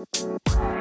Música 0.00 0.79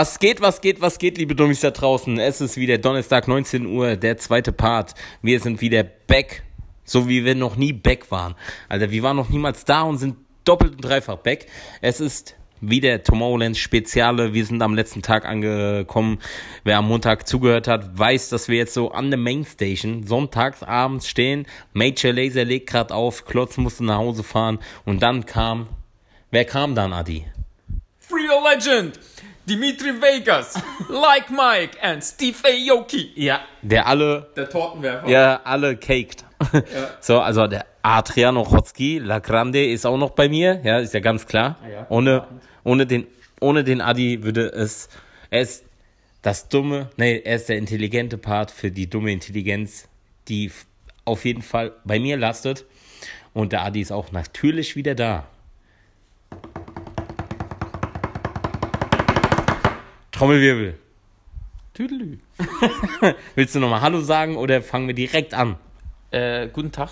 Was 0.00 0.18
geht, 0.18 0.40
was 0.40 0.62
geht, 0.62 0.80
was 0.80 0.98
geht, 0.98 1.18
liebe 1.18 1.34
Dummies 1.34 1.60
da 1.60 1.72
draußen? 1.72 2.18
Es 2.18 2.40
ist 2.40 2.56
wieder 2.56 2.78
Donnerstag, 2.78 3.28
19 3.28 3.66
Uhr, 3.66 3.96
der 3.96 4.16
zweite 4.16 4.50
Part. 4.50 4.94
Wir 5.20 5.40
sind 5.40 5.60
wieder 5.60 5.82
back, 5.82 6.42
so 6.84 7.06
wie 7.06 7.26
wir 7.26 7.34
noch 7.34 7.56
nie 7.56 7.74
back 7.74 8.10
waren. 8.10 8.34
Alter, 8.70 8.90
wir 8.90 9.02
waren 9.02 9.16
noch 9.16 9.28
niemals 9.28 9.66
da 9.66 9.82
und 9.82 9.98
sind 9.98 10.16
doppelt 10.46 10.76
und 10.76 10.80
dreifach 10.80 11.16
back. 11.16 11.48
Es 11.82 12.00
ist 12.00 12.34
wieder 12.62 13.02
Tomorrowland 13.02 13.58
Speziale. 13.58 14.32
Wir 14.32 14.46
sind 14.46 14.62
am 14.62 14.74
letzten 14.74 15.02
Tag 15.02 15.26
angekommen. 15.26 16.18
Wer 16.64 16.78
am 16.78 16.88
Montag 16.88 17.28
zugehört 17.28 17.68
hat, 17.68 17.98
weiß, 17.98 18.30
dass 18.30 18.48
wir 18.48 18.56
jetzt 18.56 18.72
so 18.72 18.92
an 18.92 19.10
der 19.10 19.20
Mainstation 19.20 20.06
sonntags 20.06 20.62
abends 20.62 21.08
stehen. 21.08 21.46
Major 21.74 22.14
Laser 22.14 22.46
legt 22.46 22.70
gerade 22.70 22.94
auf, 22.94 23.26
Klotz 23.26 23.58
musste 23.58 23.84
nach 23.84 23.98
Hause 23.98 24.22
fahren 24.22 24.60
und 24.86 25.02
dann 25.02 25.26
kam, 25.26 25.66
wer 26.30 26.46
kam 26.46 26.74
dann, 26.74 26.94
Adi? 26.94 27.26
Free 28.10 28.26
Your 28.28 28.42
Legend, 28.42 28.98
Dimitri 29.50 30.00
Vegas, 30.00 30.54
Like 30.88 31.28
Mike 31.28 31.76
and 31.82 32.04
Steve 32.04 32.36
Aoki. 32.44 33.10
Ja, 33.16 33.40
der 33.62 33.84
alle 33.84 34.30
Der 34.36 34.48
Tortenwerfer. 34.48 35.08
Ja, 35.08 35.40
alle 35.42 35.76
caked. 35.76 36.24
So, 37.00 37.18
also 37.18 37.48
der 37.48 37.66
Adriano 37.82 38.44
Chotzki, 38.44 38.98
La 38.98 39.18
Grande 39.18 39.66
ist 39.66 39.84
auch 39.86 39.96
noch 39.96 40.10
bei 40.10 40.28
mir, 40.28 40.60
ja, 40.62 40.78
ist 40.78 40.94
ja 40.94 41.00
ganz 41.00 41.26
klar. 41.26 41.58
ja. 41.68 41.84
Ohne, 41.88 42.28
ohne 42.62 42.86
den, 42.86 43.08
ohne 43.40 43.64
den 43.64 43.80
Adi 43.80 44.22
würde 44.22 44.46
es, 44.52 44.88
er 45.30 45.40
ist 45.40 45.64
das 46.22 46.48
dumme, 46.48 46.88
nee, 46.96 47.18
er 47.18 47.34
ist 47.34 47.48
der 47.48 47.58
intelligente 47.58 48.18
Part 48.18 48.52
für 48.52 48.70
die 48.70 48.88
dumme 48.88 49.10
Intelligenz, 49.10 49.88
die 50.28 50.52
auf 51.04 51.24
jeden 51.24 51.42
Fall 51.42 51.72
bei 51.84 51.98
mir 51.98 52.16
lastet. 52.16 52.66
Und 53.34 53.50
der 53.50 53.64
Adi 53.64 53.80
ist 53.80 53.90
auch 53.90 54.12
natürlich 54.12 54.76
wieder 54.76 54.94
da. 54.94 55.26
Trommelwirbel. 60.20 60.74
Tüdelü. 61.72 62.18
Willst 63.36 63.54
du 63.54 63.58
nochmal 63.58 63.80
Hallo 63.80 64.02
sagen 64.02 64.36
oder 64.36 64.60
fangen 64.60 64.86
wir 64.86 64.94
direkt 64.94 65.32
an? 65.32 65.56
Äh, 66.10 66.48
guten 66.52 66.70
Tag. 66.72 66.90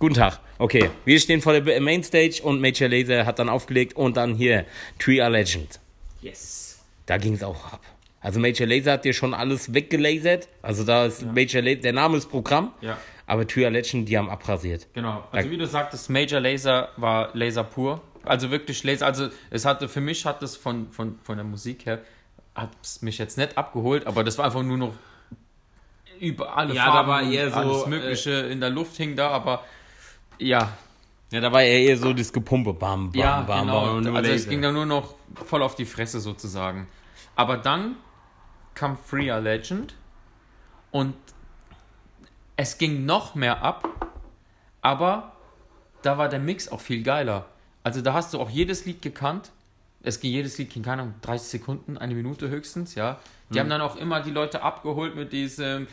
Guten 0.00 0.14
Tag. 0.16 0.40
Okay, 0.58 0.90
wir 1.04 1.20
stehen 1.20 1.40
vor 1.40 1.52
der 1.52 1.80
Mainstage 1.80 2.40
und 2.42 2.60
Major 2.60 2.88
Laser 2.88 3.24
hat 3.24 3.38
dann 3.38 3.48
aufgelegt 3.48 3.94
und 3.94 4.16
dann 4.16 4.34
hier 4.34 4.64
Tree 4.98 5.20
A 5.20 5.28
Legend. 5.28 5.78
Yes. 6.22 6.80
Da 7.06 7.18
ging 7.18 7.34
es 7.34 7.44
auch 7.44 7.72
ab. 7.72 7.82
Also 8.20 8.40
Major 8.40 8.66
Laser 8.66 8.94
hat 8.94 9.04
dir 9.04 9.12
schon 9.12 9.32
alles 9.32 9.72
weggelasert. 9.72 10.48
Also 10.60 10.82
da 10.82 11.06
ist 11.06 11.22
Major 11.24 11.62
Laser, 11.62 11.82
der 11.82 11.92
Name 11.92 12.16
ist 12.16 12.28
Programm, 12.28 12.72
Ja, 12.80 12.98
aber 13.28 13.46
Tree 13.46 13.64
A 13.64 13.68
Legend, 13.68 14.08
die 14.08 14.18
haben 14.18 14.28
abrasiert. 14.28 14.88
genau. 14.92 15.22
Also 15.30 15.46
Da- 15.46 15.52
wie 15.52 15.56
du 15.56 15.68
sagtest, 15.68 16.10
Major 16.10 16.40
Laser 16.40 16.88
war 16.96 17.30
Laser 17.32 17.62
pur. 17.62 18.00
Also 18.24 18.50
wirklich 18.50 18.82
Laser. 18.82 19.06
Also 19.06 19.28
es 19.50 19.64
hatte, 19.64 19.88
für 19.88 20.00
mich 20.00 20.26
hat 20.26 20.42
es 20.42 20.56
von, 20.56 20.90
von, 20.90 21.20
von 21.22 21.36
der 21.36 21.44
Musik 21.44 21.86
her, 21.86 22.00
hat 22.56 22.70
es 22.82 23.02
mich 23.02 23.18
jetzt 23.18 23.36
nicht 23.38 23.56
abgeholt, 23.58 24.06
aber 24.06 24.24
das 24.24 24.38
war 24.38 24.46
einfach 24.46 24.62
nur 24.62 24.78
noch 24.78 24.94
über 26.18 26.56
alle 26.56 26.74
Ja, 26.74 26.86
da 26.86 26.92
Farben, 26.92 27.08
war 27.08 27.22
eher 27.22 27.50
so, 27.50 27.56
alles 27.56 27.86
mögliche 27.86 28.30
in 28.32 28.60
der 28.60 28.70
Luft 28.70 28.96
hing 28.96 29.16
da, 29.16 29.28
aber 29.30 29.64
ja, 30.38 30.72
Ja, 31.30 31.40
da 31.40 31.52
war 31.52 31.62
er 31.62 31.78
eher 31.80 31.96
so 31.98 32.12
das 32.12 32.32
Gepumpe. 32.32 32.72
Bam, 32.72 33.10
bam, 33.12 33.20
Ja, 33.20 33.40
bam, 33.42 33.66
genau. 33.66 34.00
bam. 34.00 34.16
also 34.16 34.30
es 34.30 34.48
ging 34.48 34.62
dann 34.62 34.74
nur 34.74 34.86
noch 34.86 35.14
voll 35.44 35.62
auf 35.62 35.74
die 35.74 35.84
Fresse 35.84 36.20
sozusagen. 36.20 36.88
Aber 37.34 37.58
dann 37.58 37.96
kam 38.74 38.96
Freer 38.96 39.40
Legend 39.40 39.94
und 40.90 41.14
es 42.56 42.78
ging 42.78 43.04
noch 43.04 43.34
mehr 43.34 43.62
ab, 43.62 43.88
aber 44.80 45.32
da 46.02 46.16
war 46.16 46.28
der 46.28 46.38
Mix 46.38 46.68
auch 46.68 46.80
viel 46.80 47.02
geiler. 47.02 47.46
Also 47.82 48.00
da 48.00 48.14
hast 48.14 48.32
du 48.32 48.40
auch 48.40 48.48
jedes 48.48 48.86
Lied 48.86 49.02
gekannt. 49.02 49.50
Es 50.06 50.20
ging 50.20 50.30
jedes 50.30 50.56
Lied 50.56 50.72
keine 50.72 51.02
Ahnung, 51.02 51.14
30 51.22 51.48
Sekunden, 51.48 51.98
eine 51.98 52.14
Minute 52.14 52.48
höchstens, 52.48 52.94
ja. 52.94 53.18
Die 53.50 53.54
Hm. 53.54 53.60
haben 53.60 53.70
dann 53.70 53.80
auch 53.80 53.96
immer 53.96 54.20
die 54.20 54.30
Leute 54.30 54.62
abgeholt 54.62 55.16
mit 55.16 55.32
diesem 55.32 55.88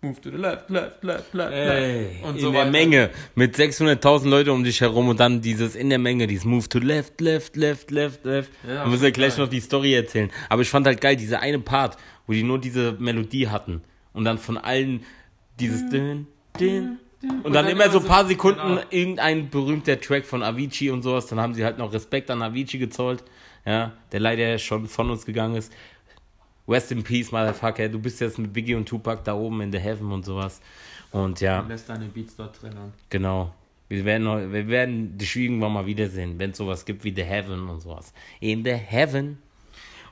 Move 0.00 0.20
to 0.20 0.30
the 0.30 0.36
left, 0.36 0.70
left, 0.70 1.02
left, 1.04 1.34
left, 1.34 1.52
Ey, 1.52 2.02
left 2.04 2.24
und 2.24 2.34
in 2.36 2.40
so 2.40 2.50
der 2.52 2.60
weiter. 2.60 2.70
Menge 2.70 3.10
mit 3.34 3.56
600.000 3.56 4.28
Leute 4.28 4.52
um 4.52 4.64
dich 4.64 4.80
herum 4.80 5.08
und 5.08 5.20
dann 5.20 5.40
dieses 5.42 5.74
in 5.74 5.90
der 5.90 5.98
Menge, 5.98 6.26
dieses 6.26 6.44
Move 6.44 6.68
to 6.68 6.78
left, 6.78 7.20
left, 7.20 7.56
left, 7.56 7.90
left, 7.90 8.24
left. 8.24 8.50
Ja, 8.66 8.84
Wir 8.84 8.90
müssen 8.90 9.04
ja 9.04 9.10
gleich 9.10 9.36
noch 9.36 9.48
die 9.48 9.60
Story 9.60 9.92
erzählen. 9.94 10.30
Aber 10.48 10.62
ich 10.62 10.70
fand 10.70 10.86
halt 10.86 11.00
geil, 11.00 11.16
diese 11.16 11.40
eine 11.40 11.58
Part, 11.58 11.96
wo 12.26 12.32
die 12.32 12.42
nur 12.44 12.58
diese 12.58 12.92
Melodie 12.98 13.48
hatten 13.48 13.82
und 14.14 14.24
dann 14.24 14.38
von 14.38 14.56
allen 14.56 15.04
dieses 15.60 15.90
din, 15.90 16.26
din, 16.58 16.98
und, 17.20 17.52
dann, 17.52 17.64
dann 17.64 17.68
immer 17.68 17.90
so 17.90 17.98
ein 17.98 18.04
paar 18.06 18.24
Sekunden 18.26 18.60
genau. 18.60 18.80
irgendein 18.90 19.50
berühmter 19.50 20.00
Track 20.00 20.24
von 20.24 20.42
Avicii 20.44 20.90
und 20.90 21.02
sowas. 21.02 21.26
Dann 21.26 21.40
haben 21.40 21.54
sie 21.54 21.64
halt 21.64 21.76
noch 21.78 21.92
Respekt 21.92 22.30
an 22.30 22.40
Avicii 22.40 22.78
gezollt, 22.78 23.24
ja, 23.64 23.92
der 24.12 24.20
leider 24.20 24.58
schon 24.58 24.86
von 24.86 25.10
uns 25.10 25.24
gegangen 25.26 25.56
ist. 25.56 25.72
Rest 26.68 26.92
in 26.92 27.02
Peace, 27.02 27.32
Motherfucker. 27.32 27.88
Du 27.88 27.98
bist 27.98 28.20
jetzt 28.20 28.38
mit 28.38 28.52
Biggie 28.52 28.74
und 28.74 28.86
Tupac 28.86 29.22
da 29.24 29.34
oben 29.34 29.62
in 29.62 29.72
the 29.72 29.78
Heaven 29.78 30.12
und 30.12 30.24
sowas. 30.24 30.60
Und 31.10 31.40
ja. 31.40 31.60
Lässt 31.60 31.88
deine 31.88 32.06
Beats 32.06 32.36
dort 32.36 32.60
drinnen. 32.60 32.92
Genau. 33.08 33.54
Wir 33.88 34.04
werden, 34.04 34.52
wir 34.52 34.68
werden 34.68 35.16
dich 35.16 35.34
irgendwann 35.34 35.72
mal 35.72 35.86
wiedersehen, 35.86 36.38
wenn 36.38 36.50
es 36.50 36.58
sowas 36.58 36.84
gibt 36.84 37.04
wie 37.04 37.14
The 37.14 37.24
Heaven 37.24 37.68
und 37.70 37.80
sowas. 37.80 38.12
In 38.40 38.62
The 38.62 38.74
Heaven. 38.74 39.38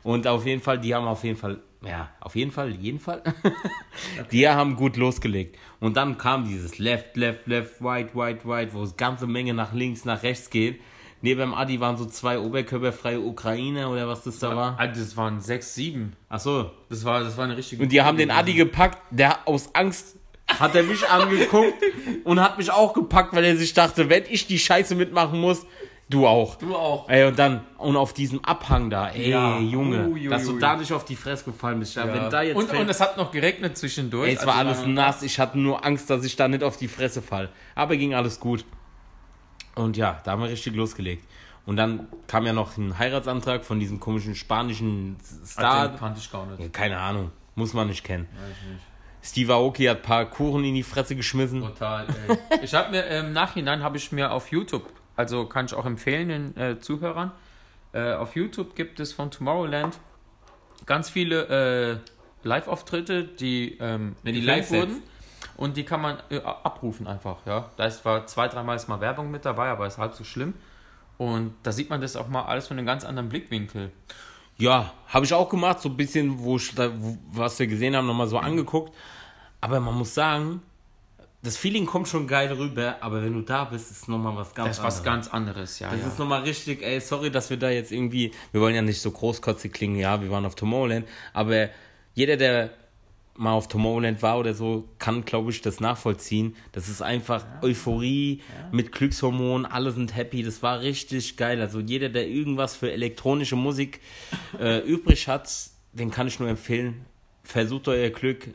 Und 0.02 0.26
auf 0.26 0.46
jeden 0.46 0.62
Fall, 0.62 0.80
die 0.80 0.94
haben 0.94 1.06
auf 1.06 1.24
jeden 1.24 1.36
Fall, 1.36 1.58
ja, 1.82 2.08
auf 2.20 2.34
jeden 2.36 2.52
Fall, 2.52 2.70
jeden 2.70 3.00
Fall. 3.00 3.22
Die 4.30 4.48
haben 4.48 4.76
gut 4.76 4.96
losgelegt. 4.96 5.58
Und 5.80 5.96
dann 5.96 6.16
kam 6.16 6.46
dieses 6.46 6.78
Left, 6.78 7.16
Left, 7.16 7.48
Left, 7.48 7.82
Right, 7.82 8.14
Right, 8.14 8.46
Right, 8.46 8.72
wo 8.72 8.84
es 8.84 8.96
ganze 8.96 9.26
Menge 9.26 9.52
nach 9.52 9.72
links, 9.72 10.04
nach 10.04 10.22
rechts 10.22 10.48
geht. 10.48 10.80
Neben 11.26 11.40
dem 11.40 11.54
Adi 11.54 11.80
waren 11.80 11.96
so 11.96 12.04
zwei 12.04 12.38
oberkörperfreie 12.38 13.18
Ukrainer 13.18 13.90
oder 13.90 14.06
was 14.06 14.22
das 14.22 14.38
da 14.38 14.54
war. 14.54 14.76
Ah, 14.78 14.86
das 14.86 15.16
waren 15.16 15.40
sechs, 15.40 15.74
sieben. 15.74 16.12
Ach 16.28 16.38
so. 16.38 16.70
Das 16.88 17.04
war, 17.04 17.24
das 17.24 17.36
war 17.36 17.46
eine 17.46 17.56
richtige. 17.56 17.82
Und 17.82 17.90
die 17.90 18.00
haben 18.00 18.16
den 18.16 18.30
Adi 18.30 18.54
gepackt, 18.54 18.98
der 19.10 19.40
aus 19.48 19.74
Angst 19.74 20.14
hat 20.46 20.76
er 20.76 20.84
mich 20.84 21.04
angeguckt 21.10 21.82
und 22.24 22.40
hat 22.40 22.58
mich 22.58 22.70
auch 22.70 22.92
gepackt, 22.92 23.34
weil 23.34 23.42
er 23.44 23.56
sich 23.56 23.74
dachte, 23.74 24.08
wenn 24.08 24.22
ich 24.30 24.46
die 24.46 24.60
Scheiße 24.60 24.94
mitmachen 24.94 25.40
muss, 25.40 25.66
du 26.08 26.28
auch. 26.28 26.54
Du 26.54 26.76
auch. 26.76 27.08
Ey, 27.08 27.24
und 27.26 27.36
dann, 27.36 27.64
und 27.78 27.96
auf 27.96 28.12
diesem 28.12 28.44
Abhang 28.44 28.88
da, 28.88 29.08
ey, 29.08 29.30
Ja. 29.30 29.58
Junge, 29.58 30.06
Ui, 30.06 30.12
ui, 30.26 30.28
dass 30.28 30.44
du 30.44 30.52
ui. 30.52 30.60
da 30.60 30.76
nicht 30.76 30.92
auf 30.92 31.04
die 31.04 31.16
Fresse 31.16 31.46
gefallen 31.46 31.80
bist. 31.80 31.96
Ja. 31.96 32.06
Wenn 32.06 32.30
da 32.30 32.42
jetzt 32.42 32.56
und, 32.56 32.68
fällt- 32.68 32.82
und 32.82 32.88
es 32.88 33.00
hat 33.00 33.16
noch 33.16 33.32
geregnet 33.32 33.76
zwischendurch. 33.76 34.28
ey, 34.28 34.36
es 34.36 34.46
war 34.46 34.54
also 34.54 34.70
alles 34.84 34.86
nass, 34.86 35.22
ich 35.24 35.40
hatte 35.40 35.58
nur 35.58 35.84
Angst, 35.84 36.08
dass 36.08 36.24
ich 36.24 36.36
da 36.36 36.46
nicht 36.46 36.62
auf 36.62 36.76
die 36.76 36.86
Fresse 36.86 37.20
fall. 37.20 37.48
Aber 37.74 37.96
ging 37.96 38.14
alles 38.14 38.38
gut. 38.38 38.64
Und 39.76 39.96
ja, 39.96 40.20
da 40.24 40.32
haben 40.32 40.42
wir 40.42 40.48
richtig 40.48 40.74
losgelegt. 40.74 41.24
Und 41.64 41.76
dann 41.76 42.08
kam 42.26 42.46
ja 42.46 42.52
noch 42.52 42.76
ein 42.76 42.98
Heiratsantrag 42.98 43.64
von 43.64 43.78
diesem 43.78 44.00
komischen 44.00 44.34
spanischen 44.34 45.16
Star. 45.44 45.88
Den 45.88 45.98
kannte 45.98 46.18
ich 46.20 46.30
gar 46.30 46.46
nicht. 46.46 46.72
Keine 46.72 46.98
Ahnung, 46.98 47.30
muss 47.54 47.72
man 47.74 47.88
nicht 47.88 48.02
kennen. 48.02 48.26
Weiß 48.32 48.56
ich 48.62 48.72
nicht. 48.72 48.84
Steve 49.22 49.54
Aoki 49.54 49.84
hat 49.86 49.98
ein 49.98 50.02
paar 50.02 50.24
Kuchen 50.26 50.64
in 50.64 50.74
die 50.74 50.84
Fresse 50.84 51.16
geschmissen. 51.16 51.60
Total. 51.60 52.06
Ey. 52.28 52.38
ich 52.62 52.72
habe 52.74 52.92
mir 52.92 53.04
im 53.06 53.32
Nachhinein 53.32 53.82
habe 53.82 53.96
ich 53.96 54.12
mir 54.12 54.30
auf 54.30 54.52
YouTube, 54.52 54.84
also 55.16 55.46
kann 55.46 55.66
ich 55.66 55.74
auch 55.74 55.84
empfehlen 55.84 56.28
den 56.28 56.56
äh, 56.56 56.78
Zuhörern, 56.78 57.32
äh, 57.92 58.12
auf 58.12 58.36
YouTube 58.36 58.76
gibt 58.76 59.00
es 59.00 59.12
von 59.12 59.32
Tomorrowland 59.32 59.98
ganz 60.86 61.10
viele 61.10 62.02
äh, 62.44 62.46
Live-Auftritte, 62.46 63.24
die, 63.24 63.76
ähm, 63.80 64.14
die 64.24 64.40
Live-Sets. 64.40 64.70
wurden. 64.80 65.02
Und 65.56 65.76
die 65.76 65.84
kann 65.84 66.00
man 66.00 66.18
äh, 66.30 66.38
abrufen 66.40 67.06
einfach, 67.06 67.38
ja. 67.46 67.70
Da 67.76 67.86
ist 67.86 68.02
zwar 68.02 68.26
zwei, 68.26 68.48
dreimal 68.48 68.76
ist 68.76 68.88
mal 68.88 69.00
Werbung 69.00 69.30
mit 69.30 69.44
dabei, 69.44 69.68
aber 69.68 69.86
ist 69.86 69.98
halb 69.98 70.14
so 70.14 70.24
schlimm. 70.24 70.54
Und 71.18 71.54
da 71.62 71.72
sieht 71.72 71.88
man 71.90 72.00
das 72.00 72.16
auch 72.16 72.28
mal 72.28 72.42
alles 72.42 72.68
von 72.68 72.78
einem 72.78 72.86
ganz 72.86 73.04
anderen 73.04 73.28
Blickwinkel. 73.28 73.90
Ja, 74.58 74.92
habe 75.08 75.24
ich 75.24 75.34
auch 75.34 75.48
gemacht, 75.48 75.80
so 75.80 75.88
ein 75.88 75.96
bisschen, 75.96 76.38
wo, 76.38 76.58
was 77.32 77.58
wir 77.58 77.66
gesehen 77.66 77.94
haben, 77.96 78.06
nochmal 78.06 78.26
so 78.26 78.38
angeguckt. 78.38 78.94
Aber 79.60 79.80
man 79.80 79.94
muss 79.94 80.14
sagen, 80.14 80.62
das 81.42 81.56
Feeling 81.56 81.86
kommt 81.86 82.08
schon 82.08 82.26
geil 82.26 82.52
rüber, 82.52 82.96
aber 83.00 83.22
wenn 83.22 83.32
du 83.32 83.40
da 83.40 83.64
bist, 83.64 83.90
ist 83.90 84.08
nochmal 84.08 84.36
was 84.36 84.54
ganz 84.54 84.68
Das 84.68 84.78
ist 84.78 84.84
was 84.84 84.98
anderes. 84.98 85.04
ganz 85.04 85.28
anderes, 85.28 85.78
ja. 85.78 85.90
Das 85.90 86.00
ja. 86.00 86.06
ist 86.08 86.18
nochmal 86.18 86.42
richtig, 86.42 86.82
ey, 86.82 87.00
sorry, 87.00 87.30
dass 87.30 87.50
wir 87.50 87.56
da 87.56 87.70
jetzt 87.70 87.92
irgendwie, 87.92 88.32
wir 88.52 88.60
wollen 88.60 88.74
ja 88.74 88.82
nicht 88.82 89.00
so 89.00 89.10
großkotzig 89.10 89.72
klingen, 89.72 89.96
ja, 89.96 90.20
wir 90.20 90.30
waren 90.30 90.44
auf 90.44 90.54
Tomorrowland, 90.54 91.06
aber 91.32 91.68
jeder, 92.14 92.36
der 92.36 92.70
mal 93.38 93.52
auf 93.52 93.68
Tomorrowland 93.68 94.22
war 94.22 94.38
oder 94.38 94.54
so, 94.54 94.88
kann, 94.98 95.24
glaube 95.24 95.50
ich, 95.50 95.60
das 95.60 95.80
nachvollziehen. 95.80 96.56
Das 96.72 96.88
ist 96.88 97.02
einfach 97.02 97.44
Euphorie 97.62 98.42
mit 98.72 98.92
Glückshormonen, 98.92 99.66
alle 99.66 99.90
sind 99.90 100.14
happy, 100.16 100.42
das 100.42 100.62
war 100.62 100.80
richtig 100.80 101.36
geil. 101.36 101.60
Also 101.60 101.80
jeder, 101.80 102.08
der 102.08 102.28
irgendwas 102.28 102.76
für 102.76 102.90
elektronische 102.90 103.56
Musik 103.56 104.00
äh, 104.58 104.78
übrig 104.80 105.28
hat, 105.28 105.50
den 105.92 106.10
kann 106.10 106.26
ich 106.26 106.38
nur 106.40 106.48
empfehlen, 106.48 107.04
versucht 107.42 107.88
euer 107.88 108.10
Glück. 108.10 108.48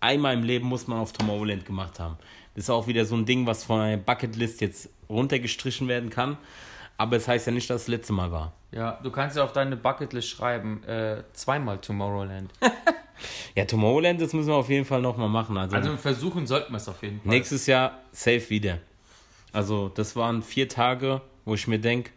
Einmal 0.00 0.34
im 0.34 0.42
Leben 0.42 0.66
muss 0.66 0.86
man 0.86 0.98
auf 0.98 1.12
Tomorrowland 1.12 1.64
gemacht 1.64 1.98
haben. 1.98 2.16
Das 2.54 2.64
ist 2.64 2.70
auch 2.70 2.86
wieder 2.86 3.04
so 3.04 3.16
ein 3.16 3.26
Ding, 3.26 3.46
was 3.46 3.64
von 3.64 3.80
einer 3.80 3.96
Bucketlist 3.96 4.60
jetzt 4.60 4.88
runtergestrichen 5.08 5.88
werden 5.88 6.10
kann. 6.10 6.36
Aber 6.98 7.16
es 7.16 7.28
heißt 7.28 7.46
ja 7.46 7.52
nicht, 7.52 7.68
dass 7.68 7.82
es 7.82 7.86
das 7.86 7.88
letzte 7.88 8.12
Mal 8.12 8.32
war. 8.32 8.52
Ja, 8.72 8.98
du 9.02 9.10
kannst 9.10 9.36
ja 9.36 9.44
auf 9.44 9.52
deine 9.52 9.76
Bucketlist 9.76 10.28
schreiben, 10.28 10.82
äh, 10.84 11.22
zweimal 11.32 11.78
Tomorrowland. 11.78 12.52
Ja, 13.54 13.64
Tomorrowland, 13.64 14.20
das 14.20 14.32
müssen 14.32 14.48
wir 14.48 14.54
auf 14.56 14.68
jeden 14.68 14.84
Fall 14.84 15.00
nochmal 15.02 15.28
machen. 15.28 15.56
Also, 15.56 15.76
Also 15.76 15.96
versuchen 15.96 16.46
sollten 16.46 16.72
wir 16.72 16.76
es 16.78 16.88
auf 16.88 17.02
jeden 17.02 17.20
Fall. 17.20 17.28
nächstes 17.30 17.66
Jahr 17.66 18.00
safe 18.12 18.50
wieder. 18.50 18.78
Also, 19.52 19.88
das 19.88 20.16
waren 20.16 20.42
vier 20.42 20.68
Tage, 20.68 21.20
wo 21.44 21.54
ich 21.54 21.66
mir 21.66 21.78
denke, 21.78 22.10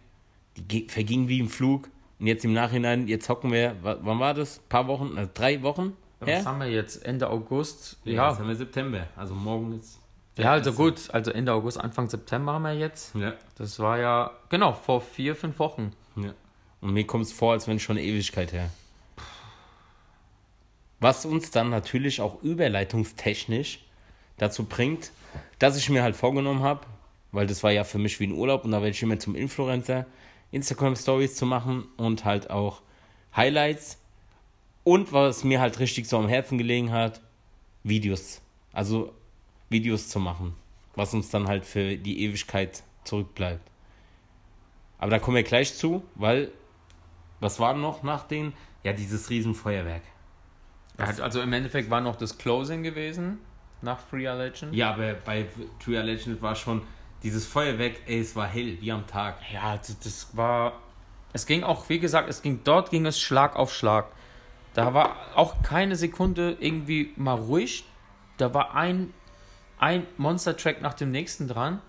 die 0.58 0.68
ge- 0.68 0.90
vergingen 0.90 1.28
wie 1.30 1.40
im 1.40 1.50
Flug. 1.50 1.90
Und 2.20 2.28
jetzt 2.28 2.44
im 2.44 2.54
Nachhinein, 2.54 3.08
jetzt 3.08 3.30
hocken 3.30 3.52
wir, 3.52 3.76
wa- 3.82 3.98
wann 4.02 4.20
war 4.20 4.34
das? 4.34 4.58
Ein 4.60 4.70
paar 4.70 4.88
Wochen, 4.88 5.16
äh, 5.18 5.28
drei 5.34 5.62
Wochen? 5.62 5.94
Was 6.22 6.46
haben 6.46 6.60
wir 6.60 6.68
jetzt? 6.70 7.06
Ende 7.06 7.30
August? 7.30 7.98
Ja, 8.04 8.14
Ja. 8.14 8.30
jetzt 8.32 8.40
haben 8.40 8.50
wir 8.50 8.56
September. 8.58 9.08
Also 9.16 9.34
morgen 9.34 9.80
ist. 9.80 10.00
Ja, 10.38 10.52
also 10.52 10.74
gut. 10.74 11.10
Also 11.14 11.32
Ende 11.32 11.54
August, 11.54 11.80
Anfang 11.80 12.10
September 12.10 12.54
haben 12.54 12.64
wir 12.64 12.74
jetzt. 12.74 13.16
Ja. 13.16 13.34
Das 13.58 13.80
war 13.80 14.00
ja, 14.00 14.32
genau, 14.50 14.74
vor 14.74 15.00
vier, 15.00 15.34
fünf 15.36 15.60
Wochen. 15.60 15.94
ja. 16.18 16.34
Und 16.82 16.92
mir 16.94 17.06
kommt 17.08 17.26
es 17.26 17.32
vor, 17.34 17.54
als 17.54 17.68
wenn 17.70 17.80
schon 17.80 17.98
eine 17.98 18.06
Ewigkeit 18.06 18.52
her. 18.54 18.70
Was 21.00 21.26
uns 21.26 21.52
dann 21.52 21.70
natürlich 21.70 22.22
auch 22.22 22.42
überleitungstechnisch 22.44 23.80
dazu 24.38 24.66
bringt, 24.66 25.12
dass 25.60 25.78
ich 25.78 25.90
mir 25.90 26.04
halt 26.04 26.16
vorgenommen 26.16 26.62
habe, 26.62 26.86
weil 27.32 27.48
das 27.48 27.64
war 27.64 27.72
ja 27.72 27.84
für 27.84 28.00
mich 28.00 28.20
wie 28.20 28.28
ein 28.28 28.34
Urlaub 28.34 28.66
und 28.66 28.72
da 28.72 28.78
werde 28.78 28.92
ich 28.92 29.04
immer 29.04 29.20
zum 29.20 29.36
Influencer, 29.36 30.06
Instagram 30.52 30.96
Stories 30.96 31.36
zu 31.36 31.46
machen 31.46 31.88
und 31.98 32.26
halt 32.26 32.50
auch 32.50 32.82
Highlights 33.36 33.98
und 34.84 35.14
was 35.14 35.44
mir 35.44 35.60
halt 35.60 35.80
richtig 35.80 36.08
so 36.08 36.18
am 36.18 36.28
Herzen 36.28 36.58
gelegen 36.58 36.92
hat, 36.92 37.22
Videos. 37.84 38.42
Also 38.74 39.14
Videos 39.70 40.10
zu 40.10 40.20
machen, 40.20 40.56
was 40.96 41.14
uns 41.14 41.30
dann 41.30 41.48
halt 41.48 41.66
für 41.66 41.96
die 41.96 42.24
Ewigkeit 42.24 42.84
zurückbleibt. 43.04 43.70
Aber 44.98 45.12
da 45.12 45.20
kommen 45.20 45.36
wir 45.36 45.44
gleich 45.44 45.76
zu, 45.76 46.04
weil 46.16 46.52
was 47.40 47.60
war 47.60 47.74
noch 47.74 48.04
nach 48.04 48.28
den? 48.28 48.54
Ja, 48.84 48.94
dieses 48.94 49.30
Riesenfeuerwerk. 49.30 50.02
Ja, 51.00 51.24
also 51.24 51.42
im 51.42 51.54
Endeffekt 51.54 51.90
war 51.90 52.02
noch 52.02 52.16
das 52.16 52.38
Closing 52.38 52.84
gewesen 52.84 53.40
nach 53.82 54.00
Free 54.00 54.28
A 54.28 54.34
Legend. 54.34 54.74
Ja, 54.74 54.92
aber 54.94 55.14
bei 55.14 55.46
True 55.84 56.02
Legend 56.02 56.42
war 56.42 56.56
schon 56.56 56.82
dieses 57.24 57.46
Feuerwerk, 57.46 58.02
ey, 58.06 58.20
es 58.20 58.36
war 58.36 58.48
hell, 58.48 58.78
wie 58.82 58.92
am 58.92 59.08
Tag. 59.08 59.38
Ja, 59.52 59.78
das, 59.78 60.00
das 60.00 60.28
war. 60.34 60.74
Es 61.32 61.46
ging 61.46 61.64
auch, 61.64 61.88
wie 61.90 62.00
gesagt, 62.00 62.30
es 62.30 62.42
ging 62.42 62.62
dort 62.64 62.90
ging 62.90 63.06
es 63.06 63.20
Schlag 63.20 63.56
auf 63.56 63.74
Schlag. 63.74 64.08
Da 64.74 64.94
war 64.94 65.16
auch 65.36 65.62
keine 65.62 65.96
Sekunde 65.96 66.58
irgendwie 66.60 67.14
mal 67.18 67.36
ruhig. 67.36 67.86
Da 68.38 68.54
war 68.54 68.76
ein, 68.76 69.14
ein 69.78 70.06
Monster-Track 70.18 70.82
nach 70.82 70.94
dem 70.94 71.12
nächsten 71.12 71.48
dran. 71.48 71.82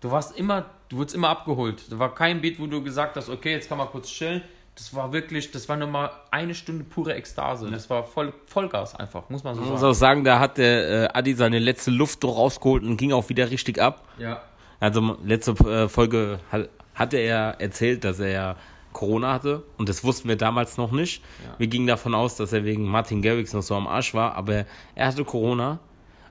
Du 0.00 0.10
warst 0.10 0.36
immer, 0.36 0.66
du 0.88 0.96
wurdest 0.96 1.14
immer 1.14 1.28
abgeholt. 1.28 1.92
Da 1.92 1.98
war 1.98 2.14
kein 2.14 2.40
Beat, 2.40 2.58
wo 2.58 2.66
du 2.66 2.82
gesagt 2.82 3.16
hast, 3.16 3.28
okay, 3.28 3.52
jetzt 3.52 3.68
kann 3.68 3.78
man 3.78 3.88
kurz 3.88 4.08
chillen. 4.08 4.42
Das 4.80 4.94
war 4.94 5.12
wirklich, 5.12 5.50
das 5.50 5.68
war 5.68 5.76
nur 5.76 5.88
mal 5.88 6.10
eine 6.30 6.54
Stunde 6.54 6.84
pure 6.84 7.14
Ekstase. 7.14 7.70
Das 7.70 7.90
war 7.90 8.02
voll, 8.02 8.32
Vollgas 8.46 8.94
einfach, 8.94 9.28
muss 9.28 9.44
man 9.44 9.54
so 9.54 9.60
Ich 9.60 9.68
muss 9.68 9.80
sagen. 9.80 9.90
auch 9.90 9.94
sagen, 9.94 10.24
da 10.24 10.38
hat 10.38 10.56
der 10.56 10.88
äh, 11.14 11.18
Adi 11.18 11.34
seine 11.34 11.58
letzte 11.58 11.90
Luft 11.90 12.24
doch 12.24 12.38
rausgeholt 12.38 12.82
und 12.82 12.96
ging 12.96 13.12
auch 13.12 13.28
wieder 13.28 13.50
richtig 13.50 13.78
ab. 13.78 14.02
Ja. 14.16 14.40
Also 14.80 15.18
letzte 15.22 15.50
äh, 15.68 15.86
Folge 15.90 16.40
hat, 16.50 16.70
hatte 16.94 17.18
er 17.18 17.60
erzählt, 17.60 18.04
dass 18.04 18.20
er 18.20 18.30
ja 18.30 18.56
Corona 18.94 19.34
hatte 19.34 19.64
und 19.76 19.90
das 19.90 20.02
wussten 20.02 20.30
wir 20.30 20.36
damals 20.36 20.78
noch 20.78 20.92
nicht. 20.92 21.22
Ja. 21.44 21.58
Wir 21.58 21.66
gingen 21.66 21.86
davon 21.86 22.14
aus, 22.14 22.36
dass 22.36 22.54
er 22.54 22.64
wegen 22.64 22.84
Martin 22.86 23.20
Garrix 23.20 23.52
noch 23.52 23.62
so 23.62 23.74
am 23.74 23.86
Arsch 23.86 24.14
war, 24.14 24.34
aber 24.34 24.64
er 24.94 25.06
hatte 25.06 25.26
Corona. 25.26 25.78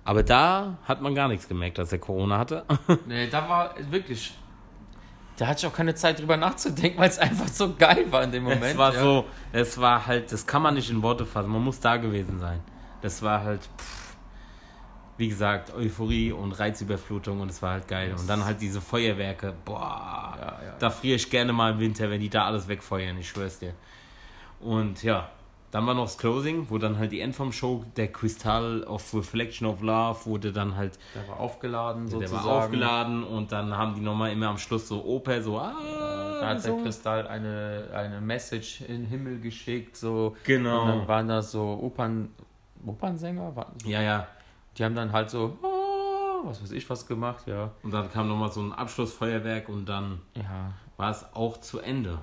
Aber 0.04 0.24
da 0.24 0.80
hat 0.86 1.04
man 1.04 1.14
gar 1.14 1.28
nichts 1.28 1.48
gemerkt, 1.48 1.78
dass 1.78 1.92
er 1.92 2.00
Corona 2.00 2.40
hatte. 2.40 2.66
Nee, 3.06 3.28
da 3.30 3.48
war 3.48 3.76
wirklich. 3.92 4.34
Da 5.40 5.48
hatte 5.48 5.60
ich 5.66 5.72
auch 5.72 5.76
keine 5.76 5.96
Zeit 5.96 6.20
drüber 6.20 6.36
nachzudenken, 6.36 7.00
weil 7.00 7.08
es 7.08 7.18
einfach 7.18 7.48
so 7.48 7.74
geil 7.74 8.06
war 8.12 8.24
in 8.24 8.32
dem 8.34 8.44
Moment. 8.44 8.62
es 8.64 8.78
war 8.78 8.94
ja. 8.94 9.00
so, 9.00 9.26
es 9.54 9.80
war 9.80 10.06
halt, 10.06 10.30
das 10.34 10.46
kann 10.46 10.62
man 10.62 10.74
nicht 10.74 10.90
in 10.90 11.02
Worte 11.02 11.26
fassen. 11.26 11.50
Man 11.50 11.64
muss 11.64 11.80
da 11.80 11.96
gewesen 11.96 12.40
sein. 12.40 12.60
Das 13.02 13.22
war 13.22 13.42
halt, 13.44 13.62
pff, 13.62 14.16
wie 15.16 15.30
gesagt, 15.30 15.74
Euphorie 15.74 16.34
und 16.34 16.52
Reizüberflutung 16.52 17.40
und 17.40 17.50
es 17.50 17.62
war 17.62 17.72
halt 17.72 17.88
geil. 17.88 18.14
Und 18.20 18.30
dann 18.30 18.44
halt 18.44 18.60
diese 18.60 18.82
Feuerwerke, 18.82 19.54
boah, 19.64 20.36
Ja, 20.38 20.46
ja. 20.66 20.76
da 20.78 20.90
friere 20.90 21.16
ich 21.16 21.30
gerne 21.30 21.54
mal 21.54 21.72
im 21.72 21.80
Winter, 21.80 22.10
wenn 22.10 22.20
die 22.20 22.30
da 22.30 22.44
alles 22.44 22.68
wegfeuern, 22.68 23.18
ich 23.18 23.30
schwör's 23.30 23.60
dir. 23.60 23.74
Und 24.60 25.04
ja, 25.04 25.30
dann 25.72 25.86
war 25.86 25.94
noch 25.94 26.06
das 26.06 26.18
Closing, 26.18 26.66
wo 26.70 26.78
dann 26.80 26.98
halt 26.98 27.12
die 27.12 27.20
Endform-Show, 27.22 27.86
der 27.96 28.08
Kristall 28.12 28.84
of 28.86 29.14
Reflection 29.14 29.68
of 29.68 29.82
Love, 29.82 30.26
wurde 30.26 30.52
dann 30.52 30.76
halt, 30.76 30.98
Der 31.14 31.28
war 31.28 31.40
aufgeladen 31.40 32.10
der 32.10 32.12
sozusagen. 32.28 32.46
war 32.48 32.56
aufgeladen 32.66 33.24
und 33.24 33.52
dann 33.52 33.76
haben 33.78 33.94
die 33.96 34.02
nochmal 34.02 34.32
immer 34.32 34.48
am 34.48 34.58
Schluss 34.58 34.88
so 34.88 35.04
Oper, 35.06 35.42
so, 35.42 35.60
ah, 35.60 35.74
Da 36.42 36.48
hat 36.50 36.62
so. 36.62 36.74
der 36.76 36.84
Kristall 36.84 37.28
eine, 37.28 37.88
eine 37.94 38.20
Message 38.22 38.82
in 38.82 38.88
den 39.02 39.06
Himmel 39.06 39.40
geschickt, 39.42 39.96
so. 39.98 40.36
Genau. 40.44 40.82
Und 40.84 40.88
dann 40.88 41.08
waren 41.08 41.28
da 41.28 41.42
so 41.42 41.62
Opern, 41.82 42.30
Opernsänger, 42.86 43.56
war- 43.56 43.72
Ja, 43.86 44.02
ja. 44.02 44.28
die 44.78 44.84
haben 44.84 44.96
dann 44.96 45.12
halt 45.12 45.30
so, 45.30 45.58
oh, 45.62 46.48
was 46.48 46.64
weiß 46.64 46.72
ich 46.72 46.90
was 46.90 47.06
gemacht, 47.06 47.46
ja. 47.48 47.72
Und 47.84 47.92
dann 47.94 48.10
kam 48.12 48.28
nochmal 48.28 48.52
so 48.52 48.62
ein 48.62 48.72
Abschlussfeuerwerk 48.74 49.70
und 49.70 49.88
dann 49.88 50.22
Ja, 50.36 50.72
war 50.98 51.12
es 51.12 51.26
auch 51.34 51.58
zu 51.58 51.80
Ende. 51.80 52.18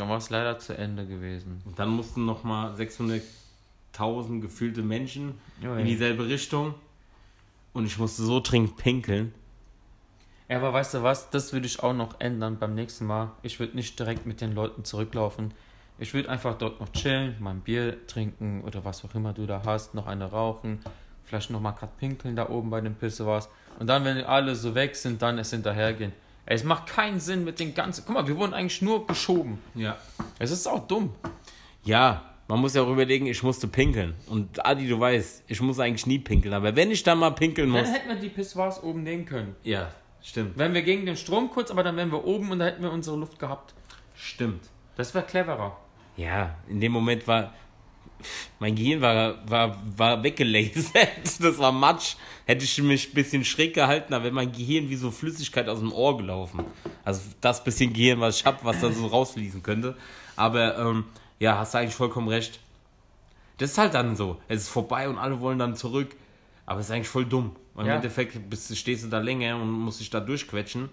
Dann 0.00 0.08
war 0.08 0.16
es 0.16 0.30
leider 0.30 0.58
zu 0.58 0.76
Ende 0.76 1.06
gewesen. 1.06 1.60
Und 1.66 1.78
dann 1.78 1.90
mussten 1.90 2.24
nochmal 2.24 2.74
600.000 2.74 4.40
gefühlte 4.40 4.82
Menschen 4.82 5.34
Ja, 5.62 5.76
in 5.76 5.84
dieselbe 5.84 6.26
Richtung. 6.26 6.74
Und 7.74 7.84
ich 7.84 7.98
musste 7.98 8.22
so 8.22 8.40
dringend 8.40 8.78
pinkeln. 8.78 9.34
Ja, 10.48 10.56
aber 10.56 10.72
weißt 10.72 10.94
du 10.94 11.02
was, 11.02 11.28
das 11.28 11.52
würde 11.52 11.66
ich 11.66 11.82
auch 11.82 11.92
noch 11.92 12.18
ändern 12.18 12.58
beim 12.58 12.74
nächsten 12.74 13.04
Mal. 13.04 13.32
Ich 13.42 13.60
würde 13.60 13.76
nicht 13.76 13.98
direkt 13.98 14.24
mit 14.24 14.40
den 14.40 14.54
Leuten 14.54 14.84
zurücklaufen. 14.84 15.52
Ich 15.98 16.14
würde 16.14 16.30
einfach 16.30 16.56
dort 16.56 16.80
noch 16.80 16.90
chillen, 16.92 17.36
mal 17.38 17.50
ein 17.50 17.60
Bier 17.60 18.06
trinken 18.06 18.62
oder 18.64 18.86
was 18.86 19.04
auch 19.04 19.14
immer 19.14 19.34
du 19.34 19.46
da 19.46 19.62
hast, 19.66 19.94
noch 19.94 20.06
eine 20.06 20.24
rauchen, 20.24 20.80
vielleicht 21.24 21.50
noch 21.50 21.60
mal 21.60 21.72
grad 21.72 21.98
pinkeln 21.98 22.36
da 22.36 22.48
oben 22.48 22.70
bei 22.70 22.80
dem 22.80 22.94
Pisse 22.94 23.26
was. 23.26 23.50
Und 23.78 23.86
dann, 23.86 24.04
wenn 24.06 24.16
alle 24.24 24.56
so 24.56 24.74
weg 24.74 24.96
sind, 24.96 25.20
dann 25.20 25.38
es 25.38 25.50
hinterhergehen. 25.50 26.14
Es 26.52 26.64
macht 26.64 26.88
keinen 26.88 27.20
Sinn 27.20 27.44
mit 27.44 27.60
den 27.60 27.74
ganzen. 27.74 28.02
Guck 28.04 28.14
mal, 28.16 28.26
wir 28.26 28.36
wurden 28.36 28.54
eigentlich 28.54 28.82
nur 28.82 29.06
geschoben. 29.06 29.60
Ja. 29.76 29.96
Es 30.40 30.50
ist 30.50 30.66
auch 30.66 30.84
dumm. 30.84 31.14
Ja, 31.84 32.24
man 32.48 32.58
muss 32.58 32.74
ja 32.74 32.82
auch 32.82 32.90
überlegen, 32.90 33.26
ich 33.26 33.44
musste 33.44 33.68
pinkeln. 33.68 34.14
Und 34.26 34.66
Adi, 34.66 34.88
du 34.88 34.98
weißt, 34.98 35.44
ich 35.46 35.60
muss 35.60 35.78
eigentlich 35.78 36.08
nie 36.08 36.18
pinkeln. 36.18 36.52
Aber 36.52 36.74
wenn 36.74 36.90
ich 36.90 37.04
dann 37.04 37.18
mal 37.20 37.30
pinkeln 37.30 37.72
Dann 37.72 37.82
muss. 37.84 37.92
hätten 37.92 38.08
wir 38.08 38.16
die 38.16 38.30
Pissoirs 38.30 38.82
oben 38.82 39.04
nehmen 39.04 39.26
können. 39.26 39.54
Ja, 39.62 39.92
stimmt. 40.22 40.58
Wären 40.58 40.74
wir 40.74 40.82
gegen 40.82 41.06
den 41.06 41.16
Strom 41.16 41.50
kurz, 41.50 41.70
aber 41.70 41.84
dann 41.84 41.96
wären 41.96 42.10
wir 42.10 42.24
oben 42.24 42.50
und 42.50 42.58
da 42.58 42.64
hätten 42.64 42.82
wir 42.82 42.90
unsere 42.90 43.16
Luft 43.16 43.38
gehabt. 43.38 43.72
Stimmt. 44.16 44.64
Das 44.96 45.14
wäre 45.14 45.24
cleverer. 45.24 45.76
Ja, 46.16 46.56
in 46.68 46.80
dem 46.80 46.90
Moment 46.90 47.28
war. 47.28 47.54
Mein 48.58 48.74
Gehirn 48.74 49.00
war, 49.00 49.48
war, 49.48 49.82
war 49.96 50.22
weggelasert. 50.22 51.08
Das 51.40 51.58
war 51.58 51.72
Matsch. 51.72 52.16
Hätte 52.46 52.64
ich 52.64 52.82
mich 52.82 53.10
ein 53.10 53.14
bisschen 53.14 53.44
schräg 53.44 53.74
gehalten, 53.74 54.12
aber 54.12 54.30
mein 54.30 54.52
Gehirn 54.52 54.90
wie 54.90 54.96
so 54.96 55.10
Flüssigkeit 55.10 55.68
aus 55.68 55.78
dem 55.78 55.92
Ohr 55.92 56.16
gelaufen. 56.16 56.64
Also 57.04 57.20
das 57.40 57.62
bisschen 57.62 57.92
Gehirn, 57.92 58.20
was 58.20 58.38
ich 58.40 58.44
habe, 58.44 58.58
was 58.62 58.80
da 58.80 58.90
so 58.90 59.06
rausfließen 59.06 59.62
könnte. 59.62 59.96
Aber 60.36 60.78
ähm, 60.78 61.04
ja, 61.38 61.58
hast 61.58 61.74
du 61.74 61.78
eigentlich 61.78 61.94
vollkommen 61.94 62.28
recht. 62.28 62.60
Das 63.58 63.72
ist 63.72 63.78
halt 63.78 63.94
dann 63.94 64.16
so. 64.16 64.38
Es 64.48 64.62
ist 64.62 64.68
vorbei 64.68 65.08
und 65.08 65.18
alle 65.18 65.40
wollen 65.40 65.58
dann 65.58 65.76
zurück. 65.76 66.16
Aber 66.66 66.80
es 66.80 66.86
ist 66.86 66.92
eigentlich 66.92 67.08
voll 67.08 67.26
dumm. 67.26 67.56
Weil 67.74 67.86
Ja. 67.86 67.92
Im 67.92 67.96
Endeffekt 67.96 68.50
bist, 68.50 68.76
stehst 68.76 69.04
du 69.04 69.08
da 69.08 69.18
länger 69.18 69.56
und 69.56 69.70
musst 69.70 70.00
dich 70.00 70.10
da 70.10 70.20
durchquetschen. 70.20 70.88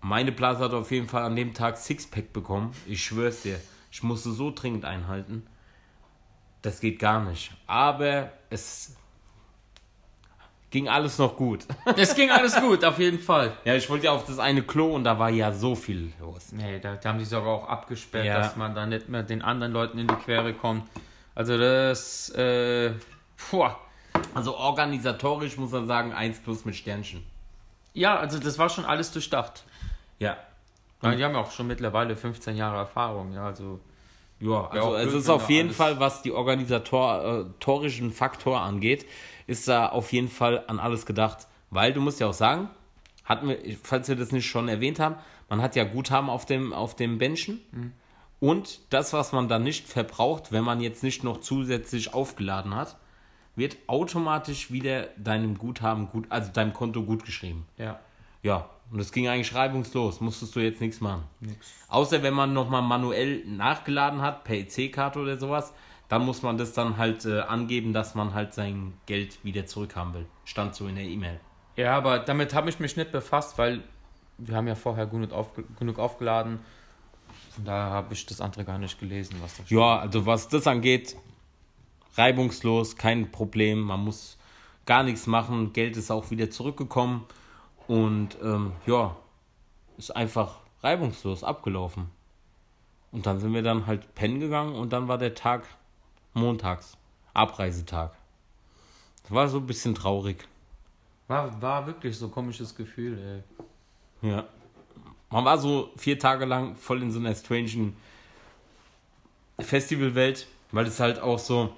Meine 0.00 0.32
Blase 0.32 0.64
hat 0.64 0.72
auf 0.72 0.90
jeden 0.90 1.08
Fall 1.08 1.24
an 1.24 1.36
dem 1.36 1.52
Tag 1.52 1.76
Sixpack 1.76 2.32
bekommen. 2.32 2.72
Ich 2.86 3.04
schwör's 3.04 3.42
dir. 3.42 3.60
Ich 3.90 4.02
musste 4.02 4.30
so 4.32 4.50
dringend 4.54 4.84
einhalten. 4.84 5.46
Das 6.62 6.80
geht 6.80 6.98
gar 6.98 7.24
nicht. 7.24 7.52
Aber 7.66 8.30
es 8.50 8.96
ging 10.70 10.88
alles 10.88 11.18
noch 11.18 11.36
gut. 11.36 11.66
Es 11.96 12.14
ging 12.14 12.30
alles 12.30 12.54
gut, 12.60 12.84
auf 12.84 12.98
jeden 12.98 13.18
Fall. 13.18 13.52
Ja, 13.64 13.74
ich 13.74 13.88
wollte 13.90 14.06
ja 14.06 14.12
auf 14.12 14.24
das 14.24 14.38
eine 14.38 14.62
Klo 14.62 14.94
und 14.94 15.04
da 15.04 15.18
war 15.18 15.30
ja 15.30 15.52
so 15.52 15.74
viel 15.74 16.12
los. 16.20 16.52
Nee, 16.52 16.78
da, 16.78 16.96
da 16.96 17.08
haben 17.08 17.18
die 17.18 17.24
sogar 17.24 17.48
auch 17.52 17.68
abgesperrt, 17.68 18.24
Ja. 18.26 18.38
dass 18.38 18.56
man 18.56 18.74
da 18.74 18.86
nicht 18.86 19.08
mehr 19.08 19.22
den 19.22 19.42
anderen 19.42 19.72
Leuten 19.72 19.98
in 19.98 20.06
die 20.06 20.14
Quere 20.14 20.54
kommt. 20.54 20.84
Also 21.34 21.58
das, 21.58 22.28
äh, 22.30 22.92
puh. 23.36 23.68
Also 24.34 24.56
organisatorisch 24.56 25.56
muss 25.56 25.70
man 25.72 25.86
sagen, 25.86 26.12
1 26.12 26.40
plus 26.40 26.64
mit 26.64 26.76
Sternchen. 26.76 27.24
Ja, 27.94 28.16
also 28.18 28.38
das 28.38 28.58
war 28.58 28.68
schon 28.68 28.84
alles 28.84 29.10
durchdacht. 29.12 29.64
Ja. 30.18 30.36
Weil 31.00 31.16
die 31.16 31.24
haben 31.24 31.34
ja 31.34 31.40
auch 31.40 31.50
schon 31.50 31.66
mittlerweile 31.66 32.14
15 32.16 32.56
Jahre 32.56 32.76
Erfahrung, 32.78 33.32
ja, 33.32 33.46
also. 33.46 33.80
Ja, 34.38 34.68
also 34.68 34.88
auch 34.88 34.98
es 34.98 35.12
ist 35.12 35.28
auf 35.28 35.50
jeden 35.50 35.70
Fall, 35.70 36.00
was 36.00 36.22
die 36.22 36.32
organisatorischen 36.32 38.10
Faktor 38.10 38.60
angeht, 38.60 39.04
ist 39.46 39.68
da 39.68 39.88
auf 39.88 40.12
jeden 40.12 40.28
Fall 40.28 40.64
an 40.66 40.78
alles 40.78 41.04
gedacht. 41.04 41.46
Weil 41.70 41.92
du 41.92 42.00
musst 42.00 42.20
ja 42.20 42.28
auch 42.28 42.34
sagen, 42.34 42.70
hatten 43.24 43.48
wir, 43.48 43.58
falls 43.82 44.08
wir 44.08 44.16
das 44.16 44.32
nicht 44.32 44.46
schon 44.46 44.68
erwähnt 44.68 44.98
haben, 44.98 45.16
man 45.50 45.60
hat 45.60 45.76
ja 45.76 45.84
Guthaben 45.84 46.30
auf 46.30 46.46
dem, 46.46 46.72
auf 46.72 46.96
dem 46.96 47.18
Benchen. 47.18 47.60
Und 48.40 48.80
das, 48.88 49.12
was 49.12 49.32
man 49.32 49.48
dann 49.48 49.62
nicht 49.62 49.86
verbraucht, 49.86 50.52
wenn 50.52 50.64
man 50.64 50.80
jetzt 50.80 51.02
nicht 51.02 51.22
noch 51.22 51.40
zusätzlich 51.40 52.14
aufgeladen 52.14 52.74
hat, 52.74 52.96
wird 53.56 53.76
automatisch 53.86 54.70
wieder 54.72 55.08
deinem 55.18 55.58
Guthaben 55.58 56.08
gut, 56.08 56.26
also 56.30 56.50
deinem 56.50 56.72
Konto 56.72 57.02
gut 57.02 57.24
geschrieben. 57.24 57.66
Ja. 57.76 58.00
Ja, 58.42 58.70
und 58.90 58.98
das 58.98 59.12
ging 59.12 59.28
eigentlich 59.28 59.54
reibungslos. 59.54 60.20
Musstest 60.20 60.56
du 60.56 60.60
jetzt 60.60 60.80
nichts 60.80 61.00
machen. 61.00 61.24
Außer 61.88 62.22
wenn 62.22 62.34
man 62.34 62.52
nochmal 62.52 62.82
manuell 62.82 63.44
nachgeladen 63.46 64.20
hat, 64.20 64.44
per 64.44 64.56
EC-Karte 64.56 65.20
oder 65.20 65.38
sowas, 65.38 65.72
dann 66.08 66.24
muss 66.24 66.42
man 66.42 66.58
das 66.58 66.72
dann 66.72 66.96
halt 66.96 67.24
äh, 67.24 67.40
angeben, 67.40 67.92
dass 67.92 68.16
man 68.16 68.34
halt 68.34 68.52
sein 68.52 68.94
Geld 69.06 69.44
wieder 69.44 69.66
zurückhaben 69.66 70.12
will. 70.14 70.26
Stand 70.44 70.74
so 70.74 70.88
in 70.88 70.96
der 70.96 71.04
E-Mail. 71.04 71.38
Ja, 71.76 71.96
aber 71.96 72.18
damit 72.18 72.52
habe 72.52 72.68
ich 72.68 72.80
mich 72.80 72.96
nicht 72.96 73.12
befasst, 73.12 73.58
weil 73.58 73.84
wir 74.38 74.56
haben 74.56 74.66
ja 74.66 74.74
vorher 74.74 75.06
genug, 75.06 75.32
aufge 75.32 75.64
genug 75.78 76.00
aufgeladen. 76.00 76.58
Von 77.54 77.64
daher 77.64 77.90
habe 77.90 78.12
ich 78.12 78.26
das 78.26 78.40
andere 78.40 78.64
gar 78.64 78.78
nicht 78.78 78.98
gelesen, 78.98 79.36
was 79.40 79.56
da 79.56 79.64
steht. 79.64 79.78
Ja, 79.78 79.98
also 80.00 80.26
was 80.26 80.48
das 80.48 80.66
angeht, 80.66 81.16
reibungslos, 82.16 82.96
kein 82.96 83.30
Problem. 83.30 83.80
Man 83.80 84.00
muss 84.00 84.36
gar 84.84 85.04
nichts 85.04 85.28
machen. 85.28 85.72
Geld 85.72 85.96
ist 85.96 86.10
auch 86.10 86.30
wieder 86.32 86.50
zurückgekommen. 86.50 87.24
Und 87.90 88.38
ähm, 88.40 88.70
ja, 88.86 89.16
ist 89.98 90.14
einfach 90.14 90.60
reibungslos 90.80 91.42
abgelaufen. 91.42 92.08
Und 93.10 93.26
dann 93.26 93.40
sind 93.40 93.52
wir 93.52 93.64
dann 93.64 93.88
halt 93.88 94.14
pennen 94.14 94.38
gegangen 94.38 94.76
und 94.76 94.92
dann 94.92 95.08
war 95.08 95.18
der 95.18 95.34
Tag 95.34 95.64
montags, 96.32 96.96
Abreisetag. 97.34 98.12
Das 99.24 99.32
war 99.32 99.48
so 99.48 99.58
ein 99.58 99.66
bisschen 99.66 99.96
traurig. 99.96 100.46
War, 101.26 101.60
war 101.60 101.84
wirklich 101.84 102.16
so 102.16 102.26
ein 102.26 102.30
komisches 102.30 102.76
Gefühl, 102.76 103.42
ey. 104.22 104.30
Ja. 104.30 104.44
Man 105.28 105.44
war 105.44 105.58
so 105.58 105.90
vier 105.96 106.16
Tage 106.16 106.44
lang 106.44 106.76
voll 106.76 107.02
in 107.02 107.10
so 107.10 107.18
einer 107.18 107.34
strangen 107.34 107.96
Festivalwelt, 109.58 110.46
weil 110.70 110.86
es 110.86 111.00
halt 111.00 111.18
auch 111.18 111.40
so 111.40 111.74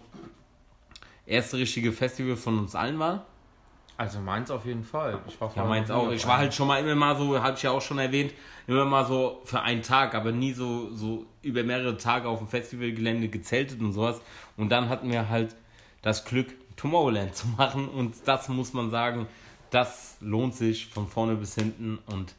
erste 1.25 1.57
richtige 1.57 1.90
Festival 1.90 2.37
von 2.37 2.59
uns 2.59 2.75
allen 2.75 2.99
war. 2.99 3.25
Also 4.02 4.18
meins 4.18 4.50
auf 4.50 4.66
jeden 4.66 4.82
Fall. 4.82 5.21
Ich 5.28 5.40
war 5.40 5.52
Ja, 5.54 5.64
meins 5.64 5.88
auch. 5.88 6.11
Ich 6.11 6.26
war 6.26 6.38
halt 6.38 6.52
schon 6.52 6.66
mal 6.66 6.80
immer 6.80 6.97
mal 6.97 7.16
so, 7.16 7.40
hatte 7.40 7.59
ich 7.59 7.62
ja 7.62 7.71
auch 7.71 7.80
schon 7.80 8.00
erwähnt, 8.00 8.35
immer 8.66 8.85
mal 8.85 9.06
so 9.06 9.42
für 9.44 9.62
einen 9.62 9.82
Tag, 9.82 10.16
aber 10.16 10.32
nie 10.32 10.52
so, 10.52 10.92
so 10.92 11.25
über 11.40 11.62
mehrere 11.62 11.97
Tage 11.97 12.28
auf 12.28 12.40
dem 12.40 12.49
Festivalgelände 12.49 13.28
gezeltet 13.28 13.80
und 13.80 13.92
sowas. 13.92 14.21
Und 14.56 14.71
dann 14.71 14.88
hatten 14.88 15.09
wir 15.09 15.28
halt 15.28 15.54
das 16.02 16.25
Glück, 16.25 16.49
Tomorrowland 16.75 17.37
zu 17.37 17.47
machen. 17.47 17.88
Und 17.88 18.16
das 18.26 18.49
muss 18.49 18.73
man 18.73 18.90
sagen, 18.90 19.28
das 19.71 20.16
lohnt 20.21 20.56
sich 20.56 20.88
von 20.88 21.06
vorne 21.06 21.37
bis 21.37 21.54
hinten. 21.54 22.00
Und 22.06 22.35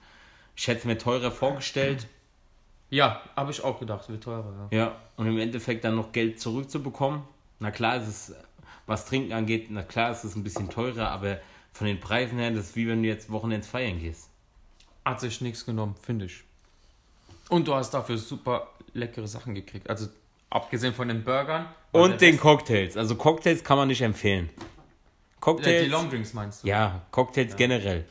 ich 0.58 0.68
hätte 0.68 0.80
es 0.80 0.86
mir 0.86 0.98
teurer 0.98 1.32
vorgestellt. 1.32 2.08
Ja, 2.90 3.22
habe 3.38 3.52
ich 3.52 3.64
auch 3.64 3.80
gedacht, 3.80 4.10
wird 4.10 4.22
teurer, 4.22 4.68
ja. 4.70 4.78
Ja, 4.78 4.96
und 5.16 5.28
im 5.28 5.40
Endeffekt 5.40 5.86
dann 5.86 5.96
noch 5.96 6.12
Geld 6.12 6.42
zurückzubekommen. 6.42 7.22
Na 7.60 7.72
klar 7.72 7.96
ist 7.96 8.08
es, 8.10 8.36
was 8.86 9.06
Trinken 9.06 9.32
angeht, 9.32 9.68
na 9.70 9.82
klar 9.82 10.12
ist 10.12 10.26
es 10.26 10.36
ein 10.36 10.44
bisschen 10.44 10.70
teurer, 10.70 11.08
aber 11.10 11.38
von 11.74 11.88
den 11.88 12.00
Preisen 12.00 12.38
her, 12.40 12.52
das 12.52 12.68
ist 12.70 12.76
wie 12.76 12.88
wenn 12.88 13.02
du 13.04 13.10
jetzt 13.10 13.30
Wochenends 13.32 13.68
feiern 13.68 14.00
gehst. 14.00 14.30
Hat 15.06 15.20
sich 15.20 15.42
nichts 15.42 15.66
genommen, 15.66 15.96
finde 16.02 16.26
ich. 16.26 16.44
Und 17.50 17.68
du 17.68 17.76
hast 17.76 17.92
dafür 17.94 18.18
super 18.18 18.68
leckere 18.94 19.28
Sachen 19.28 19.54
gekriegt. 19.56 19.90
Also 19.90 20.08
abgesehen 20.50 20.94
von 20.94 21.08
den 21.08 21.24
Burgern. 21.24 21.66
Und 21.92 22.22
den 22.22 22.32
Rest- 22.32 22.42
Cocktails. 22.42 22.98
Also 22.98 23.16
Cocktails 23.16 23.64
kann 23.64 23.78
man 23.78 23.88
nicht 23.88 24.02
empfehlen. 24.02 24.50
Äh, 24.50 24.62
Cocktails. 25.40 25.84
Die 25.84 25.90
Longdrinks 25.90 26.34
meinst 26.34 26.64
du? 26.64 26.68
ja, 26.68 27.02
Cocktails 27.12 27.56
generell. 27.56 28.06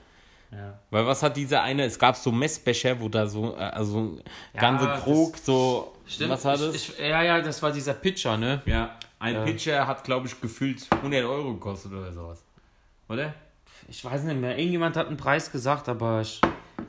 Ja. 0.51 0.79
Weil 0.91 1.07
was 1.07 1.23
hat 1.23 1.35
dieser 1.39 1.63
eine? 1.63 1.85
Es 1.85 1.99
gab 1.99 2.15
so 2.15 2.31
Messbecher, 2.31 3.01
wo 3.01 3.09
da 3.09 3.27
so, 3.27 3.55
äh, 3.57 3.61
also 3.61 4.19
Ja, 4.53 4.61
ganze 4.61 4.87
Krug, 5.03 5.39
so. 5.39 5.95
Stimmt. 6.07 6.31
Was 6.31 6.45
war 6.45 6.59
das? 6.59 6.75
Ich, 6.75 6.91
ich, 6.91 6.99
ja, 6.99 7.23
ja, 7.23 7.41
das 7.41 7.63
war 7.63 7.73
dieser 7.73 7.95
Pitcher, 7.95 8.37
ne? 8.37 8.61
ja, 8.67 8.99
ein 9.19 9.35
Ja. 9.35 9.45
Pitcher 9.45 9.87
hat, 9.87 10.05
glaube 10.05 10.27
ich, 10.27 10.39
gefühlt 10.43 10.87
100 10.91 11.25
Euro 11.25 11.55
gekostet 11.55 11.93
oder 11.93 12.13
sowas. 12.13 12.43
Oder? 13.09 13.33
Ich 13.89 14.05
weiß 14.05 14.23
nicht 14.25 14.41
mehr. 14.41 14.57
Irgendjemand 14.59 14.97
hat 14.97 15.09
einen 15.09 15.17
Preis 15.17 15.51
gesagt, 15.53 15.89
aber 15.89 16.21
ich, 16.23 16.41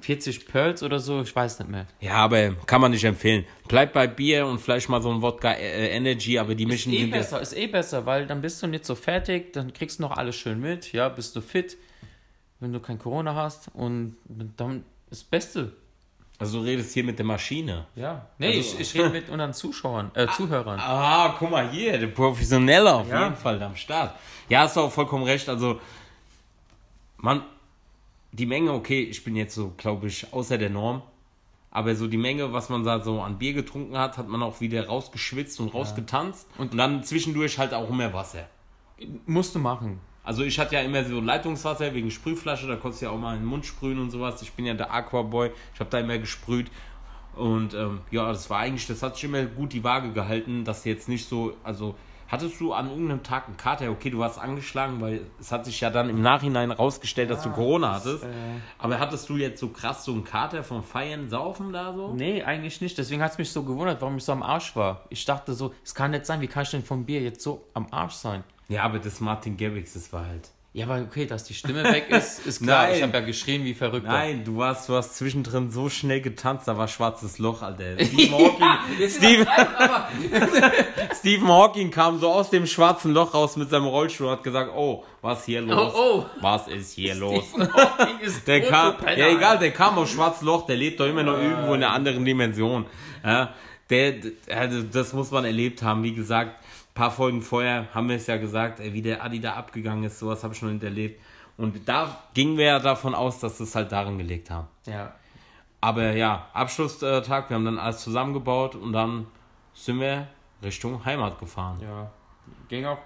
40 0.02 0.48
Pearls 0.48 0.84
oder 0.84 1.00
so, 1.00 1.22
ich 1.22 1.36
weiß 1.36 1.60
nicht 1.60 1.70
mehr. 1.72 1.86
Ja, 2.02 2.16
aber 2.16 2.52
kann 2.66 2.82
man 2.82 2.92
nicht 2.92 3.04
empfehlen. 3.04 3.46
Bleibt 3.68 3.94
bei 3.94 4.08
Bier 4.08 4.46
und 4.46 4.60
vielleicht 4.60 4.90
mal 4.90 5.02
so 5.02 5.12
ein 5.12 5.22
Wodka 5.22 5.52
äh, 5.54 5.96
Energy, 5.96 6.38
aber 6.40 6.56
die 6.56 6.64
Ist 6.64 6.70
mischen 6.70 6.94
eh 6.94 7.00
sind 7.02 7.10
ja- 7.12 7.18
besser, 7.18 7.42
ist 7.42 7.56
eh 7.56 7.68
besser, 7.68 8.06
weil 8.06 8.28
dann 8.28 8.42
bist 8.42 8.62
du 8.62 8.68
nicht 8.68 8.86
so 8.86 8.96
fertig, 8.96 9.54
dann 9.54 9.72
kriegst 9.74 10.00
du 10.00 10.04
noch 10.04 10.12
alles 10.18 10.36
schön 10.36 10.60
mit, 10.60 10.92
ja, 10.94 11.08
bist 11.10 11.36
du 11.36 11.42
fit, 11.42 11.78
wenn 12.60 12.74
du 12.74 12.80
kein 12.80 12.98
Corona 13.00 13.34
hast 13.36 13.70
und 13.74 14.18
dann 14.58 14.78
ist 15.10 15.22
das 15.22 15.24
Beste. 15.24 15.72
Also 16.40 16.60
du 16.60 16.66
redest 16.66 16.94
hier 16.94 17.04
mit 17.06 17.18
der 17.18 17.26
Maschine. 17.26 17.86
Ja. 17.96 18.26
Nee, 18.40 18.48
Also- 18.58 18.60
ich, 18.60 18.80
ich 18.80 18.96
rede 18.96 19.10
mit 19.10 19.30
unseren 19.30 19.54
Zuschauern, 19.54 20.12
äh, 20.16 20.28
Zuhörern. 20.36 20.80
Ah, 20.82 21.36
guck 21.40 21.50
mal 21.52 21.70
hier, 21.70 21.98
der 21.98 22.08
Professionelle 22.08 22.94
auf 22.94 23.08
Ja. 23.10 23.24
jeden 23.24 23.36
Fall 23.36 23.62
am 23.62 23.76
Start. 23.76 24.16
Ja, 24.50 24.62
hast 24.62 24.76
du 24.76 24.82
auch 24.82 24.92
vollkommen 24.92 25.24
recht. 25.24 25.48
Also, 25.48 25.80
man, 27.24 27.42
die 28.34 28.46
Menge, 28.46 28.74
okay, 28.74 29.02
ich 29.02 29.24
bin 29.24 29.36
jetzt 29.36 29.56
so, 29.56 29.74
glaube 29.78 30.08
ich, 30.08 30.32
außer 30.34 30.58
der 30.58 30.70
Norm. 30.70 31.02
Aber 31.72 31.96
so 31.96 32.08
die 32.08 32.18
Menge, 32.18 32.54
was 32.54 32.70
man 32.70 32.84
da 32.84 33.00
so 33.00 33.22
an 33.22 33.40
Bier 33.40 33.54
getrunken 33.54 33.98
hat, 33.98 34.18
hat 34.18 34.28
man 34.28 34.44
auch 34.44 34.62
wieder 34.62 34.86
rausgeschwitzt 34.86 35.60
und 35.60 35.74
rausgetanzt. 35.74 36.48
Und 36.58 36.78
dann 36.78 37.04
zwischendurch 37.04 37.58
halt 37.58 37.74
auch 37.74 37.90
immer 37.90 38.14
Wasser. 38.14 38.48
Musst 39.26 39.56
du 39.56 39.60
machen. 39.60 40.00
Also 40.24 40.44
ich 40.44 40.60
hatte 40.60 40.76
ja 40.76 40.82
immer 40.82 41.04
so 41.04 41.20
Leitungswasser 41.20 41.94
wegen 41.94 42.12
Sprühflasche, 42.12 42.68
da 42.68 42.76
konntest 42.76 43.02
du 43.02 43.06
ja 43.08 43.12
auch 43.12 43.18
mal 43.18 43.36
in 43.36 43.42
den 43.42 43.48
Mund 43.48 43.66
sprühen 43.66 44.00
und 44.00 44.12
sowas. 44.12 44.42
Ich 44.42 44.52
bin 44.52 44.66
ja 44.66 44.74
der 44.74 44.94
Aquaboy, 44.94 45.52
ich 45.74 45.80
habe 45.80 45.90
da 45.90 46.00
immer 46.00 46.18
gesprüht. 46.18 46.70
Und 47.36 47.74
ähm, 47.74 48.02
ja, 48.12 48.28
das 48.28 48.50
war 48.50 48.60
eigentlich, 48.60 48.86
das 48.86 49.02
hat 49.02 49.16
sich 49.16 49.24
immer 49.24 49.44
gut 49.46 49.74
die 49.74 49.84
Waage 49.84 50.12
gehalten, 50.12 50.66
dass 50.66 50.86
jetzt 50.86 51.10
nicht 51.10 51.28
so, 51.28 51.56
also 51.64 51.96
hattest 52.34 52.60
du 52.60 52.74
an 52.74 52.90
irgendeinem 52.90 53.24
Tag 53.24 53.48
einen 53.48 53.58
Kater, 53.58 53.90
okay, 53.92 54.10
du 54.10 54.20
warst 54.20 54.40
angeschlagen, 54.40 55.00
weil 55.00 55.22
es 55.40 55.52
hat 55.52 55.66
sich 55.66 55.80
ja 55.80 55.90
dann 55.90 56.10
im 56.10 56.22
Nachhinein 56.22 56.72
rausgestellt, 56.72 57.30
dass 57.30 57.44
du 57.44 57.50
Corona 57.52 57.94
hattest. 57.96 58.24
äh, 58.24 58.28
Aber 58.78 59.00
hattest 59.00 59.30
du 59.30 59.38
jetzt 59.38 59.60
so 59.60 59.70
krass 59.70 60.04
so 60.04 60.12
einen 60.12 60.24
Kater 60.24 60.64
vom 60.64 60.84
Feiern, 60.84 61.30
Saufen 61.30 61.72
da 61.72 61.94
so? 61.94 62.14
Nee, 62.14 62.44
eigentlich 62.44 62.82
nicht. 62.82 62.98
Deswegen 62.98 63.22
hat 63.24 63.32
es 63.32 63.38
mich 63.38 63.52
so 63.52 63.64
gewundert, 63.64 64.02
warum 64.02 64.18
ich 64.18 64.24
so 64.26 64.32
am 64.32 64.44
Arsch 64.44 64.76
war. 64.76 65.06
Ich 65.10 65.24
dachte 65.26 65.54
so, 65.54 65.74
es 65.84 65.96
kann 65.96 66.12
nicht 66.12 66.26
sein, 66.26 66.42
wie 66.42 66.48
kann 66.48 66.64
ich 66.64 66.72
denn 66.72 66.84
vom 66.84 67.06
Bier 67.06 67.22
jetzt 67.22 67.42
so 67.42 67.66
am 67.74 67.88
Arsch 67.92 68.14
sein? 68.16 68.44
Ja, 68.68 68.84
aber 68.84 69.00
das 69.00 69.20
Martin 69.20 69.56
Garrix, 69.56 69.94
das 69.94 70.12
war 70.12 70.26
halt. 70.26 70.50
Ja, 70.76 70.88
aber 70.88 71.02
okay, 71.02 71.28
dass 71.28 71.44
die 71.44 71.54
Stimme 71.54 71.84
weg 71.84 72.10
ist, 72.10 72.40
ist 72.48 72.64
klar. 72.64 72.88
Nein. 72.88 72.96
Ich 72.96 73.04
habe 73.04 73.14
ja 73.14 73.20
geschrien 73.20 73.64
wie 73.64 73.76
verrückt. 73.76 74.08
Nein, 74.08 74.44
du 74.44 74.58
warst, 74.58 74.90
du 74.90 74.96
hast 74.96 75.16
zwischendrin 75.16 75.70
so 75.70 75.88
schnell 75.88 76.20
getanzt, 76.20 76.68
da 76.68 76.76
war 76.76 76.88
schwarzes 76.88 77.38
Loch, 77.38 77.62
Alter. 77.62 77.94
Stephen 78.04 78.32
Hawking, 78.32 79.08
Stephen, 79.08 79.48
Stephen 81.20 81.48
Hawking 81.54 81.92
kam 81.92 82.20
so 82.20 82.32
aus 82.32 82.50
dem 82.50 82.66
schwarzen 82.66 83.14
Loch 83.14 83.36
raus 83.36 83.56
mit 83.56 83.70
seinem 83.70 83.86
Rollstuhl 83.86 84.26
und 84.26 84.34
hat 84.34 84.44
gesagt, 84.44 84.72
oh, 84.76 85.04
was 85.22 85.46
hier 85.46 85.62
los? 85.62 85.94
Oh, 85.96 86.00
oh. 86.22 86.26
Was 86.42 86.68
ist 86.68 86.94
hier 86.94 87.14
los? 87.14 87.44
Hawking 87.54 88.20
ist 88.22 88.48
Der 88.48 88.62
kam, 88.62 88.98
Penner, 88.98 89.16
ja 89.16 89.28
egal, 89.30 89.60
der 89.60 89.72
kam 89.72 89.96
aus 90.00 90.10
schwarzes 90.10 90.42
Loch, 90.42 90.66
der 90.66 90.76
lebt 90.76 91.00
doch 91.00 91.06
immer 91.06 91.22
noch 91.22 91.38
irgendwo 91.38 91.76
in 91.76 91.84
einer 91.84 91.92
anderen 91.92 92.26
Dimension. 92.26 92.88
Ja, 93.24 93.54
der, 93.92 94.16
also 94.50 94.82
das 94.82 95.14
muss 95.14 95.30
man 95.30 95.46
erlebt 95.46 95.84
haben, 95.84 96.02
wie 96.02 96.14
gesagt, 96.14 96.63
ein 96.94 96.96
paar 96.96 97.12
Folgen 97.12 97.42
vorher 97.42 97.88
haben 97.92 98.08
wir 98.08 98.18
es 98.18 98.28
ja 98.28 98.38
gesagt, 98.38 98.80
ey, 98.80 98.94
wie 98.94 99.02
der 99.02 99.24
Adi 99.24 99.40
da 99.40 99.56
abgegangen 99.56 100.04
ist, 100.04 100.20
sowas 100.20 100.44
habe 100.44 100.54
ich 100.54 100.62
nicht 100.62 100.84
erlebt. 100.84 101.20
Und 101.58 101.90
da 101.90 102.24
gingen 102.36 102.56
wir 102.56 102.66
ja 102.66 102.80
davon 102.80 103.16
aus, 103.16 103.40
dass 103.40 103.58
sie 103.58 103.64
es 103.64 103.74
halt 103.74 103.92
darin 103.92 104.20
gelegt 104.20 104.52
haben. 104.52 104.68
Ja. 104.86 105.16
Aber 105.82 106.12
ja, 106.14 106.48
Abschlusstag, 106.54 107.50
wir 107.50 107.56
haben 107.56 107.66
dann 107.66 107.80
alles 107.80 108.00
zusammengebaut 108.00 108.76
und 108.76 108.94
dann 108.94 109.26
sind 109.74 110.00
wir 110.00 110.28
Richtung 110.62 111.04
Heimat 111.04 111.40
gefahren. 111.40 111.80
Ja. 111.82 112.12
Ging 112.70 112.86
auch, 112.86 113.00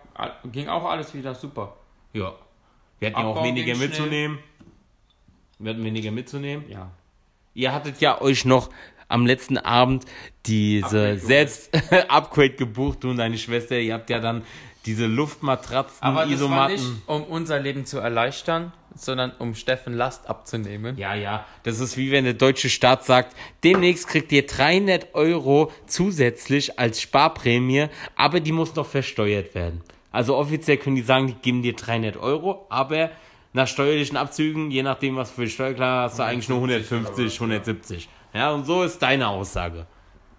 ging 0.51 0.67
auch 0.67 0.83
alles 0.83 1.13
wieder 1.13 1.33
super. 1.33 1.77
Ja. 2.11 2.33
Wir 2.99 3.09
hatten 3.09 3.19
ja 3.21 3.25
auch 3.25 3.41
weniger 3.41 3.67
ging 3.67 3.75
schnell. 3.75 3.87
mitzunehmen. 3.87 4.39
Wir 5.59 5.71
hatten 5.71 5.83
weniger 5.83 6.11
mitzunehmen. 6.11 6.69
Ja. 6.69 6.91
Ihr 7.53 7.73
hattet 7.73 8.01
ja 8.01 8.21
euch 8.21 8.43
noch 8.43 8.69
am 9.07 9.25
letzten 9.25 9.57
Abend 9.57 10.05
diese 10.45 10.85
Upgrade 10.85 11.13
gebucht. 11.15 11.27
selbst 11.27 11.69
Upgrade 12.09 12.51
gebucht, 12.51 13.03
du 13.03 13.09
und 13.09 13.17
deine 13.17 13.37
Schwester. 13.37 13.77
Ihr 13.77 13.93
habt 13.93 14.09
ja 14.09 14.19
dann 14.19 14.43
diese 14.85 15.05
Luftmatratzen, 15.05 15.97
Aber 16.01 16.21
das 16.21 16.29
war 16.29 16.33
Isomatten. 16.33 16.75
nicht, 16.75 16.85
um 17.07 17.23
unser 17.23 17.59
Leben 17.59 17.85
zu 17.85 17.99
erleichtern, 17.99 18.71
sondern 18.95 19.31
um 19.37 19.53
Steffen 19.53 19.93
Last 19.93 20.29
abzunehmen. 20.29 20.97
Ja, 20.97 21.13
ja, 21.13 21.45
das 21.63 21.79
ist 21.79 21.97
wie 21.97 22.11
wenn 22.11 22.23
der 22.23 22.33
deutsche 22.33 22.69
Staat 22.69 23.03
sagt, 23.03 23.35
demnächst 23.63 24.07
kriegt 24.07 24.31
ihr 24.31 24.45
300 24.45 25.13
Euro 25.13 25.71
zusätzlich 25.87 26.79
als 26.79 27.01
Sparprämie, 27.01 27.87
aber 28.15 28.39
die 28.39 28.53
muss 28.53 28.75
noch 28.75 28.87
versteuert 28.87 29.53
werden. 29.55 29.81
Also 30.11 30.35
offiziell 30.37 30.77
können 30.77 30.95
die 30.95 31.01
sagen, 31.01 31.27
die 31.27 31.33
geben 31.33 31.61
dir 31.61 31.75
300 31.75 32.17
Euro, 32.17 32.65
aber 32.69 33.11
nach 33.53 33.67
steuerlichen 33.67 34.17
Abzügen, 34.17 34.71
je 34.71 34.83
nachdem 34.83 35.15
was 35.17 35.31
für 35.31 35.47
Steuerklar 35.49 36.03
hast 36.03 36.17
du 36.19 36.23
eigentlich 36.23 36.47
nur 36.49 36.57
150, 36.59 37.33
170. 37.35 38.07
Ja, 38.37 38.51
und 38.51 38.65
so 38.65 38.83
ist 38.83 38.99
deine 38.99 39.27
Aussage. 39.27 39.87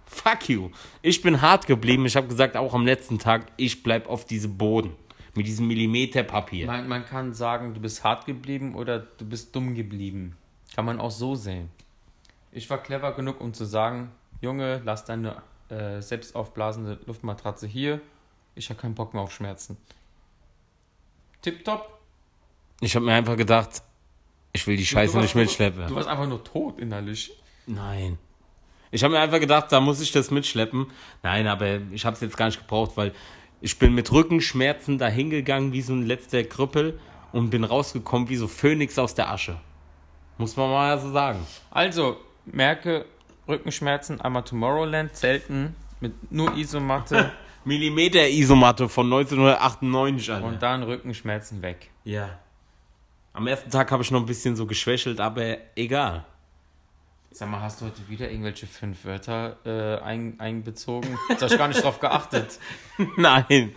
Fuck 0.06 0.48
you. 0.48 0.70
Ich 1.02 1.20
bin 1.20 1.42
hart 1.42 1.66
geblieben. 1.66 2.06
Ich 2.06 2.14
habe 2.14 2.28
gesagt, 2.28 2.56
auch 2.56 2.72
am 2.72 2.86
letzten 2.86 3.18
Tag, 3.18 3.46
ich 3.56 3.82
bleib 3.82 4.08
auf 4.08 4.24
diesem 4.24 4.56
Boden. 4.56 4.94
Mit 5.34 5.48
diesem 5.48 5.66
Millimeter 5.66 6.22
Papier. 6.22 6.68
Man, 6.68 6.86
man 6.86 7.04
kann 7.04 7.34
sagen, 7.34 7.74
du 7.74 7.80
bist 7.80 8.04
hart 8.04 8.24
geblieben 8.24 8.76
oder 8.76 9.00
du 9.00 9.24
bist 9.24 9.54
dumm 9.54 9.74
geblieben. 9.74 10.36
Kann 10.76 10.84
man 10.84 11.00
auch 11.00 11.10
so 11.10 11.34
sehen. 11.34 11.70
Ich 12.52 12.70
war 12.70 12.78
clever 12.78 13.12
genug, 13.12 13.40
um 13.40 13.52
zu 13.52 13.64
sagen, 13.64 14.12
Junge, 14.40 14.80
lass 14.84 15.04
deine 15.04 15.42
äh, 15.68 16.00
selbst 16.00 16.36
aufblasende 16.36 17.00
Luftmatratze 17.04 17.66
hier. 17.66 18.00
Ich 18.54 18.70
habe 18.70 18.80
keinen 18.80 18.94
Bock 18.94 19.12
mehr 19.12 19.24
auf 19.24 19.32
Schmerzen. 19.32 19.76
Tipptopp. 21.42 21.98
Ich 22.80 22.94
habe 22.94 23.04
mir 23.04 23.14
einfach 23.14 23.36
gedacht, 23.36 23.82
ich 24.52 24.64
will 24.68 24.76
die 24.76 24.86
Scheiße 24.86 25.18
nicht 25.18 25.34
mitschleppen. 25.34 25.88
Du 25.88 25.96
warst 25.96 26.08
einfach 26.08 26.28
nur 26.28 26.44
tot 26.44 26.78
innerlich. 26.78 27.32
Nein. 27.68 28.18
Ich 28.90 29.04
habe 29.04 29.12
mir 29.14 29.20
einfach 29.20 29.38
gedacht, 29.40 29.70
da 29.70 29.80
muss 29.80 30.00
ich 30.00 30.12
das 30.12 30.30
mitschleppen. 30.30 30.86
Nein, 31.22 31.46
aber 31.46 31.78
ich 31.92 32.04
habe 32.04 32.14
es 32.14 32.20
jetzt 32.20 32.36
gar 32.36 32.46
nicht 32.46 32.58
gebraucht, 32.58 32.92
weil 32.96 33.12
ich 33.60 33.78
bin 33.78 33.94
mit 33.94 34.10
Rückenschmerzen 34.10 34.98
dahingegangen 34.98 35.72
wie 35.72 35.82
so 35.82 35.92
ein 35.92 36.06
letzter 36.06 36.42
Krüppel 36.44 36.98
und 37.32 37.50
bin 37.50 37.64
rausgekommen 37.64 38.28
wie 38.28 38.36
so 38.36 38.48
Phönix 38.48 38.98
aus 38.98 39.14
der 39.14 39.30
Asche. 39.30 39.60
Muss 40.38 40.56
man 40.56 40.70
mal 40.70 40.98
so 40.98 41.12
sagen. 41.12 41.40
Also, 41.70 42.16
merke 42.46 43.04
Rückenschmerzen, 43.46 44.20
einmal 44.20 44.44
Tomorrowland, 44.44 45.14
Zelten 45.14 45.74
mit 46.00 46.32
nur 46.32 46.56
Isomatte 46.56 47.32
Millimeter 47.64 48.26
Isomatte 48.28 48.88
von 48.88 49.06
1998, 49.12 50.32
Alter. 50.32 50.46
und 50.46 50.62
dann 50.62 50.82
Rückenschmerzen 50.82 51.60
weg. 51.62 51.90
ja. 52.04 52.38
Am 53.34 53.46
ersten 53.46 53.70
Tag 53.70 53.92
habe 53.92 54.02
ich 54.02 54.10
noch 54.10 54.18
ein 54.18 54.26
bisschen 54.26 54.56
so 54.56 54.66
geschwächelt, 54.66 55.20
aber 55.20 55.58
egal. 55.76 56.24
Sag 57.30 57.50
mal, 57.50 57.60
hast 57.60 57.80
du 57.80 57.86
heute 57.86 58.08
wieder 58.08 58.30
irgendwelche 58.30 58.66
fünf 58.66 59.04
Wörter 59.04 59.58
äh, 59.64 60.02
ein, 60.02 60.40
einbezogen? 60.40 61.18
Da 61.28 61.42
hab 61.42 61.50
ich 61.52 61.58
gar 61.58 61.68
nicht 61.68 61.82
drauf 61.82 62.00
geachtet. 62.00 62.58
Nein. 63.16 63.74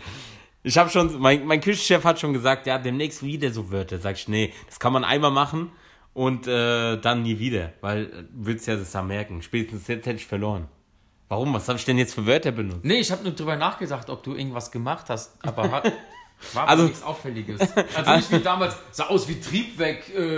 Ich 0.63 0.77
habe 0.77 0.89
schon, 0.89 1.19
mein, 1.19 1.45
mein 1.45 1.59
Küchenchef 1.59 2.03
hat 2.03 2.19
schon 2.19 2.33
gesagt, 2.33 2.65
ja, 2.65 2.77
demnächst 2.77 3.23
wieder 3.23 3.51
so 3.51 3.71
Wörter. 3.71 3.99
Sag 3.99 4.15
ich, 4.15 4.27
nee, 4.27 4.53
das 4.67 4.79
kann 4.79 4.93
man 4.93 5.03
einmal 5.03 5.31
machen 5.31 5.71
und 6.13 6.47
äh, 6.47 6.97
dann 6.97 7.23
nie 7.23 7.39
wieder, 7.39 7.73
weil 7.81 8.05
äh, 8.05 8.23
würdest 8.31 8.67
ja 8.67 8.75
das 8.75 8.91
da 8.91 9.01
merken. 9.01 9.41
Spätestens 9.41 9.87
jetzt 9.87 10.05
hätte 10.05 10.17
ich 10.17 10.27
verloren. 10.27 10.67
Warum? 11.27 11.53
Was 11.53 11.67
habe 11.67 11.79
ich 11.79 11.85
denn 11.85 11.97
jetzt 11.97 12.13
für 12.13 12.25
Wörter 12.25 12.51
benutzt? 12.51 12.83
Nee, 12.83 12.99
ich 12.99 13.11
habe 13.11 13.23
nur 13.23 13.33
drüber 13.33 13.55
nachgedacht, 13.55 14.09
ob 14.09 14.23
du 14.23 14.35
irgendwas 14.35 14.71
gemacht 14.71 15.09
hast, 15.09 15.33
aber 15.45 15.83
war 16.53 16.67
Also- 16.67 16.83
nichts 16.83 17.03
Auffälliges. 17.03 17.59
Also 17.95 18.15
nicht 18.15 18.31
wie 18.31 18.39
damals, 18.39 18.75
sah 18.91 19.05
aus 19.07 19.27
wie 19.27 19.39
Triebweg, 19.39 20.03
äh. 20.15 20.37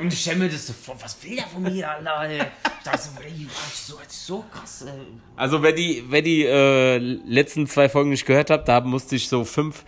Und 0.00 0.12
ich 0.12 0.36
mir 0.36 0.48
das 0.48 0.66
so 0.66 0.72
vor, 0.72 0.96
was 1.02 1.22
will 1.22 1.36
der 1.36 1.44
von 1.46 1.62
mir, 1.62 1.90
Alter? 1.90 2.20
ey? 2.28 2.38
Ich 2.38 2.84
dachte 2.84 2.98
so, 2.98 3.10
ey, 3.22 3.46
so, 3.72 3.98
so 4.08 4.44
krass, 4.52 4.82
äh. 4.82 4.90
Also 5.36 5.62
wer 5.62 5.72
die, 5.72 6.04
wer 6.08 6.22
die 6.22 6.44
äh, 6.44 6.98
letzten 6.98 7.66
zwei 7.66 7.88
Folgen 7.88 8.10
nicht 8.10 8.26
gehört 8.26 8.50
hat, 8.50 8.68
da 8.68 8.80
musste 8.80 9.16
ich 9.16 9.28
so 9.28 9.44
fünf 9.44 9.84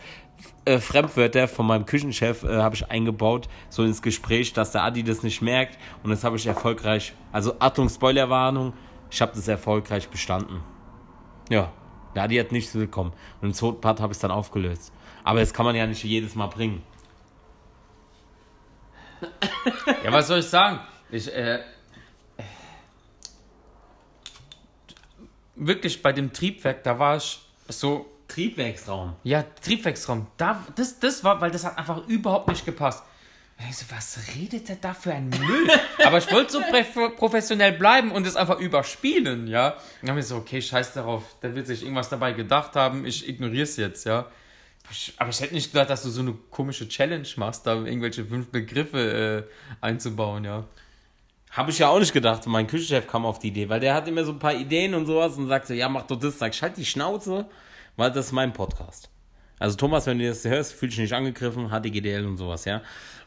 äh, 0.65 0.79
Fremdwörter 0.79 1.49
von 1.49 1.67
meinem 1.67 1.87
Küchenchef 1.87 2.43
äh, 2.43 2.57
habe 2.59 2.75
ich 2.75 2.91
eingebaut, 2.91 3.49
so 3.71 3.85
ins 3.85 4.03
Gespräch, 4.03 4.53
dass 4.53 4.73
der 4.73 4.83
Adi 4.83 5.03
das 5.03 5.23
nicht 5.23 5.41
merkt 5.43 5.79
und 6.03 6.11
das 6.11 6.25
habe 6.25 6.37
ich 6.37 6.47
erfolgreich, 6.47 7.13
also 7.33 7.55
Achtung, 7.59 7.89
Spoilerwarnung, 7.89 8.73
ich 9.11 9.21
habe 9.23 9.33
das 9.35 9.47
erfolgreich 9.49 10.09
bestanden. 10.09 10.61
Ja, 11.49 11.73
der 12.15 12.25
Adi 12.25 12.37
hat 12.37 12.51
nichts 12.51 12.73
bekommen 12.73 13.13
und 13.41 13.49
im 13.49 13.55
zweiten 13.55 13.81
Part 13.81 14.01
habe 14.01 14.13
ich 14.13 14.17
es 14.17 14.21
dann 14.21 14.31
aufgelöst. 14.33 14.93
Aber 15.27 15.41
das 15.41 15.53
kann 15.53 15.67
man 15.67 15.75
ja 15.75 15.85
nicht 15.89 16.05
jedes 16.05 16.37
Mal 16.37 16.47
bringen. 16.47 16.85
Ja, 20.05 20.13
was 20.13 20.29
soll 20.29 20.39
ich 20.39 20.47
sagen? 20.47 20.79
Ich, 21.11 21.35
äh, 21.35 21.65
wirklich 25.57 26.01
bei 26.01 26.13
dem 26.13 26.33
Triebwerk, 26.33 26.85
da 26.85 27.01
war 27.01 27.17
ich 27.17 27.41
so, 27.67 28.07
Triebwerksraum. 28.29 29.17
ja, 29.25 29.43
Triebwerksraum, 29.43 30.29
da, 30.37 30.65
das, 30.77 31.01
das 31.01 31.25
war, 31.25 31.41
weil 31.41 31.51
das 31.51 31.65
hat 31.65 31.77
einfach 31.77 32.07
überhaupt 32.07 32.47
nicht 32.47 32.65
gepasst. 32.65 33.03
Ich 33.69 33.77
so, 33.79 33.87
was 33.91 34.21
redet 34.37 34.69
der 34.69 34.77
da 34.77 34.95
für 34.95 35.13
ein 35.13 35.29
Müll? 35.29 35.69
Aber 36.05 36.19
ich 36.19 36.31
wollte 36.31 36.53
so 36.53 36.61
professionell 37.17 37.73
bleiben 37.73 38.13
und 38.13 38.25
es 38.29 38.37
einfach 38.37 38.61
überspielen, 38.61 39.49
ja. 39.49 39.71
Und 39.71 39.81
dann 40.03 40.11
habe 40.11 40.21
ich 40.21 40.27
so, 40.27 40.37
okay, 40.37 40.63
scheiß 40.63 40.93
darauf, 40.93 41.25
der 41.43 41.57
wird 41.57 41.67
sich 41.67 41.83
irgendwas 41.83 42.11
dabei 42.11 42.33
gedacht 42.33 42.77
haben, 42.77 43.05
ich 43.05 43.29
ignoriere 43.29 43.65
es 43.65 43.77
jetzt, 43.77 44.05
ja. 44.07 44.27
Aber 45.17 45.31
ich 45.31 45.41
hätte 45.41 45.55
nicht 45.55 45.73
gedacht, 45.73 45.91
dass 45.91 46.03
du 46.03 46.11
so 46.11 46.21
eine 46.21 46.33
komische 46.51 46.89
Challenge 46.89 47.27
machst, 47.37 47.67
da 47.67 47.75
irgendwelche 47.75 48.25
fünf 48.25 48.49
Begriffe 48.49 49.47
äh, 49.49 49.85
einzubauen, 49.85 50.45
ja. 50.45 50.65
Habe 51.51 51.71
ich 51.71 51.79
ja 51.79 51.89
auch 51.89 51.99
nicht 51.99 52.13
gedacht. 52.13 52.47
Mein 52.47 52.67
Küchenchef 52.67 53.07
kam 53.07 53.25
auf 53.25 53.39
die 53.39 53.49
Idee, 53.49 53.69
weil 53.69 53.81
der 53.81 53.95
hat 53.95 54.07
immer 54.09 54.25
so 54.25 54.33
ein 54.33 54.39
paar 54.39 54.55
Ideen 54.55 54.95
und 54.95 55.07
sowas 55.07 55.37
und 55.37 55.49
sagt 55.49 55.67
so, 55.67 55.75
ja, 55.75 55.89
mach 55.89 56.03
doch 56.07 56.19
das. 56.19 56.39
Sag 56.39 56.55
ich, 56.55 56.63
halt 56.63 56.77
die 56.77 56.85
Schnauze, 56.85 57.47
weil 57.97 58.13
das 58.13 58.27
ist 58.27 58.33
mein 58.33 58.53
Podcast. 58.53 59.09
Also 59.59 59.77
Thomas, 59.77 60.07
wenn 60.07 60.19
du 60.19 60.29
das 60.29 60.45
hörst, 60.45 60.75
fühl 60.75 60.91
dich 60.91 60.99
nicht 60.99 61.15
angegriffen, 61.15 61.71
HDGDL 61.71 62.27
und 62.27 62.37
sowas, 62.37 62.65
ja. 62.67 62.83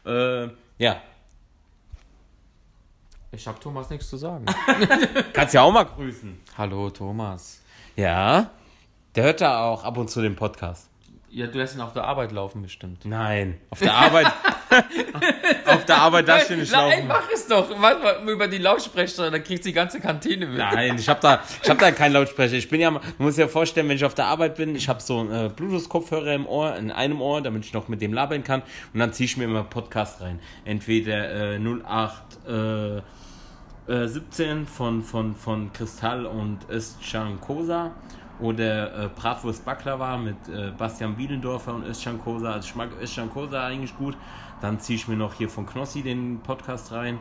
Äh, 0.06 0.48
ja, 0.78 1.02
Ich 3.32 3.46
habe 3.46 3.58
Thomas 3.60 3.90
nichts 3.90 4.08
zu 4.08 4.16
sagen. 4.16 4.44
kannst 5.32 5.54
ja 5.54 5.62
auch 5.62 5.72
mal 5.72 5.84
grüßen. 5.84 6.40
Hallo 6.56 6.90
Thomas. 6.90 7.60
Ja, 7.96 8.50
der 9.14 9.24
hört 9.24 9.40
da 9.40 9.64
auch 9.64 9.84
ab 9.84 9.98
und 9.98 10.08
zu 10.08 10.20
den 10.22 10.36
Podcast. 10.36 10.89
Ja, 11.32 11.46
du 11.46 11.58
lässt 11.58 11.76
ihn 11.76 11.80
auf 11.80 11.92
der 11.92 12.04
Arbeit 12.04 12.32
laufen 12.32 12.60
bestimmt. 12.60 13.04
Nein, 13.04 13.60
auf 13.70 13.78
der 13.78 13.94
Arbeit, 13.94 14.26
auf 15.66 15.84
der 15.84 15.96
Arbeit 15.98 16.26
darfst 16.26 16.50
du 16.50 16.56
nicht 16.56 16.72
Nein, 16.72 16.90
laufen. 16.90 17.06
mach 17.06 17.30
es 17.32 17.46
doch. 17.46 17.70
Mach 17.78 18.02
mal 18.02 18.28
über 18.28 18.48
die 18.48 18.58
Lautsprecher, 18.58 19.30
dann 19.30 19.44
kriegst 19.44 19.64
du 19.64 19.68
die 19.68 19.72
ganze 19.72 20.00
Kantine 20.00 20.46
mit. 20.46 20.58
Nein, 20.58 20.96
ich 20.98 21.08
habe 21.08 21.20
da, 21.20 21.40
ich 21.62 21.70
hab 21.70 21.78
da 21.78 21.92
keinen 21.92 22.14
Lautsprecher. 22.14 22.54
Ich 22.54 22.68
bin 22.68 22.80
ja, 22.80 22.90
man 22.90 23.02
muss 23.18 23.36
sich 23.36 23.42
ja 23.42 23.48
vorstellen, 23.48 23.88
wenn 23.88 23.94
ich 23.94 24.04
auf 24.04 24.14
der 24.14 24.26
Arbeit 24.26 24.56
bin, 24.56 24.74
ich 24.74 24.88
habe 24.88 25.00
so 25.00 25.20
einen 25.20 25.46
äh, 25.46 25.48
Bluetooth-Kopfhörer 25.54 26.34
im 26.34 26.46
Ohr, 26.46 26.74
in 26.74 26.90
einem 26.90 27.20
Ohr, 27.22 27.40
damit 27.40 27.64
ich 27.64 27.72
noch 27.72 27.86
mit 27.86 28.02
dem 28.02 28.12
labern 28.12 28.42
kann. 28.42 28.62
Und 28.92 28.98
dann 28.98 29.12
ziehe 29.12 29.26
ich 29.26 29.36
mir 29.36 29.44
immer 29.44 29.62
Podcast 29.62 30.20
rein. 30.22 30.40
Entweder 30.64 31.54
äh, 31.54 31.58
08 31.58 32.22
äh, 32.48 32.96
äh, 33.86 34.08
17 34.08 34.66
von, 34.66 35.04
von, 35.04 35.36
von 35.36 35.72
Kristall 35.72 36.26
und 36.26 36.68
Özcan 36.68 37.40
Kosa 37.40 37.92
oder 38.40 39.04
äh, 39.04 39.08
Bratwurst 39.08 39.64
Baklava 39.64 40.16
mit 40.16 40.36
äh, 40.48 40.72
Bastian 40.76 41.16
Bielendorfer 41.16 41.74
und 41.74 41.84
Özcan 41.84 42.20
Kosa. 42.20 42.52
Also 42.52 42.68
ich 42.68 42.74
mag 42.74 42.90
Özcan 43.00 43.30
Kosa 43.30 43.66
eigentlich 43.66 43.96
gut. 43.96 44.16
Dann 44.60 44.78
ziehe 44.80 44.96
ich 44.96 45.08
mir 45.08 45.16
noch 45.16 45.34
hier 45.34 45.48
von 45.48 45.66
Knossi 45.66 46.02
den 46.02 46.40
Podcast 46.40 46.92
rein 46.92 47.18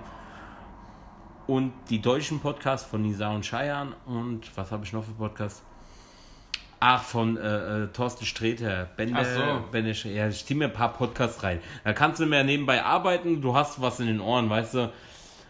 und 1.49 1.73
die 1.89 1.99
deutschen 1.99 2.39
Podcasts 2.39 2.88
von 2.88 3.01
Nisa 3.01 3.34
und 3.34 3.43
Scheiern 3.43 3.95
und 4.05 4.55
was 4.55 4.71
habe 4.71 4.86
ich 4.86 4.93
noch 4.93 5.03
für 5.03 5.13
Podcasts? 5.13 5.63
Ach, 6.79 7.01
von 7.01 7.38
äh, 7.38 7.86
äh, 7.86 7.88
Thorsten 7.88 8.25
Sträter, 8.25 8.88
Bände, 8.95 9.15
Ach 9.17 9.25
so. 9.25 9.71
Bände, 9.71 9.91
ja, 9.91 10.27
ich 10.27 10.45
ziehe 10.45 10.58
mir 10.58 10.65
ein 10.65 10.73
paar 10.73 10.93
Podcasts 10.93 11.41
rein. 11.41 11.60
Da 11.84 11.93
kannst 11.93 12.19
du 12.19 12.27
mehr 12.27 12.43
nebenbei 12.43 12.84
arbeiten, 12.84 13.41
du 13.41 13.55
hast 13.55 13.82
was 13.82 13.99
in 13.99 14.05
den 14.05 14.21
Ohren, 14.21 14.47
weißt 14.47 14.75
du, 14.75 14.93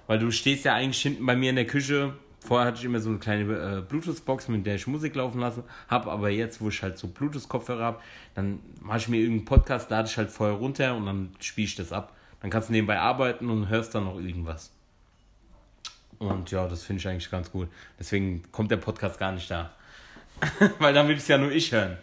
weil 0.08 0.20
du 0.20 0.32
stehst 0.32 0.64
ja 0.64 0.74
eigentlich 0.74 1.02
hinten 1.02 1.26
bei 1.26 1.36
mir 1.36 1.50
in 1.50 1.58
der 1.58 1.68
Küche. 1.68 2.14
Vorher 2.40 2.68
hatte 2.68 2.80
ich 2.80 2.86
immer 2.86 3.00
so 3.00 3.10
eine 3.10 3.20
kleine 3.20 3.44
äh, 3.44 3.82
Bluetooth-Box, 3.82 4.48
mit 4.48 4.66
der 4.66 4.76
ich 4.76 4.88
Musik 4.88 5.16
laufen 5.16 5.40
lassen 5.40 5.64
habe, 5.88 6.12
aber 6.12 6.30
jetzt, 6.30 6.62
wo 6.62 6.70
ich 6.70 6.82
halt 6.82 6.98
so 6.98 7.08
Bluetooth-Kopfhörer 7.08 7.84
habe, 7.84 8.00
dann 8.36 8.60
mache 8.82 9.00
ich 9.00 9.08
mir 9.10 9.18
irgendeinen 9.18 9.46
Podcast, 9.46 9.90
lade 9.90 10.08
ich 10.08 10.18
halt 10.18 10.32
vorher 10.32 10.56
runter 10.56 10.96
und 10.96 11.06
dann 11.06 11.32
spiele 11.40 11.66
ich 11.66 11.76
das 11.76 11.92
ab. 11.92 12.16
Dann 12.42 12.50
kannst 12.50 12.70
du 12.70 12.74
nebenbei 12.74 13.00
arbeiten 13.00 13.50
und 13.50 13.68
hörst 13.68 13.94
dann 13.94 14.06
noch 14.06 14.20
irgendwas. 14.20 14.72
Und 16.18 16.52
ja, 16.52 16.68
das 16.68 16.84
finde 16.84 17.02
ich 17.02 17.08
eigentlich 17.08 17.30
ganz 17.30 17.52
gut. 17.52 17.70
Deswegen 17.98 18.44
kommt 18.52 18.72
der 18.72 18.78
Podcast 18.78 19.20
gar 19.20 19.32
nicht 19.32 19.50
da. 19.52 19.72
Weil 20.80 20.94
dann 20.94 21.08
will 21.08 21.18
es 21.18 21.28
ja 21.28 21.38
nur 21.38 21.52
ich 21.52 21.72
hören. 21.72 21.98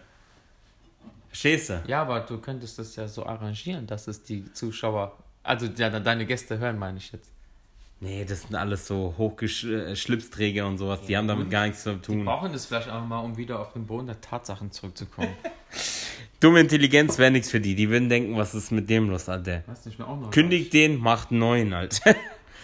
Verstehst 1.29 1.70
du? 1.70 1.83
Ja, 1.87 2.03
aber 2.03 2.20
du 2.20 2.38
könntest 2.38 2.79
das 2.79 2.96
ja 2.96 3.09
so 3.09 3.27
arrangieren, 3.27 3.87
dass 3.87 4.09
es 4.09 4.22
die 4.22 4.51
Zuschauer, 4.53 5.16
also 5.42 5.66
ja, 5.66 5.90
deine 5.90 6.25
Gäste 6.25 6.59
hören, 6.59 6.79
meine 6.79 6.99
ich 6.99 7.12
jetzt. 7.12 7.31
Nee, 8.00 8.26
das 8.26 8.42
sind 8.42 8.54
alles 8.54 8.87
so 8.87 9.14
Hochgeschlipsträger 9.16 10.66
und 10.66 10.76
sowas. 10.76 11.00
Die 11.09 11.16
haben 11.16 11.26
damit 11.28 11.50
gar 11.50 11.66
nichts 11.66 11.82
zu 11.82 11.94
Die 11.94 12.02
tun. 12.02 12.24
brauchen 12.26 12.52
das 12.52 12.66
vielleicht 12.66 12.90
auch 12.90 13.04
mal, 13.04 13.20
um 13.20 13.37
wieder 13.38 13.59
auf 13.59 13.72
den 13.72 13.87
Boden 13.87 14.06
der 14.06 14.20
Tatsachen 14.20 14.70
zurückzukommen. 14.70 15.35
Dumme 16.40 16.61
Intelligenz 16.61 17.16
wäre 17.16 17.30
nichts 17.30 17.50
für 17.50 17.61
die. 17.61 17.74
Die 17.74 17.88
würden 17.88 18.11
denken, 18.11 18.37
was 18.37 18.54
ist 18.54 18.70
mit 18.70 18.90
dem 18.90 19.09
los, 19.09 19.30
Alter. 19.30 19.61
Du, 19.61 19.88
ich 19.88 19.98
mir 19.98 20.06
auch 20.06 20.20
noch. 20.20 20.30
Kündigt 20.30 20.74
den, 20.74 20.98
macht 21.00 21.30
einen 21.30 21.40
neuen, 21.40 21.72
Alter. 21.72 22.14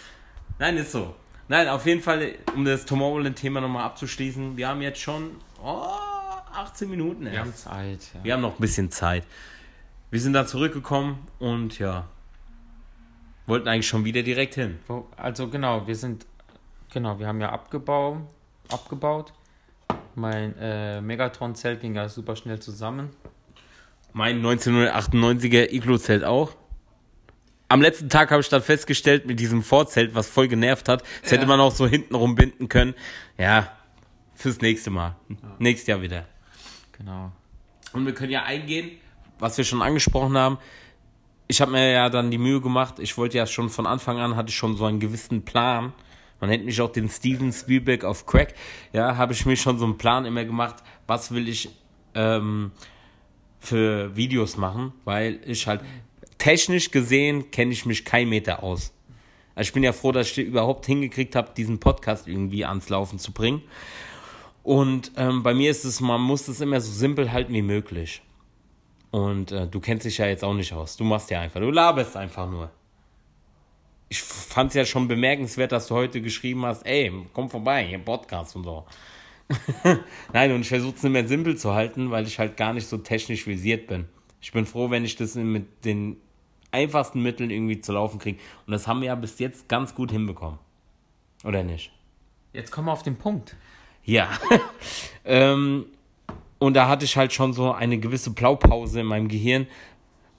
Nein, 0.59 0.77
ist 0.77 0.91
so. 0.91 1.15
Nein, 1.47 1.67
auf 1.67 1.85
jeden 1.87 2.01
Fall, 2.01 2.35
um 2.55 2.63
das 2.63 2.85
Tomorrowland-Thema 2.85 3.59
nochmal 3.59 3.85
abzuschließen. 3.85 4.55
Wir 4.55 4.67
haben 4.67 4.83
jetzt 4.83 5.01
schon 5.01 5.31
oh, 5.63 5.87
18 6.53 6.87
Minuten 6.87 7.25
erst. 7.25 7.33
Wir 7.33 7.41
haben 7.41 7.55
Zeit. 7.55 7.99
Ja. 8.13 8.23
Wir 8.23 8.33
haben 8.33 8.41
noch 8.41 8.53
ein 8.59 8.61
bisschen 8.61 8.91
Zeit. 8.91 9.25
Wir 10.11 10.21
sind 10.21 10.33
dann 10.33 10.45
zurückgekommen 10.45 11.27
und 11.39 11.79
ja, 11.79 12.07
wollten 13.45 13.67
eigentlich 13.67 13.87
schon 13.87 14.05
wieder 14.05 14.23
direkt 14.23 14.55
hin. 14.55 14.79
Wo- 14.87 15.07
Also 15.17 15.47
genau, 15.49 15.85
wir 15.87 15.95
sind, 15.95 16.25
genau, 16.93 17.19
wir 17.19 17.27
haben 17.27 17.41
ja 17.41 17.51
abgebaut, 17.51 18.19
abgebaut. 18.69 19.33
Mein 20.15 20.55
äh, 20.57 21.01
Megatron-Zelt 21.01 21.81
ging 21.81 21.95
ja 21.95 22.07
super 22.07 22.35
schnell 22.35 22.59
zusammen. 22.59 23.09
Mein 24.13 24.41
1998er 24.45 25.71
Iglo-Zelt 25.73 26.23
auch. 26.23 26.55
Am 27.67 27.81
letzten 27.81 28.09
Tag 28.09 28.29
habe 28.29 28.41
ich 28.41 28.49
dann 28.49 28.61
festgestellt, 28.61 29.25
mit 29.25 29.39
diesem 29.39 29.63
Vorzelt, 29.63 30.13
was 30.13 30.29
voll 30.29 30.47
genervt 30.47 30.87
hat, 30.87 31.01
das 31.23 31.31
hätte 31.31 31.43
Ja. 31.43 31.47
man 31.47 31.59
auch 31.59 31.71
so 31.71 31.87
hinten 31.87 32.13
rumbinden 32.13 32.69
können. 32.69 32.93
Ja, 33.39 33.71
fürs 34.35 34.61
nächste 34.61 34.91
Mal. 34.91 35.15
Nächstes 35.57 35.87
Jahr 35.87 36.01
wieder. 36.03 36.25
Genau. 36.91 37.31
Und 37.93 38.05
wir 38.05 38.13
können 38.13 38.31
ja 38.31 38.43
eingehen, 38.43 38.91
was 39.39 39.57
wir 39.57 39.65
schon 39.65 39.81
angesprochen 39.81 40.37
haben. 40.37 40.59
Ich 41.53 41.61
habe 41.61 41.73
mir 41.73 41.91
ja 41.91 42.09
dann 42.09 42.31
die 42.31 42.39
Mühe 42.39 42.61
gemacht, 42.61 42.97
ich 42.97 43.15
wollte 43.15 43.37
ja 43.37 43.45
schon 43.45 43.69
von 43.69 43.85
Anfang 43.85 44.17
an, 44.17 44.35
hatte 44.35 44.49
ich 44.49 44.55
schon 44.55 44.75
so 44.75 44.85
einen 44.85 44.99
gewissen 44.99 45.45
Plan, 45.45 45.93
Man 46.39 46.49
nennt 46.49 46.65
mich 46.65 46.81
auch 46.81 46.91
den 46.91 47.09
Steven 47.09 47.53
Spielberg 47.53 48.03
auf 48.03 48.25
Crack. 48.25 48.55
Ja, 48.91 49.17
habe 49.17 49.33
ich 49.33 49.45
mir 49.45 49.55
schon 49.55 49.77
so 49.77 49.85
einen 49.85 49.99
Plan 49.99 50.25
immer 50.25 50.45
gemacht, 50.45 50.77
was 51.05 51.31
will 51.31 51.47
ich 51.47 51.69
ähm, 52.15 52.71
für 53.59 54.15
Videos 54.15 54.57
machen, 54.57 54.93
weil 55.05 55.41
ich 55.45 55.67
halt 55.67 55.81
technisch 56.39 56.89
gesehen 56.89 57.51
kenne 57.51 57.71
ich 57.71 57.85
mich 57.85 58.03
kein 58.03 58.29
Meter 58.29 58.63
aus. 58.63 58.91
Also 59.53 59.67
ich 59.67 59.73
bin 59.73 59.83
ja 59.83 59.93
froh, 59.93 60.11
dass 60.11 60.31
ich 60.31 60.39
überhaupt 60.39 60.87
hingekriegt 60.87 61.35
habe, 61.35 61.51
diesen 61.55 61.79
Podcast 61.79 62.27
irgendwie 62.27 62.65
ans 62.65 62.89
Laufen 62.89 63.19
zu 63.19 63.31
bringen. 63.31 63.61
Und 64.63 65.11
ähm, 65.17 65.43
bei 65.43 65.53
mir 65.53 65.69
ist 65.69 65.85
es, 65.85 66.01
man 66.01 66.19
muss 66.19 66.47
es 66.47 66.61
immer 66.61 66.81
so 66.81 66.91
simpel 66.91 67.31
halten 67.31 67.53
wie 67.53 67.61
möglich. 67.61 68.23
Und 69.13 69.51
äh, 69.51 69.67
du 69.67 69.79
kennst 69.79 70.07
dich 70.07 70.17
ja 70.17 70.25
jetzt 70.25 70.43
auch 70.43 70.55
nicht 70.55 70.73
aus. 70.73 70.97
Du 70.97 71.03
machst 71.03 71.29
ja 71.29 71.39
einfach, 71.39 71.59
du 71.59 71.69
laberst 71.69 72.17
einfach 72.17 72.49
nur. 72.49 72.71
Ich 74.09 74.19
fand 74.23 74.69
es 74.69 74.75
ja 74.75 74.85
schon 74.85 75.07
bemerkenswert, 75.07 75.71
dass 75.71 75.85
du 75.85 75.93
heute 75.93 76.19
geschrieben 76.19 76.65
hast, 76.65 76.83
ey, 76.83 77.11
komm 77.31 77.47
vorbei, 77.47 77.85
hier 77.85 77.99
Podcast 77.99 78.55
und 78.55 78.63
so. 78.63 78.87
Nein, 80.33 80.51
und 80.53 80.61
ich 80.61 80.67
versuche 80.67 80.95
es 80.95 81.03
nicht 81.03 81.11
mehr 81.11 81.27
simpel 81.27 81.55
zu 81.55 81.75
halten, 81.75 82.09
weil 82.09 82.25
ich 82.25 82.39
halt 82.39 82.57
gar 82.57 82.73
nicht 82.73 82.87
so 82.87 82.97
technisch 82.97 83.45
visiert 83.45 83.85
bin. 83.85 84.05
Ich 84.41 84.51
bin 84.51 84.65
froh, 84.65 84.89
wenn 84.89 85.05
ich 85.05 85.15
das 85.15 85.35
mit 85.35 85.85
den 85.85 86.17
einfachsten 86.71 87.21
Mitteln 87.21 87.51
irgendwie 87.51 87.81
zu 87.81 87.93
laufen 87.93 88.17
kriege. 88.17 88.39
Und 88.65 88.71
das 88.71 88.87
haben 88.87 89.01
wir 89.01 89.09
ja 89.09 89.15
bis 89.15 89.37
jetzt 89.37 89.69
ganz 89.69 89.93
gut 89.93 90.09
hinbekommen. 90.09 90.57
Oder 91.43 91.61
nicht? 91.61 91.91
Jetzt 92.51 92.71
kommen 92.71 92.87
wir 92.87 92.93
auf 92.93 93.03
den 93.03 93.17
Punkt. 93.17 93.55
Ja. 94.05 94.27
ähm, 95.23 95.85
und 96.63 96.75
da 96.75 96.87
hatte 96.87 97.03
ich 97.03 97.17
halt 97.17 97.33
schon 97.33 97.51
so 97.51 97.73
eine 97.73 97.97
gewisse 97.97 98.29
Blaupause 98.29 99.01
in 99.01 99.05
meinem 99.05 99.27
Gehirn, 99.27 99.67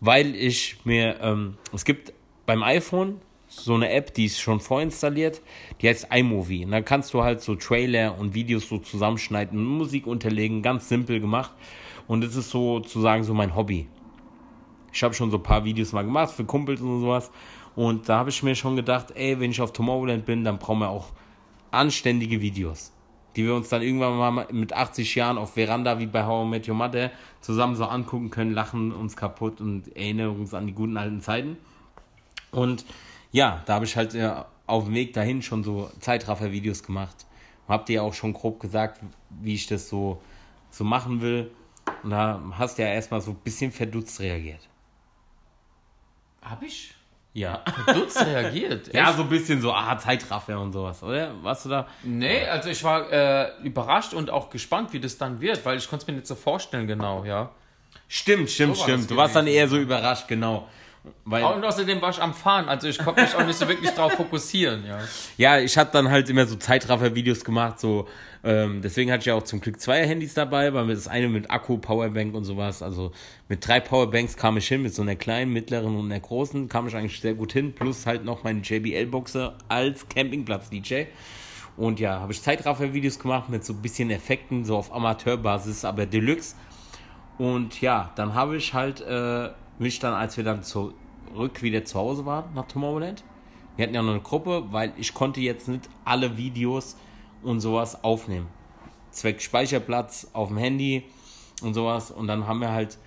weil 0.00 0.34
ich 0.34 0.78
mir, 0.84 1.20
ähm, 1.20 1.58
es 1.70 1.84
gibt 1.84 2.14
beim 2.46 2.62
iPhone 2.62 3.20
so 3.46 3.74
eine 3.74 3.90
App, 3.90 4.14
die 4.14 4.24
ist 4.24 4.40
schon 4.40 4.58
vorinstalliert, 4.58 5.42
die 5.82 5.88
heißt 5.90 6.08
iMovie. 6.10 6.64
Und 6.64 6.70
dann 6.70 6.82
kannst 6.82 7.12
du 7.12 7.22
halt 7.22 7.42
so 7.42 7.56
Trailer 7.56 8.18
und 8.18 8.32
Videos 8.32 8.70
so 8.70 8.78
zusammenschneiden 8.78 9.62
Musik 9.62 10.06
unterlegen, 10.06 10.62
ganz 10.62 10.88
simpel 10.88 11.20
gemacht. 11.20 11.52
Und 12.08 12.24
das 12.24 12.36
ist 12.36 12.48
sozusagen 12.48 13.22
so 13.22 13.34
mein 13.34 13.54
Hobby. 13.54 13.86
Ich 14.94 15.02
habe 15.02 15.12
schon 15.12 15.30
so 15.30 15.36
ein 15.36 15.42
paar 15.42 15.66
Videos 15.66 15.92
mal 15.92 16.04
gemacht 16.04 16.32
für 16.32 16.46
Kumpels 16.46 16.80
und 16.80 17.02
sowas. 17.02 17.30
Und 17.76 18.08
da 18.08 18.20
habe 18.20 18.30
ich 18.30 18.42
mir 18.42 18.54
schon 18.54 18.76
gedacht, 18.76 19.08
ey, 19.14 19.38
wenn 19.40 19.50
ich 19.50 19.60
auf 19.60 19.74
Tomorrowland 19.74 20.24
bin, 20.24 20.42
dann 20.42 20.56
brauchen 20.56 20.78
wir 20.78 20.88
auch 20.88 21.08
anständige 21.70 22.40
Videos. 22.40 22.93
Die 23.36 23.44
wir 23.44 23.54
uns 23.54 23.68
dann 23.68 23.82
irgendwann 23.82 24.16
mal 24.16 24.46
mit 24.52 24.72
80 24.72 25.14
Jahren 25.14 25.38
auf 25.38 25.54
Veranda 25.54 25.98
wie 25.98 26.06
bei 26.06 26.24
How 26.24 26.46
I 26.46 26.50
Met 26.50 26.68
Your 26.68 26.74
Mother 26.74 27.10
zusammen 27.40 27.74
so 27.76 27.84
angucken 27.84 28.30
können, 28.30 28.52
lachen 28.52 28.92
uns 28.92 29.16
kaputt 29.16 29.60
und 29.60 29.94
erinnern 29.96 30.30
uns 30.38 30.54
an 30.54 30.66
die 30.66 30.72
guten 30.72 30.96
alten 30.96 31.20
Zeiten. 31.20 31.56
Und 32.50 32.84
ja, 33.32 33.62
da 33.66 33.74
habe 33.74 33.84
ich 33.84 33.96
halt 33.96 34.14
äh, 34.14 34.32
auf 34.66 34.84
dem 34.84 34.94
Weg 34.94 35.12
dahin 35.12 35.42
schon 35.42 35.64
so 35.64 35.90
Zeitraffer-Videos 36.00 36.82
gemacht. 36.82 37.26
Hab 37.66 37.86
dir 37.86 38.02
auch 38.02 38.14
schon 38.14 38.32
grob 38.32 38.60
gesagt, 38.60 39.00
wie 39.30 39.54
ich 39.54 39.66
das 39.66 39.88
so, 39.88 40.22
so 40.70 40.84
machen 40.84 41.20
will. 41.20 41.50
Und 42.02 42.10
da 42.10 42.40
hast 42.52 42.78
du 42.78 42.82
ja 42.82 42.88
erstmal 42.88 43.20
so 43.20 43.32
ein 43.32 43.36
bisschen 43.36 43.72
verdutzt 43.72 44.20
reagiert. 44.20 44.68
Hab 46.42 46.62
ich? 46.62 46.94
Ja. 47.34 47.62
Verdutzt 47.84 48.24
reagiert. 48.24 48.94
Ja, 48.94 49.08
Echt? 49.08 49.16
so 49.16 49.24
ein 49.24 49.28
bisschen 49.28 49.60
so, 49.60 49.72
ah, 49.72 49.98
Zeitraffer 49.98 50.58
und 50.58 50.72
sowas, 50.72 51.02
oder? 51.02 51.32
Warst 51.42 51.64
du 51.64 51.68
da? 51.68 51.88
Nee, 52.04 52.46
also 52.46 52.70
ich 52.70 52.82
war 52.84 53.12
äh, 53.12 53.50
überrascht 53.64 54.14
und 54.14 54.30
auch 54.30 54.50
gespannt, 54.50 54.92
wie 54.92 55.00
das 55.00 55.18
dann 55.18 55.40
wird, 55.40 55.64
weil 55.66 55.76
ich 55.76 55.88
konnte 55.90 56.04
es 56.04 56.06
mir 56.06 56.14
nicht 56.14 56.28
so 56.28 56.36
vorstellen, 56.36 56.86
genau, 56.86 57.24
ja. 57.24 57.50
Stimmt, 58.06 58.50
stimmt, 58.50 58.76
So 58.76 58.84
stimmt. 58.84 59.10
Du 59.10 59.16
warst 59.16 59.34
dann 59.34 59.48
eher 59.48 59.66
so 59.66 59.76
überrascht, 59.78 60.28
genau. 60.28 60.68
Weil, 61.26 61.44
Und 61.44 61.64
außerdem 61.64 62.00
war 62.00 62.10
ich 62.10 62.20
am 62.20 62.32
Fahren, 62.32 62.66
also 62.68 62.88
ich 62.88 62.98
konnte 62.98 63.20
mich 63.22 63.34
auch 63.34 63.44
nicht 63.44 63.58
so 63.58 63.68
wirklich 63.68 63.90
drauf 63.90 64.12
fokussieren, 64.12 64.84
ja. 64.86 64.98
ja, 65.36 65.58
ich 65.58 65.76
habe 65.76 65.90
dann 65.92 66.10
halt 66.10 66.30
immer 66.30 66.46
so 66.46 66.56
Zeitraffer-Videos 66.56 67.44
gemacht, 67.44 67.78
so, 67.78 68.08
ähm, 68.42 68.80
deswegen 68.82 69.10
hatte 69.10 69.20
ich 69.20 69.26
ja 69.26 69.34
auch 69.34 69.42
zum 69.42 69.60
Glück 69.60 69.78
zwei 69.80 70.06
Handys 70.06 70.32
dabei, 70.32 70.72
weil 70.72 70.86
das 70.86 71.06
eine 71.06 71.28
mit 71.28 71.50
Akku, 71.50 71.76
Powerbank 71.76 72.34
und 72.34 72.44
sowas, 72.44 72.82
also 72.82 73.12
mit 73.48 73.66
drei 73.66 73.80
Powerbanks 73.80 74.38
kam 74.38 74.56
ich 74.56 74.66
hin, 74.66 74.82
mit 74.82 74.94
so 74.94 75.02
einer 75.02 75.14
kleinen, 75.14 75.52
mittleren 75.52 75.94
und 75.94 76.10
einer 76.10 76.20
großen, 76.20 76.70
kam 76.70 76.88
ich 76.88 76.96
eigentlich 76.96 77.20
sehr 77.20 77.34
gut 77.34 77.52
hin, 77.52 77.74
plus 77.74 78.06
halt 78.06 78.24
noch 78.24 78.42
meine 78.42 78.60
JBL-Boxer 78.60 79.58
als 79.68 80.08
Campingplatz-DJ. 80.08 81.04
Und 81.76 82.00
ja, 82.00 82.20
habe 82.20 82.32
ich 82.32 82.40
Zeitraffer-Videos 82.40 83.18
gemacht 83.18 83.48
mit 83.48 83.64
so 83.64 83.72
ein 83.72 83.82
bisschen 83.82 84.10
Effekten, 84.10 84.64
so 84.64 84.76
auf 84.76 84.94
Amateurbasis, 84.94 85.84
aber 85.84 86.06
Deluxe. 86.06 86.54
Und 87.36 87.80
ja, 87.80 88.12
dann 88.14 88.34
habe 88.34 88.56
ich 88.56 88.72
halt 88.72 89.00
äh, 89.00 89.50
mich 89.78 89.98
dann, 89.98 90.14
als 90.14 90.36
wir 90.36 90.44
dann 90.44 90.62
zurück 90.62 91.62
wieder 91.62 91.84
zu 91.84 91.98
Hause 91.98 92.26
waren 92.26 92.54
nach 92.54 92.66
Tomorrowland, 92.66 93.24
wir 93.76 93.84
hatten 93.84 93.94
ja 93.94 94.02
noch 94.02 94.12
eine 94.12 94.20
Gruppe, 94.20 94.64
weil 94.70 94.92
ich 94.96 95.14
konnte 95.14 95.40
jetzt 95.40 95.68
nicht 95.68 95.88
alle 96.04 96.36
Videos 96.36 96.96
und 97.42 97.60
sowas 97.60 98.04
aufnehmen. 98.04 98.46
Zweck 99.10 99.42
Speicherplatz 99.42 100.28
auf 100.32 100.48
dem 100.48 100.58
Handy 100.58 101.04
und 101.62 101.74
sowas. 101.74 102.10
Und 102.10 102.28
dann 102.28 102.46
haben 102.46 102.60
wir 102.60 102.70
halt 102.70 102.98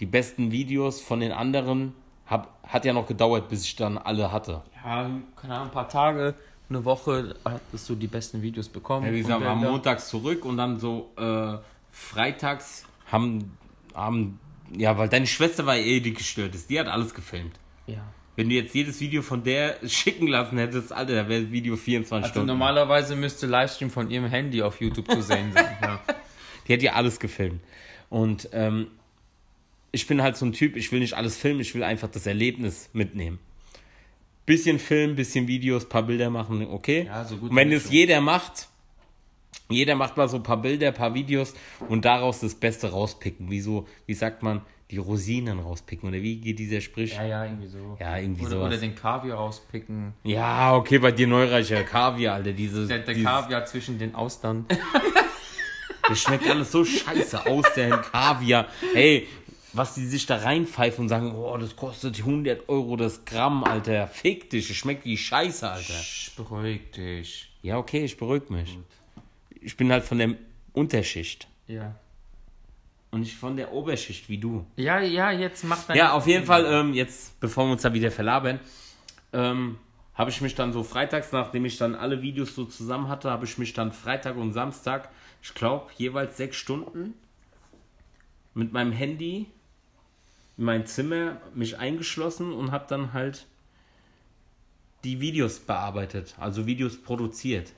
die 0.00 0.06
besten 0.06 0.50
Videos 0.50 1.00
von 1.00 1.20
den 1.20 1.32
anderen. 1.32 1.94
Hab, 2.26 2.58
hat 2.66 2.86
ja 2.86 2.94
noch 2.94 3.06
gedauert, 3.06 3.48
bis 3.48 3.64
ich 3.64 3.76
dann 3.76 3.98
alle 3.98 4.32
hatte. 4.32 4.62
Ja, 4.82 5.10
keine 5.36 5.54
Ahnung, 5.54 5.68
ein 5.68 5.72
paar 5.72 5.88
Tage, 5.88 6.34
eine 6.70 6.84
Woche 6.84 7.34
hattest 7.44 7.88
du 7.88 7.94
die 7.94 8.06
besten 8.06 8.40
Videos 8.40 8.68
bekommen. 8.68 9.06
Ja, 9.06 9.12
wie 9.12 9.18
gesagt, 9.18 9.40
Bilder. 9.40 9.54
montags 9.56 10.08
zurück 10.08 10.44
und 10.46 10.56
dann 10.56 10.78
so 10.78 11.10
äh, 11.16 11.58
freitags 11.90 12.86
haben, 13.12 13.56
haben, 13.94 14.40
ja, 14.76 14.96
weil 14.98 15.08
deine 15.08 15.26
Schwester 15.26 15.66
war 15.66 15.76
eh 15.76 16.00
die 16.00 16.12
gestört 16.12 16.54
ist, 16.54 16.70
die 16.70 16.78
hat 16.78 16.86
alles 16.88 17.14
gefilmt. 17.14 17.58
Ja. 17.86 18.04
Wenn 18.36 18.48
du 18.48 18.54
jetzt 18.56 18.74
jedes 18.74 19.00
Video 19.00 19.22
von 19.22 19.44
der 19.44 19.76
schicken 19.86 20.26
lassen 20.26 20.58
hättest, 20.58 20.92
Alter, 20.92 21.14
da 21.14 21.28
wäre 21.28 21.42
das 21.42 21.52
Video 21.52 21.76
24 21.76 22.12
Also 22.24 22.28
Stunden. 22.30 22.48
normalerweise 22.48 23.14
müsste 23.14 23.46
Livestream 23.46 23.90
von 23.90 24.10
ihrem 24.10 24.26
Handy 24.26 24.62
auf 24.62 24.80
YouTube 24.80 25.08
zu 25.10 25.22
sehen 25.22 25.52
sein. 25.52 25.76
Ja. 25.80 26.00
Die 26.66 26.72
hat 26.72 26.82
ja 26.82 26.94
alles 26.94 27.20
gefilmt. 27.20 27.60
Und 28.10 28.48
ähm, 28.52 28.88
ich 29.92 30.06
bin 30.08 30.20
halt 30.22 30.36
so 30.36 30.46
ein 30.46 30.52
Typ, 30.52 30.76
ich 30.76 30.90
will 30.90 30.98
nicht 31.00 31.14
alles 31.14 31.36
filmen, 31.36 31.60
ich 31.60 31.74
will 31.74 31.84
einfach 31.84 32.08
das 32.08 32.26
Erlebnis 32.26 32.90
mitnehmen. 32.92 33.38
Bisschen 34.46 34.78
Film, 34.78 35.14
bisschen 35.14 35.46
Videos, 35.46 35.88
paar 35.88 36.02
Bilder 36.02 36.30
machen, 36.30 36.66
okay. 36.66 37.04
Ja, 37.06 37.24
so 37.24 37.36
gut 37.36 37.50
und 37.50 37.56
wenn 37.56 37.70
es 37.70 37.90
jeder 37.90 38.20
macht, 38.20 38.68
jeder 39.68 39.94
macht 39.94 40.16
mal 40.16 40.28
so 40.28 40.36
ein 40.36 40.42
paar 40.42 40.60
Bilder, 40.60 40.92
paar 40.92 41.14
Videos 41.14 41.54
und 41.88 42.04
daraus 42.04 42.40
das 42.40 42.54
Beste 42.54 42.90
rauspicken. 42.90 43.50
Wie 43.50 43.60
so, 43.60 43.86
wie 44.06 44.14
sagt 44.14 44.42
man, 44.42 44.62
die 44.90 44.98
Rosinen 44.98 45.58
rauspicken. 45.58 46.08
Oder 46.08 46.20
wie 46.20 46.36
geht 46.36 46.58
dieser 46.58 46.80
Sprich? 46.80 47.14
ja, 47.14 47.24
ja, 47.24 47.44
irgendwie 47.44 47.66
so. 47.66 47.96
Ja, 47.98 48.18
irgendwie 48.18 48.42
oder, 48.42 48.50
sowas. 48.50 48.66
oder 48.68 48.76
den 48.78 48.94
Kaviar 48.94 49.38
rauspicken. 49.38 50.12
Ja, 50.22 50.76
okay, 50.76 50.98
bei 50.98 51.12
dir 51.12 51.26
Neureicher 51.26 51.82
Kaviar, 51.82 52.34
Alter. 52.34 52.52
Dieses, 52.52 52.88
Der, 52.88 52.98
der 52.98 53.14
dieses, 53.14 53.28
Kaviar 53.28 53.64
zwischen 53.66 53.98
den 53.98 54.14
Austern. 54.14 54.66
Das 56.06 56.20
schmeckt 56.20 56.46
alles 56.46 56.70
so 56.70 56.84
scheiße 56.84 57.46
aus, 57.46 57.64
der 57.74 57.96
Kaviar. 57.96 58.68
Hey, 58.92 59.26
was 59.72 59.94
die 59.94 60.04
sich 60.04 60.26
da 60.26 60.36
reinpfeifen 60.36 61.04
und 61.04 61.08
sagen, 61.08 61.34
oh, 61.34 61.56
das 61.56 61.76
kostet 61.76 62.18
100 62.18 62.68
Euro 62.68 62.96
das 62.96 63.24
Gramm, 63.24 63.64
Alter. 63.64 64.06
Fick 64.06 64.50
dich, 64.50 64.68
das 64.68 64.76
schmeckt 64.76 65.06
wie 65.06 65.16
Scheiße, 65.16 65.66
Alter. 65.66 65.94
Sch, 65.94 66.32
beruhig 66.36 66.90
dich. 66.90 67.50
Ja, 67.62 67.78
okay, 67.78 68.04
ich 68.04 68.18
beruhig 68.18 68.50
mich. 68.50 68.78
Ich 69.64 69.76
bin 69.76 69.90
halt 69.90 70.04
von 70.04 70.18
der 70.18 70.34
Unterschicht 70.72 71.48
Ja. 71.66 71.94
und 73.10 73.20
nicht 73.20 73.34
von 73.36 73.56
der 73.56 73.72
Oberschicht 73.72 74.28
wie 74.28 74.38
du. 74.38 74.66
Ja, 74.76 75.00
ja, 75.00 75.30
jetzt 75.30 75.64
mach 75.64 75.84
dein. 75.86 75.96
Ja, 75.96 76.12
auf 76.12 76.26
jeden 76.26 76.44
Fall, 76.44 76.64
ähm, 76.66 76.92
jetzt, 76.94 77.38
bevor 77.40 77.66
wir 77.66 77.72
uns 77.72 77.82
da 77.82 77.92
wieder 77.94 78.10
verlabern, 78.10 78.60
ähm, 79.32 79.78
habe 80.14 80.30
ich 80.30 80.40
mich 80.40 80.54
dann 80.54 80.72
so 80.72 80.82
freitags, 80.84 81.32
nachdem 81.32 81.64
ich 81.64 81.76
dann 81.78 81.94
alle 81.94 82.22
Videos 82.22 82.54
so 82.54 82.64
zusammen 82.64 83.08
hatte, 83.08 83.30
habe 83.30 83.46
ich 83.46 83.58
mich 83.58 83.72
dann 83.72 83.92
Freitag 83.92 84.36
und 84.36 84.52
Samstag, 84.52 85.08
ich 85.42 85.54
glaube, 85.54 85.90
jeweils 85.96 86.36
sechs 86.36 86.56
Stunden 86.56 87.14
mit 88.54 88.72
meinem 88.72 88.92
Handy 88.92 89.46
in 90.56 90.64
mein 90.64 90.86
Zimmer 90.86 91.40
mich 91.54 91.78
eingeschlossen 91.78 92.52
und 92.52 92.70
habe 92.70 92.84
dann 92.88 93.12
halt 93.12 93.46
die 95.02 95.20
Videos 95.20 95.58
bearbeitet, 95.58 96.34
also 96.38 96.66
Videos 96.66 97.02
produziert. 97.02 97.72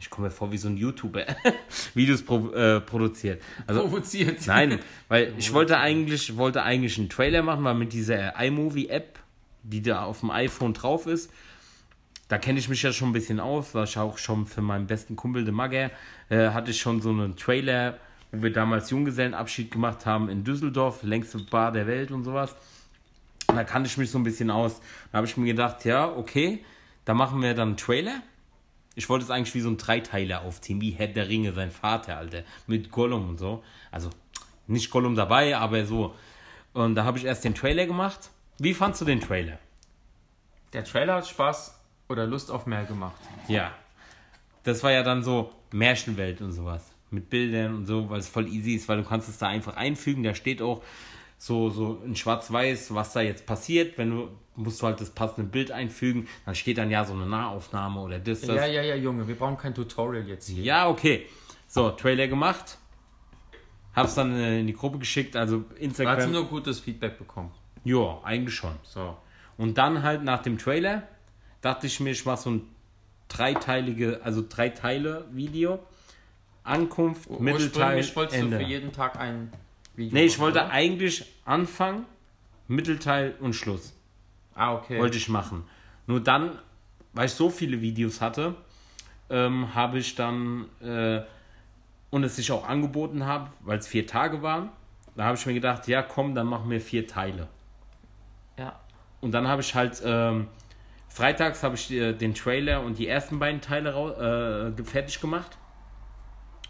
Ich 0.00 0.10
komme 0.10 0.28
mir 0.28 0.30
vor 0.30 0.52
wie 0.52 0.58
so 0.58 0.68
ein 0.68 0.76
YouTuber. 0.76 1.26
Videos 1.94 2.22
pro, 2.22 2.50
äh, 2.52 2.80
produziert. 2.80 3.42
Also, 3.66 3.82
provoziert. 3.82 4.46
Nein, 4.46 4.78
weil 5.08 5.34
ich 5.38 5.52
wollte 5.52 5.78
eigentlich, 5.78 6.36
wollte 6.36 6.62
eigentlich 6.62 6.98
einen 6.98 7.08
Trailer 7.08 7.42
machen, 7.42 7.64
weil 7.64 7.74
mit 7.74 7.92
dieser 7.92 8.38
iMovie-App, 8.40 9.18
die 9.64 9.82
da 9.82 10.04
auf 10.04 10.20
dem 10.20 10.30
iPhone 10.30 10.72
drauf 10.72 11.06
ist, 11.06 11.30
da 12.28 12.38
kenne 12.38 12.58
ich 12.58 12.68
mich 12.68 12.82
ja 12.82 12.92
schon 12.92 13.08
ein 13.08 13.12
bisschen 13.12 13.40
aus, 13.40 13.74
war 13.74 13.84
ich 13.84 13.96
auch 13.98 14.18
schon 14.18 14.46
für 14.46 14.60
meinen 14.60 14.86
besten 14.86 15.16
Kumpel, 15.16 15.44
den 15.44 15.54
Magger, 15.54 15.90
äh, 16.28 16.50
hatte 16.50 16.70
ich 16.70 16.80
schon 16.80 17.00
so 17.00 17.10
einen 17.10 17.36
Trailer, 17.36 17.98
wo 18.30 18.42
wir 18.42 18.52
damals 18.52 18.90
Junggesellenabschied 18.90 19.70
gemacht 19.70 20.04
haben 20.04 20.28
in 20.28 20.44
Düsseldorf, 20.44 21.02
längste 21.02 21.38
Bar 21.38 21.72
der 21.72 21.86
Welt 21.86 22.10
und 22.10 22.24
sowas. 22.24 22.54
Und 23.48 23.56
da 23.56 23.64
kannte 23.64 23.88
ich 23.88 23.96
mich 23.96 24.10
so 24.10 24.18
ein 24.18 24.24
bisschen 24.24 24.50
aus. 24.50 24.80
Da 25.10 25.18
habe 25.18 25.26
ich 25.26 25.36
mir 25.38 25.46
gedacht, 25.46 25.86
ja, 25.86 26.06
okay, 26.06 26.62
da 27.06 27.14
machen 27.14 27.40
wir 27.40 27.54
dann 27.54 27.68
einen 27.68 27.76
Trailer. 27.78 28.20
Ich 28.98 29.08
wollte 29.08 29.24
es 29.24 29.30
eigentlich 29.30 29.54
wie 29.54 29.60
so 29.60 29.70
ein 29.70 29.76
Dreiteiler 29.76 30.42
aufziehen, 30.42 30.80
wie 30.80 30.90
Herr 30.90 31.06
der 31.06 31.28
Ringe, 31.28 31.52
sein 31.52 31.70
Vater, 31.70 32.16
Alter, 32.16 32.42
mit 32.66 32.90
Gollum 32.90 33.28
und 33.28 33.38
so. 33.38 33.62
Also 33.92 34.10
nicht 34.66 34.90
Gollum 34.90 35.14
dabei, 35.14 35.56
aber 35.56 35.86
so. 35.86 36.16
Und 36.72 36.96
da 36.96 37.04
habe 37.04 37.16
ich 37.16 37.24
erst 37.24 37.44
den 37.44 37.54
Trailer 37.54 37.86
gemacht. 37.86 38.30
Wie 38.58 38.74
fandst 38.74 39.00
du 39.00 39.04
den 39.04 39.20
Trailer? 39.20 39.60
Der 40.72 40.82
Trailer 40.82 41.14
hat 41.14 41.28
Spaß 41.28 41.78
oder 42.08 42.26
Lust 42.26 42.50
auf 42.50 42.66
mehr 42.66 42.86
gemacht. 42.86 43.20
Ja. 43.46 43.70
das 44.64 44.82
war 44.82 44.90
ja 44.90 45.04
dann 45.04 45.22
so 45.22 45.52
Märchenwelt 45.70 46.40
und 46.40 46.50
sowas. 46.50 46.90
Mit 47.12 47.30
Bildern 47.30 47.76
und 47.76 47.86
so, 47.86 48.10
weil 48.10 48.18
es 48.18 48.28
voll 48.28 48.48
easy 48.48 48.72
ist, 48.72 48.88
weil 48.88 48.96
du 48.96 49.04
kannst 49.04 49.28
es 49.28 49.38
da 49.38 49.46
einfach 49.46 49.76
einfügen. 49.76 50.24
Da 50.24 50.34
steht 50.34 50.60
auch 50.60 50.82
so, 51.38 51.70
so 51.70 52.02
in 52.04 52.16
schwarz-weiß, 52.16 52.92
was 52.96 53.12
da 53.12 53.20
jetzt 53.20 53.46
passiert. 53.46 53.96
Wenn 53.96 54.10
du, 54.10 54.28
musst 54.58 54.82
du 54.82 54.86
halt 54.86 55.00
das 55.00 55.10
passende 55.10 55.48
Bild 55.48 55.70
einfügen. 55.70 56.28
Dann 56.44 56.54
steht 56.54 56.78
dann 56.78 56.90
ja 56.90 57.04
so 57.04 57.14
eine 57.14 57.26
Nahaufnahme 57.26 58.00
oder 58.00 58.18
das, 58.18 58.40
das. 58.42 58.56
Ja, 58.56 58.66
ja, 58.66 58.82
ja, 58.82 58.94
Junge, 58.96 59.26
wir 59.26 59.34
brauchen 59.34 59.56
kein 59.56 59.74
Tutorial 59.74 60.26
jetzt 60.26 60.48
hier. 60.48 60.62
Ja, 60.62 60.88
okay. 60.88 61.26
So, 61.66 61.90
Trailer 61.90 62.28
gemacht. 62.28 62.78
Hab's 63.94 64.14
dann 64.14 64.36
äh, 64.36 64.60
in 64.60 64.66
die 64.66 64.72
Gruppe 64.74 64.98
geschickt, 64.98 65.34
also 65.36 65.64
Instagram. 65.78 66.20
sie 66.20 66.28
nur 66.28 66.44
gutes 66.46 66.80
Feedback 66.80 67.18
bekommen. 67.18 67.50
Ja, 67.84 68.20
eigentlich 68.22 68.54
schon. 68.54 68.74
So. 68.82 69.16
Und 69.56 69.78
dann 69.78 70.02
halt 70.02 70.22
nach 70.22 70.42
dem 70.42 70.58
Trailer 70.58 71.02
dachte 71.60 71.86
ich 71.86 71.98
mir, 72.00 72.10
ich 72.10 72.24
mache 72.24 72.42
so 72.42 72.50
ein 72.50 72.62
dreiteilige, 73.28 74.20
also 74.22 74.44
drei 74.48 74.68
Teile 74.68 75.26
Video. 75.32 75.80
Ankunft, 76.64 77.30
Mittelteil, 77.30 77.96
Ursprünglich 77.96 78.16
wolltest 78.16 78.38
Ende. 78.38 78.58
du 78.58 78.64
für 78.64 78.70
jeden 78.70 78.92
Tag 78.92 79.18
ein 79.18 79.50
Video 79.96 80.14
Nee, 80.14 80.26
ich 80.26 80.32
machen, 80.32 80.42
wollte 80.42 80.58
oder? 80.60 80.70
eigentlich 80.70 81.24
Anfang, 81.44 82.04
Mittelteil 82.66 83.34
und 83.40 83.54
Schluss. 83.54 83.94
Ah, 84.58 84.74
okay. 84.74 84.98
Wollte 84.98 85.16
ich 85.16 85.28
machen. 85.28 85.64
Nur 86.06 86.20
dann, 86.20 86.58
weil 87.12 87.26
ich 87.26 87.32
so 87.32 87.48
viele 87.48 87.80
Videos 87.80 88.20
hatte, 88.20 88.54
ähm, 89.30 89.74
habe 89.74 89.98
ich 89.98 90.14
dann 90.14 90.66
äh, 90.80 91.22
und 92.10 92.24
es 92.24 92.36
sich 92.36 92.50
auch 92.50 92.66
angeboten 92.66 93.24
habe, 93.24 93.50
weil 93.60 93.78
es 93.78 93.86
vier 93.86 94.06
Tage 94.06 94.42
waren, 94.42 94.70
da 95.14 95.24
habe 95.24 95.36
ich 95.36 95.46
mir 95.46 95.54
gedacht, 95.54 95.86
ja 95.88 96.02
komm, 96.02 96.34
dann 96.34 96.46
machen 96.46 96.70
wir 96.70 96.80
vier 96.80 97.06
Teile. 97.06 97.48
ja. 98.58 98.78
Und 99.20 99.32
dann 99.32 99.48
habe 99.48 99.62
ich 99.62 99.74
halt 99.74 100.00
ähm, 100.04 100.46
freitags 101.08 101.62
habe 101.62 101.74
ich 101.74 101.90
äh, 101.90 102.12
den 102.12 102.34
Trailer 102.34 102.82
und 102.82 102.98
die 102.98 103.08
ersten 103.08 103.38
beiden 103.38 103.60
Teile 103.60 104.74
äh, 104.78 104.82
fertig 104.84 105.20
gemacht 105.20 105.58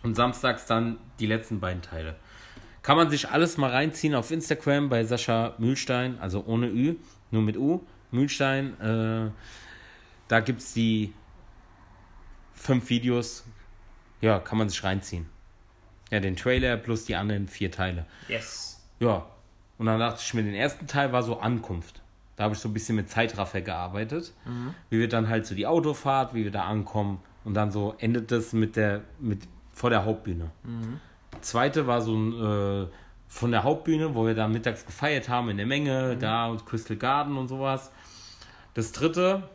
und 0.02 0.14
samstags 0.14 0.64
dann 0.64 0.98
die 1.20 1.26
letzten 1.26 1.60
beiden 1.60 1.82
Teile. 1.82 2.16
Kann 2.82 2.96
man 2.96 3.10
sich 3.10 3.28
alles 3.28 3.58
mal 3.58 3.70
reinziehen 3.70 4.14
auf 4.14 4.30
Instagram 4.30 4.88
bei 4.88 5.04
Sascha 5.04 5.54
Mühlstein, 5.58 6.18
also 6.20 6.44
ohne 6.46 6.68
Ü, 6.68 6.96
nur 7.30 7.42
mit 7.42 7.56
U. 7.56 7.80
Mühlstein, 8.10 8.80
äh, 8.80 9.30
da 10.28 10.40
gibt 10.40 10.60
es 10.60 10.72
die 10.72 11.12
fünf 12.54 12.88
Videos, 12.88 13.44
ja, 14.20 14.38
kann 14.38 14.58
man 14.58 14.68
sich 14.68 14.82
reinziehen. 14.82 15.26
Ja, 16.10 16.20
den 16.20 16.36
Trailer 16.36 16.76
plus 16.76 17.04
die 17.04 17.16
anderen 17.16 17.48
vier 17.48 17.70
Teile. 17.70 18.06
Yes. 18.28 18.82
Ja, 18.98 19.26
und 19.76 19.86
dann 19.86 20.00
dachte 20.00 20.20
ich 20.22 20.34
mir, 20.34 20.42
den 20.42 20.54
ersten 20.54 20.86
Teil 20.86 21.12
war 21.12 21.22
so 21.22 21.38
Ankunft. 21.38 22.02
Da 22.36 22.44
habe 22.44 22.54
ich 22.54 22.60
so 22.60 22.68
ein 22.68 22.72
bisschen 22.72 22.96
mit 22.96 23.10
Zeitraffer 23.10 23.60
gearbeitet. 23.60 24.32
Wie 24.90 24.98
wir 25.00 25.08
dann 25.08 25.28
halt 25.28 25.46
so 25.46 25.54
die 25.54 25.66
Autofahrt, 25.66 26.34
wie 26.34 26.44
wir 26.44 26.50
da 26.50 26.64
ankommen. 26.64 27.20
Und 27.44 27.54
dann 27.54 27.70
so 27.70 27.94
endet 27.98 28.30
das 28.30 28.52
mit 28.52 28.76
der, 28.76 29.02
mit, 29.18 29.42
vor 29.72 29.90
der 29.90 30.04
Hauptbühne. 30.04 30.50
Zweite 31.40 31.86
war 31.86 32.00
so 32.00 32.14
ein, 32.16 32.32
äh, 32.32 32.86
von 33.28 33.50
der 33.50 33.62
Hauptbühne, 33.62 34.14
wo 34.14 34.26
wir 34.26 34.34
da 34.34 34.48
mittags 34.48 34.86
gefeiert 34.86 35.28
haben 35.28 35.50
in 35.50 35.58
der 35.58 35.66
Menge, 35.66 36.16
da 36.16 36.46
und 36.46 36.64
Crystal 36.64 36.96
Garden 36.96 37.36
und 37.36 37.48
sowas. 37.48 37.92
Das 38.74 38.92
dritte 38.92 39.48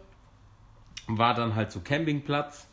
war 1.07 1.33
dann 1.33 1.55
halt 1.55 1.71
so 1.71 1.79
Campingplatz. 1.81 2.67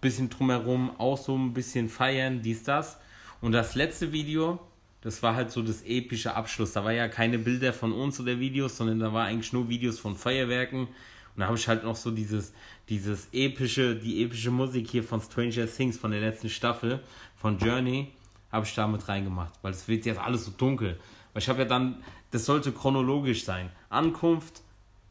Bisschen 0.00 0.30
drumherum, 0.30 0.98
auch 0.98 1.18
so 1.18 1.36
ein 1.36 1.52
bisschen 1.52 1.90
feiern, 1.90 2.40
dies, 2.40 2.62
das. 2.62 2.98
Und 3.42 3.52
das 3.52 3.74
letzte 3.74 4.12
Video, 4.12 4.58
das 5.02 5.22
war 5.22 5.34
halt 5.34 5.50
so 5.50 5.60
das 5.60 5.82
epische 5.82 6.34
Abschluss. 6.34 6.72
Da 6.72 6.84
war 6.84 6.92
ja 6.92 7.08
keine 7.08 7.38
Bilder 7.38 7.74
von 7.74 7.92
uns 7.92 8.18
oder 8.18 8.40
Videos, 8.40 8.78
sondern 8.78 8.98
da 8.98 9.12
war 9.12 9.26
eigentlich 9.26 9.52
nur 9.52 9.68
Videos 9.68 9.98
von 9.98 10.16
Feuerwerken. 10.16 10.86
Und 10.86 10.90
da 11.36 11.46
habe 11.46 11.56
ich 11.56 11.68
halt 11.68 11.84
noch 11.84 11.96
so 11.96 12.10
dieses, 12.10 12.54
dieses 12.88 13.28
epische, 13.32 13.94
die 13.94 14.24
epische 14.24 14.50
Musik 14.50 14.88
hier 14.88 15.04
von 15.04 15.20
Stranger 15.20 15.66
Things 15.66 15.98
von 15.98 16.10
der 16.10 16.20
letzten 16.20 16.48
Staffel, 16.48 17.00
von 17.36 17.58
Journey, 17.58 18.08
habe 18.52 18.66
ich 18.66 18.74
da 18.74 18.86
mit 18.86 19.08
reingemacht. 19.08 19.52
Weil 19.62 19.72
es 19.72 19.86
wird 19.88 20.04
jetzt 20.06 20.20
alles 20.20 20.44
so 20.44 20.50
dunkel. 20.56 20.98
Weil 21.32 21.42
ich 21.42 21.48
habe 21.48 21.60
ja 21.60 21.64
dann, 21.64 22.02
das 22.30 22.44
sollte 22.46 22.72
chronologisch 22.72 23.44
sein. 23.44 23.70
Ankunft, 23.88 24.62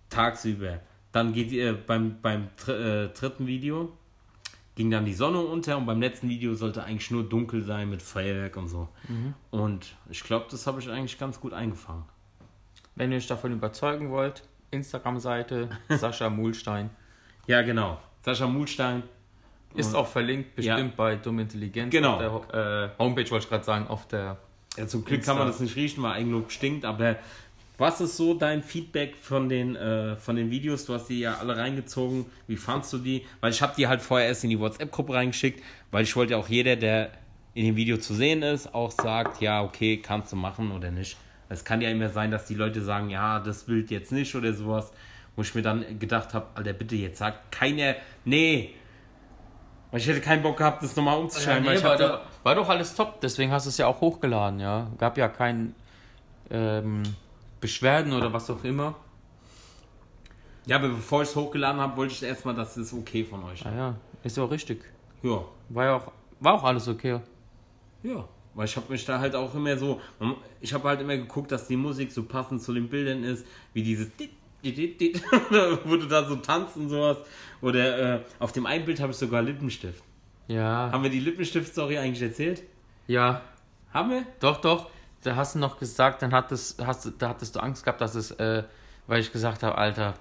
tagsüber. 0.09 0.79
Dann 1.11 1.33
geht 1.33 1.51
äh, 1.53 1.73
beim, 1.73 2.21
beim 2.21 2.49
dr- 2.57 2.79
äh, 2.79 3.07
dritten 3.09 3.47
Video 3.47 3.91
ging 4.75 4.91
dann 4.91 5.03
die 5.03 5.13
Sonne 5.13 5.39
unter 5.41 5.75
und 5.77 5.85
beim 5.85 5.99
letzten 5.99 6.29
Video 6.29 6.53
sollte 6.55 6.83
eigentlich 6.85 7.11
nur 7.11 7.27
dunkel 7.27 7.63
sein 7.63 7.89
mit 7.89 8.01
Feuerwerk 8.01 8.55
und 8.55 8.69
so. 8.69 8.87
Und 9.51 9.93
ich 10.09 10.23
glaube, 10.23 10.45
das 10.49 10.67
habe 10.67 10.79
ich 10.79 10.89
eigentlich 10.89 11.17
ganz 11.19 11.41
gut 11.41 11.51
eingefangen. 11.51 12.05
Wenn 12.95 13.11
ihr 13.11 13.17
euch 13.17 13.27
davon 13.27 13.51
überzeugen 13.51 14.09
wollt, 14.09 14.43
Instagram-Seite 14.71 15.67
Sascha 15.89 16.29
Mulstein. 16.29 16.91
Ja, 17.45 17.61
genau. 17.61 17.99
Sascha 18.23 18.47
Mulstein. 18.47 19.03
Ist 19.75 19.95
auch 19.95 20.07
verlinkt, 20.07 20.55
bestimmt 20.55 20.79
Ja. 20.79 20.93
bei 20.95 21.15
Dumm 21.15 21.39
Intelligenz. 21.39 21.91
Genau. 21.91 22.19
Auf 22.19 22.47
der 22.47 22.93
äh, 22.97 23.01
Homepage 23.01 23.29
wollte 23.29 23.43
ich 23.45 23.49
gerade 23.49 23.63
sagen, 23.63 23.87
auf 23.87 24.07
der. 24.07 24.37
Ja, 24.77 24.87
zum 24.87 25.03
Glück 25.05 25.17
Insta. 25.19 25.31
kann 25.33 25.39
man 25.39 25.47
das 25.47 25.59
nicht 25.59 25.75
riechen, 25.75 26.03
weil 26.03 26.13
Eigenlob 26.13 26.51
stinkt, 26.51 26.85
aber 26.85 27.17
was 27.77 28.01
ist 28.01 28.17
so 28.17 28.33
dein 28.33 28.61
Feedback 28.61 29.15
von 29.15 29.47
den, 29.47 29.75
äh, 29.75 30.15
von 30.15 30.35
den 30.35 30.51
Videos? 30.51 30.85
Du 30.85 30.93
hast 30.93 31.07
die 31.07 31.19
ja 31.21 31.37
alle 31.37 31.55
reingezogen. 31.57 32.25
Wie 32.47 32.57
fandst 32.57 32.91
du 32.93 32.97
die? 32.97 33.25
Weil 33.41 33.51
ich 33.51 33.61
habe 33.61 33.73
die 33.77 33.87
halt 33.87 34.01
vorher 34.01 34.27
erst 34.27 34.43
in 34.43 34.49
die 34.49 34.59
WhatsApp-Gruppe 34.59 35.13
reingeschickt, 35.13 35.63
weil 35.91 36.03
ich 36.03 36.15
wollte 36.15 36.35
auch 36.37 36.47
jeder, 36.49 36.75
der 36.75 37.11
in 37.53 37.65
dem 37.65 37.75
Video 37.75 37.97
zu 37.97 38.13
sehen 38.13 38.41
ist, 38.43 38.73
auch 38.73 38.91
sagt, 38.91 39.41
ja, 39.41 39.63
okay, 39.63 39.97
kannst 39.97 40.31
du 40.31 40.35
machen 40.35 40.71
oder 40.71 40.91
nicht. 40.91 41.17
Es 41.47 41.63
kann 41.63 41.81
ja 41.81 41.89
immer 41.89 42.09
sein, 42.09 42.31
dass 42.31 42.45
die 42.45 42.53
Leute 42.55 42.81
sagen, 42.81 43.09
ja, 43.09 43.39
das 43.39 43.63
Bild 43.63 43.89
jetzt 43.91 44.11
nicht 44.11 44.35
oder 44.35 44.53
sowas. 44.53 44.91
Wo 45.35 45.41
ich 45.41 45.55
mir 45.55 45.61
dann 45.61 45.99
gedacht 45.99 46.33
habe, 46.33 46.47
Alter, 46.55 46.73
bitte 46.73 46.95
jetzt 46.95 47.17
sagt 47.19 47.51
keiner, 47.51 47.95
nee. 48.25 48.71
Weil 49.91 49.99
ich 49.99 50.07
hätte 50.07 50.21
keinen 50.21 50.43
Bock 50.43 50.57
gehabt, 50.57 50.83
das 50.83 50.95
nochmal 50.95 51.17
umzuschreiben. 51.17 51.65
weil 51.65 51.77
ich 51.77 51.83
war, 51.83 51.97
doch, 51.97 52.21
war 52.43 52.55
doch 52.55 52.69
alles 52.69 52.93
top, 52.93 53.21
deswegen 53.21 53.51
hast 53.51 53.65
du 53.65 53.69
es 53.69 53.77
ja 53.77 53.87
auch 53.87 54.01
hochgeladen, 54.01 54.59
ja. 54.59 54.87
Gab 54.97 55.17
ja 55.17 55.27
kein 55.27 55.73
ähm, 56.51 57.03
Beschwerden 57.59 58.13
oder 58.13 58.31
was 58.31 58.49
auch 58.49 58.63
immer. 58.63 58.95
Ja, 60.65 60.75
aber 60.75 60.89
bevor 60.89 61.23
ich 61.23 61.29
es 61.29 61.35
hochgeladen 61.35 61.81
habe, 61.81 61.97
wollte 61.97 62.13
ich 62.13 62.21
erstmal, 62.21 62.53
dass 62.53 62.77
es 62.77 62.93
okay 62.93 63.23
von 63.23 63.43
euch 63.43 63.65
Ah 63.65 63.75
ja, 63.75 63.95
ist 64.23 64.37
ja 64.37 64.43
auch 64.43 64.51
richtig. 64.51 64.83
Ja. 65.23 65.43
War 65.69 65.85
ja 65.85 65.95
auch, 65.95 66.11
war 66.39 66.53
auch 66.53 66.63
alles 66.63 66.87
okay. 66.87 67.19
Ja. 68.03 68.25
Weil 68.53 68.65
ich 68.65 68.75
habe 68.75 68.91
mich 68.91 69.05
da 69.05 69.19
halt 69.19 69.35
auch 69.35 69.53
immer 69.55 69.77
so, 69.77 70.01
ich 70.59 70.73
habe 70.73 70.87
halt 70.87 71.01
immer 71.01 71.15
geguckt, 71.15 71.51
dass 71.51 71.67
die 71.67 71.77
Musik 71.77 72.11
so 72.11 72.23
passend 72.23 72.61
zu 72.61 72.73
den 72.73 72.89
Bildern 72.89 73.23
ist, 73.23 73.45
wie 73.73 73.83
dieses 73.83 74.09
wo 75.85 75.95
du 75.95 76.05
da 76.07 76.25
so 76.25 76.35
tanzt 76.37 76.75
und 76.77 76.89
sowas. 76.89 77.17
Oder 77.61 78.15
äh, 78.15 78.21
auf 78.39 78.51
dem 78.51 78.65
einen 78.65 78.85
Bild 78.85 78.99
habe 78.99 79.11
ich 79.11 79.17
sogar 79.17 79.41
Lippenstift. 79.41 80.03
Ja. 80.47 80.89
Haben 80.91 81.03
wir 81.03 81.09
die 81.09 81.19
Lippenstift-Story 81.19 81.97
eigentlich 81.97 82.21
erzählt? 82.21 82.63
Ja, 83.07 83.41
Haben 83.93 84.09
wir? 84.11 84.25
doch, 84.39 84.61
doch. 84.61 84.89
Da 85.23 85.35
hast 85.35 85.55
du 85.55 85.59
noch 85.59 85.77
gesagt, 85.79 86.21
dann 86.21 86.31
hattest, 86.33 86.83
hast, 86.85 87.05
du- 87.05 87.09
da 87.11 87.29
hattest 87.29 87.55
du 87.55 87.59
Angst 87.59 87.83
gehabt, 87.83 87.99
dass 88.01 88.15
es, 88.15 88.31
äh, 88.31 88.63
weil 89.07 89.19
ich 89.21 89.31
gesagt 89.31 89.63
habe, 89.63 89.77
Alter, 89.77 90.13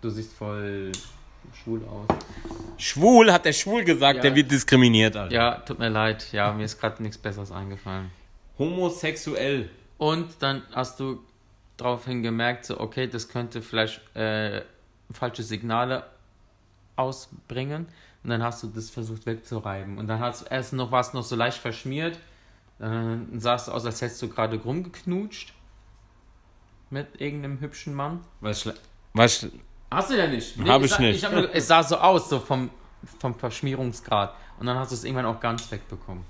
du 0.00 0.10
siehst 0.10 0.32
voll 0.34 0.92
schwul 1.62 1.82
aus. 1.84 2.06
Schwul, 2.78 3.32
hat 3.32 3.44
der 3.44 3.52
schwul 3.52 3.84
gesagt, 3.84 4.16
Ja. 4.16 4.22
der 4.22 4.34
wird 4.34 4.50
diskriminiert, 4.50 5.16
Alter. 5.16 5.34
Ja, 5.34 5.54
tut 5.60 5.78
mir 5.78 5.88
leid. 5.88 6.32
Ja, 6.32 6.52
mir 6.52 6.64
ist 6.64 6.78
gerade 6.80 7.02
nichts 7.02 7.16
Besseres 7.18 7.50
eingefallen. 7.52 8.10
Homosexuell. 8.58 9.70
Und 9.98 10.28
dann 10.40 10.62
hast 10.72 11.00
du 11.00 11.20
daraufhin 11.76 12.22
gemerkt, 12.22 12.64
so, 12.66 12.78
okay, 12.80 13.06
das 13.06 13.28
könnte 13.28 13.62
vielleicht 13.62 14.00
äh, 14.16 14.62
falsche 15.10 15.42
Signale 15.42 16.04
ausbringen. 16.96 17.86
Und 18.22 18.30
dann 18.30 18.42
hast 18.42 18.62
du 18.62 18.68
das 18.68 18.88
versucht 18.90 19.26
wegzureiben. 19.26 19.98
Und 19.98 20.06
dann 20.06 20.18
hast 20.20 20.42
du 20.42 20.46
erst 20.46 20.72
noch 20.72 20.90
was 20.92 21.12
noch 21.12 21.22
so 21.24 21.36
leicht 21.36 21.58
verschmiert. 21.58 22.18
Dann 22.78 23.38
sahst 23.38 23.68
du 23.68 23.72
aus, 23.72 23.84
als 23.84 24.00
hättest 24.00 24.22
du 24.22 24.28
gerade 24.28 24.56
rumgeknutscht. 24.56 25.52
Mit 26.90 27.20
irgendeinem 27.20 27.60
hübschen 27.60 27.94
Mann. 27.94 28.20
Was, 28.40 28.64
schle- 28.64 28.76
was, 29.14 29.46
Hast 29.90 30.10
du 30.10 30.16
ja 30.18 30.26
nicht. 30.26 30.56
Hab 30.66 30.80
es 30.82 30.90
ich 30.92 30.96
sah- 30.96 31.02
nicht. 31.02 31.24
hab 31.24 31.32
nur, 31.32 31.54
es 31.54 31.66
sah 31.66 31.82
so 31.82 31.96
aus, 31.98 32.28
so 32.28 32.40
vom, 32.40 32.70
vom 33.20 33.34
Verschmierungsgrad. 33.34 34.34
Und 34.58 34.66
dann 34.66 34.78
hast 34.78 34.90
du 34.92 34.94
es 34.94 35.04
irgendwann 35.04 35.26
auch 35.26 35.40
ganz 35.40 35.70
wegbekommen. 35.70 36.24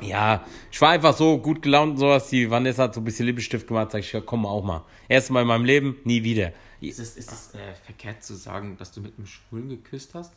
Ja, 0.00 0.44
ich 0.70 0.80
war 0.80 0.90
einfach 0.90 1.16
so 1.16 1.38
gut 1.38 1.62
gelaunt 1.62 1.92
und 1.92 1.98
sowas. 1.98 2.28
Die 2.30 2.50
Vanessa 2.50 2.84
hat 2.84 2.94
so 2.94 3.00
ein 3.00 3.04
bisschen 3.04 3.26
Lippenstift 3.26 3.66
gemacht. 3.66 3.90
Sag 3.92 4.00
ich, 4.00 4.12
ja, 4.12 4.20
komm 4.20 4.46
auch 4.46 4.62
mal. 4.64 4.84
Erstmal 5.08 5.42
in 5.42 5.48
meinem 5.48 5.64
Leben, 5.64 5.96
nie 6.04 6.22
wieder. 6.22 6.52
Ist 6.80 6.98
es, 6.98 7.16
ist 7.16 7.30
es 7.30 7.54
äh, 7.54 7.74
verkehrt 7.84 8.24
zu 8.24 8.34
sagen, 8.34 8.76
dass 8.78 8.90
du 8.92 9.00
mit 9.00 9.16
einem 9.16 9.26
Schwulen 9.26 9.68
geküsst 9.68 10.14
hast? 10.14 10.32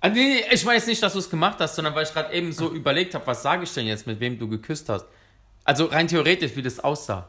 Ah, 0.00 0.08
nee, 0.08 0.42
ich 0.50 0.64
weiß 0.64 0.86
nicht, 0.86 1.02
dass 1.02 1.12
du 1.12 1.18
es 1.18 1.28
gemacht 1.28 1.58
hast, 1.60 1.76
sondern 1.76 1.94
weil 1.94 2.04
ich 2.04 2.12
gerade 2.12 2.32
eben 2.34 2.52
so 2.52 2.72
überlegt 2.72 3.14
habe, 3.14 3.26
was 3.26 3.42
sage 3.42 3.64
ich 3.64 3.74
denn 3.74 3.86
jetzt, 3.86 4.06
mit 4.06 4.18
wem 4.18 4.38
du 4.38 4.48
geküsst 4.48 4.88
hast. 4.88 5.04
Also 5.64 5.84
rein 5.84 6.08
theoretisch, 6.08 6.56
wie 6.56 6.62
das 6.62 6.80
aussah. 6.80 7.28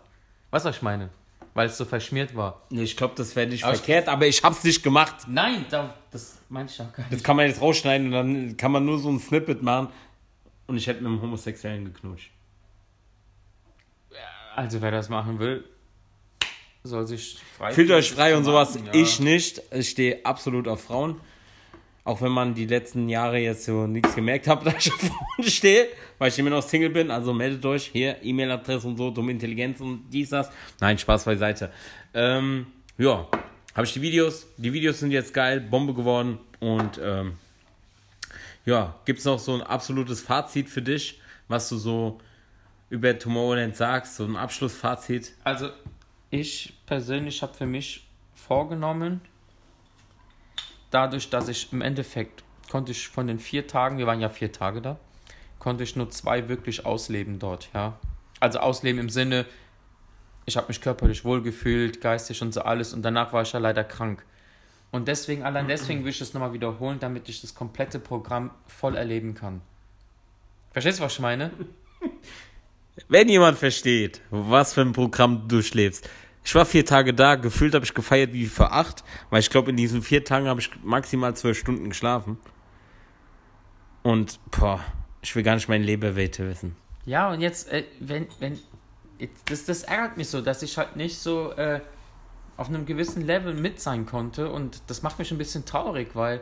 Weißt 0.52 0.66
du, 0.66 0.70
was 0.70 0.78
ich 0.78 0.82
meine? 0.82 1.10
Weil 1.54 1.68
es 1.68 1.78
so 1.78 1.84
verschmiert 1.84 2.34
war. 2.34 2.62
Nee, 2.70 2.84
ich 2.84 2.96
glaube, 2.96 3.14
das 3.18 3.36
wäre 3.36 3.46
nicht 3.48 3.66
Aber 3.66 3.74
ich- 3.74 3.80
verkehrt, 3.82 4.08
aber 4.08 4.26
ich 4.26 4.42
hab's 4.42 4.64
nicht 4.64 4.82
gemacht. 4.84 5.16
Nein, 5.28 5.66
da, 5.70 5.94
das 6.12 6.38
meinte 6.48 6.72
ich 6.72 6.78
doch 6.78 6.94
gar 6.94 7.04
Das 7.04 7.12
nicht. 7.12 7.24
kann 7.26 7.36
man 7.36 7.46
jetzt 7.48 7.60
rausschneiden 7.62 8.08
und 8.08 8.14
dann 8.14 8.58
kann 8.58 8.72
man 8.72 8.86
nur 8.86 9.00
so 9.00 9.10
ein 9.10 9.20
Snippet 9.20 9.62
machen. 9.62 9.90
Und 10.72 10.78
ich 10.78 10.88
hätte 10.88 11.02
mit 11.02 11.12
einem 11.12 11.22
Homosexuellen 11.22 11.84
geknutscht. 11.84 12.32
Also 14.56 14.82
wer 14.82 14.90
das 14.90 15.10
machen 15.10 15.38
will, 15.38 15.66
soll 16.82 17.06
sich 17.06 17.38
frei 17.58 17.74
Fühlt 17.74 17.92
euch 17.92 18.10
frei 18.10 18.38
und 18.38 18.46
sowas. 18.46 18.76
ja. 18.76 18.94
Ich 18.94 19.20
nicht. 19.20 19.62
Ich 19.74 19.90
stehe 19.90 20.26
absolut 20.26 20.70
auf 20.70 20.82
Frauen. 20.82 21.20
Auch 22.06 22.22
wenn 22.22 22.32
man 22.32 22.54
die 22.54 22.68
letzten 22.68 23.10
Jahre 23.10 23.40
jetzt 23.40 23.66
so 23.66 23.86
nichts 23.86 24.16
gemerkt 24.16 24.48
hat, 24.48 24.66
dass 24.66 24.86
ich 24.86 24.94
vorne 24.94 25.52
stehe, 25.52 25.90
weil 26.20 26.30
ich 26.30 26.40
immer 26.40 26.52
noch 26.52 26.64
Single 26.64 26.92
bin. 26.92 27.12
Also 27.12 27.34
meldet 27.34 27.66
euch 27.66 27.88
hier, 27.88 28.24
E-Mail-Adresse 28.24 28.88
und 28.88 28.96
so, 28.96 29.12
dumme 29.12 29.34
Intelligenz 29.34 29.82
und 29.82 30.06
dies, 30.10 30.30
das. 30.30 30.50
Nein, 30.80 30.98
Spaß 30.98 31.26
beiseite. 31.26 31.70
Ähm, 32.14 32.68
ja, 32.98 33.28
habe 33.76 33.86
ich 33.86 33.92
die 33.92 34.02
Videos. 34.02 34.48
Die 34.56 34.72
Videos 34.72 35.02
sind 35.02 35.12
jetzt 35.12 35.34
geil, 35.34 35.60
Bombe 35.60 35.94
geworden. 35.94 36.40
Und 36.62 36.98
ähm, 37.04 37.34
ja, 38.66 38.96
gibt 39.06 39.20
es 39.20 39.26
noch 39.26 39.40
so 39.40 39.54
ein 39.54 39.62
absolutes 39.62 40.22
Fazit 40.22 40.70
für 40.70 40.82
dich, 40.82 41.20
was 41.48 41.70
du 41.70 41.78
so 41.78 42.20
über 42.90 43.18
Tomorrowland 43.18 43.76
sagst, 43.76 44.18
so 44.18 44.26
ein 44.26 44.36
Abschlussfazit? 44.36 45.34
Also, 45.44 45.70
ich 46.30 46.74
persönlich 46.86 47.42
habe 47.42 47.54
für 47.54 47.66
mich 47.66 48.08
vorgenommen, 48.36 49.22
dadurch, 50.92 51.30
dass 51.30 51.48
ich 51.48 51.72
im 51.72 51.82
Endeffekt 51.82 52.44
konnte 52.70 52.92
ich 52.92 53.08
von 53.08 53.28
den 53.28 53.40
vier 53.40 53.68
Tagen, 53.68 53.98
wir 53.98 54.08
waren 54.08 54.22
ja 54.22 54.30
vier 54.30 54.52
Tage 54.52 54.82
da, 54.82 54.98
konnte 55.60 55.84
ich 55.84 55.96
nur 55.96 56.10
zwei 56.10 56.48
wirklich 56.48 56.86
ausleben 56.86 57.40
dort, 57.40 57.70
ja. 57.74 57.98
Also 58.40 58.60
ausleben 58.60 59.00
im 59.00 59.10
Sinne, 59.10 59.46
ich 60.46 60.58
habe 60.58 60.68
mich 60.68 60.82
körperlich 60.82 61.24
wohlgefühlt, 61.26 62.02
geistig 62.02 62.42
und 62.42 62.54
so 62.54 62.62
alles 62.62 62.94
und 62.94 63.04
danach 63.04 63.34
war 63.34 63.42
ich 63.44 63.54
ja 63.54 63.60
leider 63.60 63.84
krank. 63.84 64.26
Und 64.92 65.08
deswegen, 65.08 65.44
allein 65.44 65.68
deswegen 65.68 66.04
will 66.04 66.12
ich 66.12 66.20
das 66.20 66.34
nochmal 66.34 66.54
wiederholen, 66.54 67.00
damit 67.00 67.30
ich 67.30 67.42
das 67.42 67.56
komplette 67.56 68.00
Programm 68.00 68.52
voll 68.68 68.96
erleben 68.96 69.34
kann. 69.34 69.62
Verstehst 70.72 71.00
du, 71.00 71.04
was 71.04 71.14
ich 71.14 71.20
meine? 71.20 71.52
Wenn 73.08 73.30
jemand 73.30 73.58
versteht, 73.58 74.22
was 74.30 74.74
für 74.74 74.82
ein 74.82 74.92
Programm 74.92 75.44
du 75.44 75.56
durchlebst. 75.56 76.10
Ich 76.44 76.56
war 76.56 76.66
vier 76.66 76.86
Tage 76.86 77.14
da, 77.14 77.36
gefühlt 77.36 77.74
habe 77.74 77.86
ich 77.86 77.94
gefeiert 77.94 78.34
wie 78.34 78.48
für 78.48 78.72
acht, 78.72 79.04
weil 79.30 79.40
ich 79.40 79.50
glaube, 79.50 79.70
in 79.70 79.78
diesen 79.78 80.02
vier 80.02 80.26
Tagen 80.26 80.48
habe 80.48 80.60
ich 80.60 80.70
maximal 80.84 81.36
zwölf 81.36 81.58
Stunden 81.58 81.90
geschlafen. 81.90 82.38
Und, 84.04 84.40
boah, 84.50 84.84
ich 85.22 85.36
will 85.36 85.44
gar 85.44 85.56
nicht 85.56 85.70
meine 85.70 85.86
Leberwerte 85.86 86.50
wissen. 86.50 86.76
Ja, 87.06 87.32
und 87.32 87.42
jetzt, 87.42 87.72
äh, 87.72 87.84
wenn, 88.00 88.28
wenn, 88.40 88.60
das, 89.46 89.66
das 89.66 89.84
ärgert 89.84 90.18
mich 90.18 90.28
so, 90.30 90.42
dass 90.42 90.64
ich 90.64 90.78
halt 90.78 90.96
nicht 90.96 91.18
so 91.18 91.52
äh, 91.52 91.82
auf 92.58 92.68
einem 92.70 92.86
gewissen 92.86 93.26
Level 93.26 93.54
mit 93.54 93.80
sein 93.80 94.06
konnte 94.06 94.52
und 94.52 94.82
das 94.88 95.02
macht 95.02 95.20
mich 95.20 95.32
ein 95.32 95.38
bisschen 95.38 95.66
traurig, 95.66 96.10
weil 96.14 96.42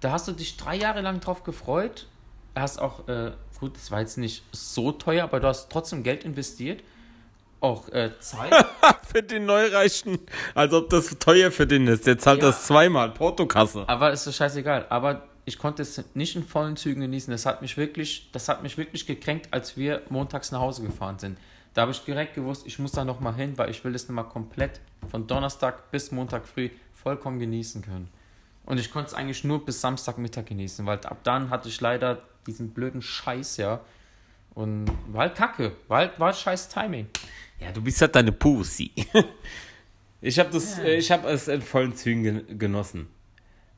da 0.00 0.12
hast 0.12 0.28
du 0.28 0.32
dich 0.32 0.56
drei 0.56 0.76
Jahre 0.76 1.00
lang 1.00 1.20
drauf 1.20 1.42
gefreut, 1.44 2.06
hast 2.54 2.80
auch, 2.80 3.08
äh, 3.08 3.32
gut, 3.58 3.76
das 3.76 3.90
war 3.90 4.00
jetzt 4.00 4.18
nicht 4.18 4.42
so 4.52 4.92
teuer, 4.92 5.24
aber 5.24 5.40
du 5.40 5.48
hast 5.48 5.70
trotzdem 5.70 6.02
Geld 6.02 6.24
investiert, 6.24 6.82
auch 7.60 7.88
äh, 7.88 8.10
Zeit. 8.20 8.52
für 9.10 9.22
den 9.22 9.46
Neureichen, 9.46 10.18
als 10.54 10.72
ob 10.74 10.90
das 10.90 11.16
teuer 11.18 11.50
für 11.50 11.66
den 11.66 11.86
ist. 11.86 12.06
Der 12.06 12.18
zahlt 12.18 12.42
Ja. 12.42 12.48
das 12.48 12.66
zweimal, 12.66 13.10
Portokasse. 13.12 13.88
Aber 13.88 14.12
ist 14.12 14.26
doch 14.26 14.32
scheißegal. 14.34 14.86
Aber 14.90 15.22
ich 15.46 15.56
konnte 15.58 15.82
es 15.82 16.02
nicht 16.14 16.36
in 16.36 16.42
vollen 16.44 16.76
Zügen 16.76 17.00
genießen. 17.00 17.30
Das 17.30 17.46
hat 17.46 17.62
mich 17.62 17.76
wirklich, 17.78 18.28
das 18.32 18.48
hat 18.48 18.62
mich 18.62 18.76
wirklich 18.76 19.06
gekränkt, 19.06 19.48
als 19.52 19.76
wir 19.76 20.02
montags 20.10 20.50
nach 20.52 20.60
Hause 20.60 20.82
gefahren 20.82 21.18
sind. 21.18 21.38
Da 21.74 21.82
habe 21.82 21.92
ich 21.92 22.00
direkt 22.04 22.34
gewusst, 22.34 22.66
ich 22.66 22.78
muss 22.78 22.92
da 22.92 23.04
noch 23.04 23.20
mal 23.20 23.34
hin, 23.34 23.58
weil 23.58 23.70
ich 23.70 23.82
will 23.84 23.92
das 23.92 24.08
nochmal 24.08 24.28
komplett 24.28 24.80
von 25.10 25.26
Donnerstag 25.26 25.90
bis 25.90 26.12
Montag 26.12 26.46
früh 26.46 26.70
vollkommen 26.92 27.38
genießen 27.40 27.82
können. 27.82 28.08
Und 28.64 28.78
ich 28.80 28.90
konnte 28.90 29.08
es 29.08 29.14
eigentlich 29.14 29.44
nur 29.44 29.64
bis 29.64 29.80
Samstagmittag 29.80 30.46
genießen, 30.46 30.86
weil 30.86 30.98
ab 31.04 31.18
dann 31.24 31.50
hatte 31.50 31.68
ich 31.68 31.80
leider 31.80 32.22
diesen 32.46 32.70
blöden 32.70 33.02
Scheiß, 33.02 33.56
ja. 33.58 33.80
Und 34.54 34.86
war 35.08 35.22
halt 35.22 35.34
kacke. 35.34 35.72
War 35.88 35.98
halt, 35.98 36.20
war 36.20 36.26
halt 36.28 36.36
scheiß 36.36 36.68
Timing. 36.68 37.08
Ja, 37.58 37.72
du 37.72 37.82
bist 37.82 38.00
halt 38.00 38.14
deine 38.14 38.32
Pussy. 38.32 38.90
Ich 40.26 40.38
habe 40.38 40.48
das, 40.50 40.78
äh, 40.78 40.96
ich 40.96 41.10
habe 41.10 41.28
es 41.28 41.48
in 41.48 41.60
vollen 41.60 41.94
Zügen 41.94 42.22
gen- 42.22 42.58
genossen. 42.58 43.08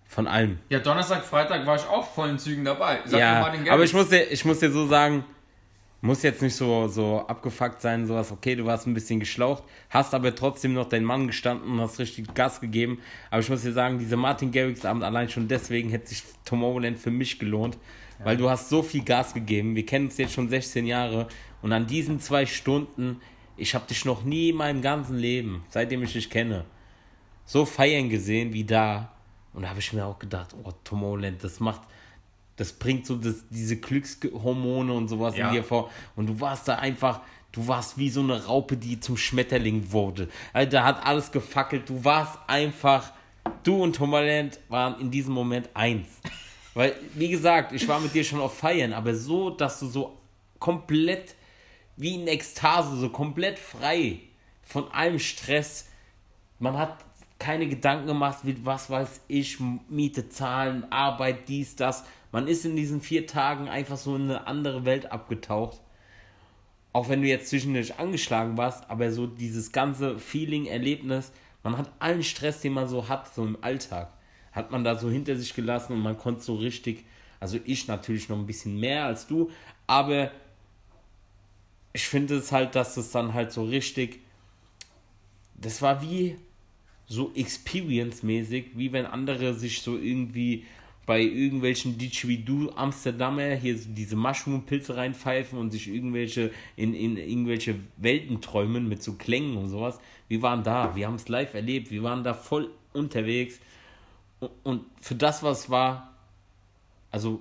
Von 0.07 0.29
allem. 0.29 0.61
Ja, 0.69 0.79
Donnerstag, 0.79 1.25
Freitag 1.25 1.67
war 1.67 1.75
ich 1.75 1.85
auch 1.89 2.07
vollen 2.15 2.39
Zügen 2.39 2.65
dabei. 2.65 3.01
ja, 3.11 3.45
aber 3.69 3.83
ich 3.83 3.93
muss, 3.93 4.11
dir, 4.11 4.31
ich 4.31 4.45
muss 4.45 4.61
dir 4.61 4.71
so 4.71 4.87
sagen, 4.87 5.25
muss 6.07 6.23
jetzt 6.23 6.41
nicht 6.41 6.55
so, 6.55 6.89
so 6.89 7.27
abgefuckt 7.27 7.83
sein, 7.83 8.07
sowas, 8.07 8.31
okay, 8.31 8.55
du 8.55 8.65
warst 8.65 8.87
ein 8.87 8.95
bisschen 8.95 9.21
geschlaucht, 9.21 9.65
hast 9.91 10.15
aber 10.15 10.35
trotzdem 10.35 10.73
noch 10.73 10.89
deinen 10.89 11.05
Mann 11.05 11.27
gestanden 11.27 11.73
und 11.73 11.81
hast 11.81 11.99
richtig 11.99 12.33
Gas 12.33 12.61
gegeben. 12.61 13.01
Aber 13.31 13.41
ich 13.41 13.49
muss 13.51 13.63
dir 13.63 13.73
sagen, 13.73 13.99
diese 13.99 14.17
Martin 14.17 14.53
Garrix 14.53 14.85
Abend 14.85 15.03
allein 15.03 15.29
schon 15.29 15.49
deswegen 15.49 15.91
hätte 15.91 16.09
sich 16.09 16.23
Tomorrowland 16.45 16.99
für 16.99 17.11
mich 17.11 17.39
gelohnt, 17.39 17.77
weil 18.23 18.37
du 18.37 18.49
hast 18.49 18.69
so 18.69 18.83
viel 18.83 19.05
Gas 19.05 19.35
gegeben. 19.35 19.75
Wir 19.75 19.85
kennen 19.85 20.07
uns 20.07 20.17
jetzt 20.17 20.33
schon 20.33 20.49
16 20.49 20.87
Jahre 20.87 21.29
und 21.61 21.73
an 21.73 21.87
diesen 21.87 22.21
zwei 22.21 22.47
Stunden, 22.47 23.21
ich 23.57 23.75
habe 23.75 23.87
dich 23.87 24.05
noch 24.05 24.23
nie 24.23 24.51
in 24.51 24.57
meinem 24.57 24.83
ganzen 24.83 25.17
Leben, 25.17 25.65
seitdem 25.71 26.03
ich 26.03 26.13
dich 26.13 26.31
kenne, 26.31 26.65
so 27.45 27.65
feiern 27.65 28.09
gesehen 28.09 28.53
wie 28.53 28.65
da. 28.65 29.13
Und 29.53 29.63
da 29.63 29.71
habe 29.71 29.81
ich 29.81 29.93
mir 29.93 30.05
auch 30.05 30.19
gedacht, 30.19 30.55
oh, 30.63 30.73
Tomorrowland, 30.85 31.43
das 31.43 31.61
macht, 31.61 31.81
das 32.57 32.73
bringt 32.73 33.07
so 33.07 33.17
das, 33.17 33.45
diese 33.51 33.77
Glückshormone 33.77 34.93
und 34.93 35.09
sowas 35.09 35.37
Ja. 35.37 35.49
in 35.49 35.55
dir 35.55 35.65
vor. 35.65 35.91
Und 36.17 36.27
du 36.27 36.41
warst 36.41 36.69
da 36.69 36.77
einfach, 36.77 37.21
du 37.53 37.67
warst 37.69 37.99
wie 37.99 38.11
so 38.11 38.21
eine 38.21 38.45
Raupe, 38.47 38.77
die 38.77 38.99
zum 39.01 39.17
Schmetterling 39.17 39.93
wurde. 39.93 40.29
Also, 40.53 40.71
da 40.71 40.85
hat 40.85 41.05
alles 41.07 41.31
gefackelt. 41.33 41.89
Du 41.89 42.05
warst 42.05 42.39
einfach, 42.47 43.13
du 43.63 43.83
und 43.83 43.97
Tomorrowland 43.97 44.59
waren 44.69 45.01
in 45.01 45.11
diesem 45.11 45.35
Moment 45.35 45.69
eins. 45.75 46.09
Weil, 46.75 46.95
wie 47.15 47.29
gesagt, 47.29 47.73
ich 47.73 47.87
war 47.89 48.01
mit 48.01 48.15
dir 48.15 48.25
schon 48.25 48.41
auf 48.41 48.59
Feiern, 48.59 48.93
aber 48.93 49.15
so, 49.15 49.51
dass 49.51 49.81
du 49.81 49.87
so 49.87 50.19
komplett 50.59 51.35
wie 51.97 52.15
in 52.17 52.27
Ekstase, 52.27 52.97
so 52.97 53.09
komplett 53.09 53.59
frei 53.59 54.19
von 54.63 54.91
allem 54.93 55.19
Stress. 55.19 55.89
Man 56.59 56.77
hat 56.77 56.97
keine 57.39 57.67
Gedanken 57.69 58.07
gemacht, 58.07 58.39
wie, 58.43 58.57
was 58.65 58.91
weiß 58.91 59.23
ich, 59.29 59.59
Miete 59.89 60.29
zahlen, 60.29 60.91
Arbeit, 60.91 61.49
dies, 61.49 61.77
das. 61.77 62.05
Man 62.33 62.49
ist 62.49 62.65
in 62.65 62.77
diesen 62.77 63.01
vier 63.01 63.27
Tagen 63.27 63.69
einfach 63.69 63.97
so 63.97 64.17
in 64.17 64.23
eine 64.23 64.47
andere 64.47 64.85
Welt 64.85 65.11
abgetaucht. 65.13 65.81
Auch 66.93 67.09
wenn 67.09 67.23
du 67.23 67.29
jetzt 67.29 67.51
zwischendurch 67.51 67.99
angeschlagen 67.99 68.57
warst, 68.57 68.89
aber 68.91 69.13
so 69.13 69.27
dieses 69.27 69.73
ganze 69.73 70.19
Feeling, 70.19 70.67
Erlebnis, 70.67 71.33
man 71.63 71.77
hat 71.77 71.91
allen 71.99 72.23
Stress, 72.23 72.61
den 72.61 72.73
man 72.73 72.89
so 72.89 73.09
hat, 73.09 73.35
so 73.35 73.45
im 73.45 73.63
Alltag, 73.63 74.13
hat 74.53 74.71
man 74.71 74.85
da 74.85 74.97
so 74.97 75.11
hinter 75.11 75.37
sich 75.37 75.55
gelassen 75.55 75.93
und 75.93 76.01
man 76.01 76.17
konnte 76.17 76.43
so 76.43 76.55
richtig, 76.57 77.05
also 77.41 77.59
ich 77.65 77.87
natürlich 77.87 78.29
noch 78.29 78.39
ein 78.39 78.47
bisschen 78.47 78.81
mehr 78.81 79.05
als 79.05 79.27
du, 79.27 79.51
aber 79.87 80.31
ich 81.93 82.07
finde 82.09 82.37
es 82.37 82.53
halt, 82.53 82.75
dass 82.75 82.97
es 82.97 83.11
dann 83.11 83.35
halt 83.35 83.53
so 83.53 83.65
richtig, 83.65 84.21
das 85.55 85.83
war 85.83 86.03
wie 86.03 86.37
so 87.07 87.33
experience-mäßig, 87.35 88.73
wie 88.75 88.93
wenn 88.93 89.07
andere 89.07 89.55
sich 89.55 89.83
so 89.83 89.97
irgendwie 89.97 90.65
bei 91.07 91.21
irgendwelchen 91.21 91.97
Didgeridoo 91.99 92.73
Amsterdamer 92.75 93.55
hier 93.55 93.77
diese 93.77 94.17
Mushroom-Pilze 94.17 94.97
reinpfeifen 94.97 95.59
und 95.59 95.71
sich 95.71 95.89
irgendwelche 95.89 96.51
in, 96.75 96.95
in 96.95 97.17
irgendwelche 97.17 97.77
Welten 97.97 98.41
träumen 98.41 98.89
mit 98.89 99.03
so 99.03 99.15
Klängen 99.15 99.57
und 99.57 99.69
sowas. 99.69 100.01
Wir 100.29 100.43
waren 100.43 100.65
da, 100.65 100.97
wir 100.97 101.07
haben 101.07 101.15
es 101.15 101.29
live 101.29 101.55
erlebt, 101.55 101.93
wir 101.93 102.03
waren 102.03 102.25
da 102.25 102.35
voll 102.35 102.71
unterwegs 102.93 103.61
und, 104.65 104.85
für 105.01 105.15
das, 105.15 105.43
was 105.43 105.71
war, 105.71 106.13
also 107.11 107.41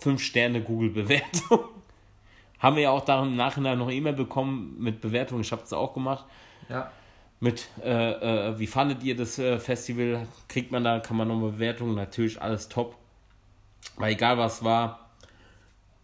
5 0.00 0.22
Sterne 0.22 0.62
Google-Bewertung. 0.62 1.60
Haben 2.58 2.76
wir 2.76 2.82
ja 2.84 2.90
auch 2.90 3.04
da 3.04 3.22
im 3.22 3.36
Nachhinein 3.36 3.78
noch 3.78 3.90
E-Mail 3.90 4.14
bekommen 4.14 4.76
mit 4.78 5.00
Bewertung. 5.00 5.40
Ich 5.40 5.52
habe 5.52 5.62
es 5.62 5.72
auch 5.72 5.94
gemacht 5.94 6.24
Ja. 6.68 6.90
Mit, 7.40 7.68
äh, 7.82 8.50
äh, 8.50 8.58
wie 8.58 8.66
fandet 8.66 9.02
ihr 9.02 9.16
das 9.16 9.38
äh, 9.38 9.58
Festival? 9.58 10.26
Kriegt 10.48 10.72
man 10.72 10.82
da, 10.82 10.98
kann 10.98 11.16
man 11.16 11.28
nochmal 11.28 11.52
Bewertungen? 11.52 11.94
Natürlich 11.94 12.40
alles 12.42 12.68
top. 12.68 12.96
Weil 13.96 14.12
egal 14.12 14.38
was 14.38 14.64
war. 14.64 15.10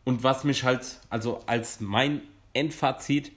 Und 0.04 0.22
was 0.22 0.44
mich 0.44 0.62
halt, 0.64 1.00
also 1.08 1.40
als 1.46 1.80
mein 1.80 2.22
Endfazit, 2.52 3.32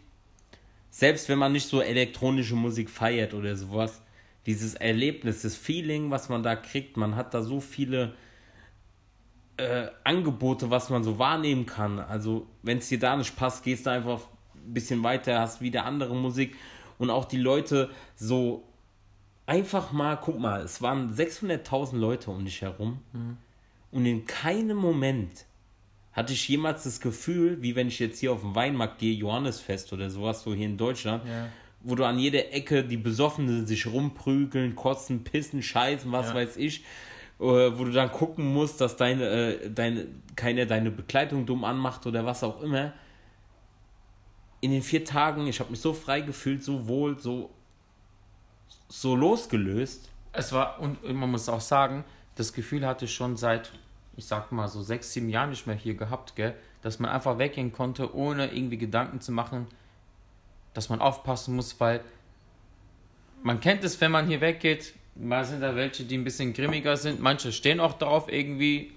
selbst 0.89 1.29
wenn 1.29 1.39
man 1.39 1.53
nicht 1.53 1.67
so 1.67 1.81
elektronische 1.81 2.55
Musik 2.55 2.89
feiert 2.89 3.33
oder 3.33 3.55
sowas, 3.55 4.01
dieses 4.45 4.75
Erlebnis, 4.75 5.41
das 5.41 5.55
Feeling, 5.55 6.11
was 6.11 6.29
man 6.29 6.43
da 6.43 6.55
kriegt, 6.55 6.97
man 6.97 7.15
hat 7.15 7.33
da 7.33 7.41
so 7.41 7.59
viele 7.59 8.13
äh, 9.57 9.87
Angebote, 10.03 10.69
was 10.69 10.89
man 10.89 11.03
so 11.03 11.17
wahrnehmen 11.17 11.65
kann. 11.65 11.99
Also, 11.99 12.47
wenn 12.61 12.77
es 12.77 12.89
dir 12.89 12.99
da 12.99 13.15
nicht 13.15 13.35
passt, 13.35 13.63
gehst 13.63 13.85
du 13.85 13.89
einfach 13.89 14.21
ein 14.53 14.73
bisschen 14.73 15.03
weiter, 15.03 15.39
hast 15.39 15.61
wieder 15.61 15.85
andere 15.85 16.15
Musik 16.15 16.55
und 16.97 17.09
auch 17.09 17.25
die 17.25 17.37
Leute 17.37 17.89
so 18.15 18.63
einfach 19.45 19.91
mal, 19.91 20.15
guck 20.17 20.39
mal, 20.39 20.61
es 20.61 20.81
waren 20.81 21.13
600.000 21.13 21.97
Leute 21.97 22.31
um 22.31 22.43
dich 22.45 22.61
herum 22.61 22.99
und 23.91 24.05
in 24.05 24.25
keinem 24.25 24.77
Moment 24.77 25.45
hatte 26.11 26.33
ich 26.33 26.47
jemals 26.49 26.83
das 26.83 26.99
Gefühl, 26.99 27.61
wie 27.61 27.75
wenn 27.75 27.87
ich 27.87 27.99
jetzt 27.99 28.19
hier 28.19 28.31
auf 28.33 28.41
den 28.41 28.55
Weinmarkt 28.55 28.99
gehe, 28.99 29.13
Johannesfest 29.13 29.93
oder 29.93 30.09
sowas, 30.09 30.41
so 30.43 30.53
hier 30.53 30.65
in 30.65 30.77
Deutschland, 30.77 31.23
Ja. 31.25 31.47
wo 31.81 31.93
du 31.95 32.03
an 32.05 32.17
jeder 32.17 32.51
Ecke 32.53 32.83
die 32.83 32.97
Besoffenen 32.97 33.67
sich 33.67 33.85
rumprügeln, 33.85 34.75
kotzen, 34.75 35.23
pissen, 35.23 35.61
scheißen, 35.61 36.11
was 36.11 36.29
Ja. 36.29 36.33
weiß 36.35 36.57
ich, 36.57 36.79
äh, 37.39 37.43
wo 37.43 37.83
du 37.85 37.91
dann 37.91 38.11
gucken 38.11 38.51
musst, 38.51 38.81
dass 38.81 38.95
deine, 38.97 39.25
äh, 39.29 39.69
deine, 39.69 40.07
keiner 40.35 40.65
deine 40.65 40.89
Bekleidung 40.89 41.45
dumm 41.45 41.63
anmacht 41.63 42.07
oder 42.07 42.25
was 42.25 42.43
auch 42.43 42.61
immer. 42.63 42.93
In 44.61 44.71
den 44.71 44.81
vier 44.81 45.05
Tagen, 45.05 45.47
ich 45.47 45.59
habe 45.59 45.71
mich 45.71 45.81
so 45.81 45.93
frei 45.93 46.21
gefühlt, 46.21 46.63
so 46.63 46.87
wohl, 46.87 47.19
so, 47.19 47.51
so 48.89 49.15
losgelöst. 49.15 50.09
Es 50.33 50.51
war, 50.51 50.79
und 50.79 51.03
man 51.03 51.29
muss 51.31 51.49
auch 51.49 51.61
sagen, 51.61 52.03
das 52.35 52.53
Gefühl 52.53 52.85
hatte 52.85 53.05
ich 53.05 53.13
schon 53.13 53.37
seit, 53.37 53.71
ich 54.15 54.25
sag 54.25 54.51
mal 54.51 54.67
so 54.67 54.81
sechs, 54.81 55.13
sieben 55.13 55.29
Jahren 55.29 55.49
nicht 55.51 55.67
mehr 55.67 55.75
hier 55.75 55.95
gehabt, 55.95 56.35
gell? 56.35 56.55
Dass 56.81 56.99
man 56.99 57.11
einfach 57.11 57.37
weggehen 57.37 57.71
konnte, 57.71 58.15
ohne 58.15 58.51
irgendwie 58.51 58.77
Gedanken 58.77 59.21
zu 59.21 59.31
machen, 59.31 59.67
dass 60.73 60.89
man 60.89 61.01
aufpassen 61.01 61.55
muss, 61.55 61.79
weil 61.79 62.01
man 63.43 63.59
kennt 63.59 63.83
es, 63.83 63.99
wenn 64.01 64.11
man 64.11 64.27
hier 64.27 64.41
weggeht, 64.41 64.93
mal 65.15 65.45
sind 65.45 65.61
da 65.61 65.75
welche, 65.75 66.03
die 66.03 66.17
ein 66.17 66.23
bisschen 66.23 66.53
grimmiger 66.53 66.97
sind, 66.97 67.19
manche 67.19 67.51
stehen 67.51 67.79
auch 67.79 67.93
darauf, 67.93 68.31
irgendwie, 68.31 68.91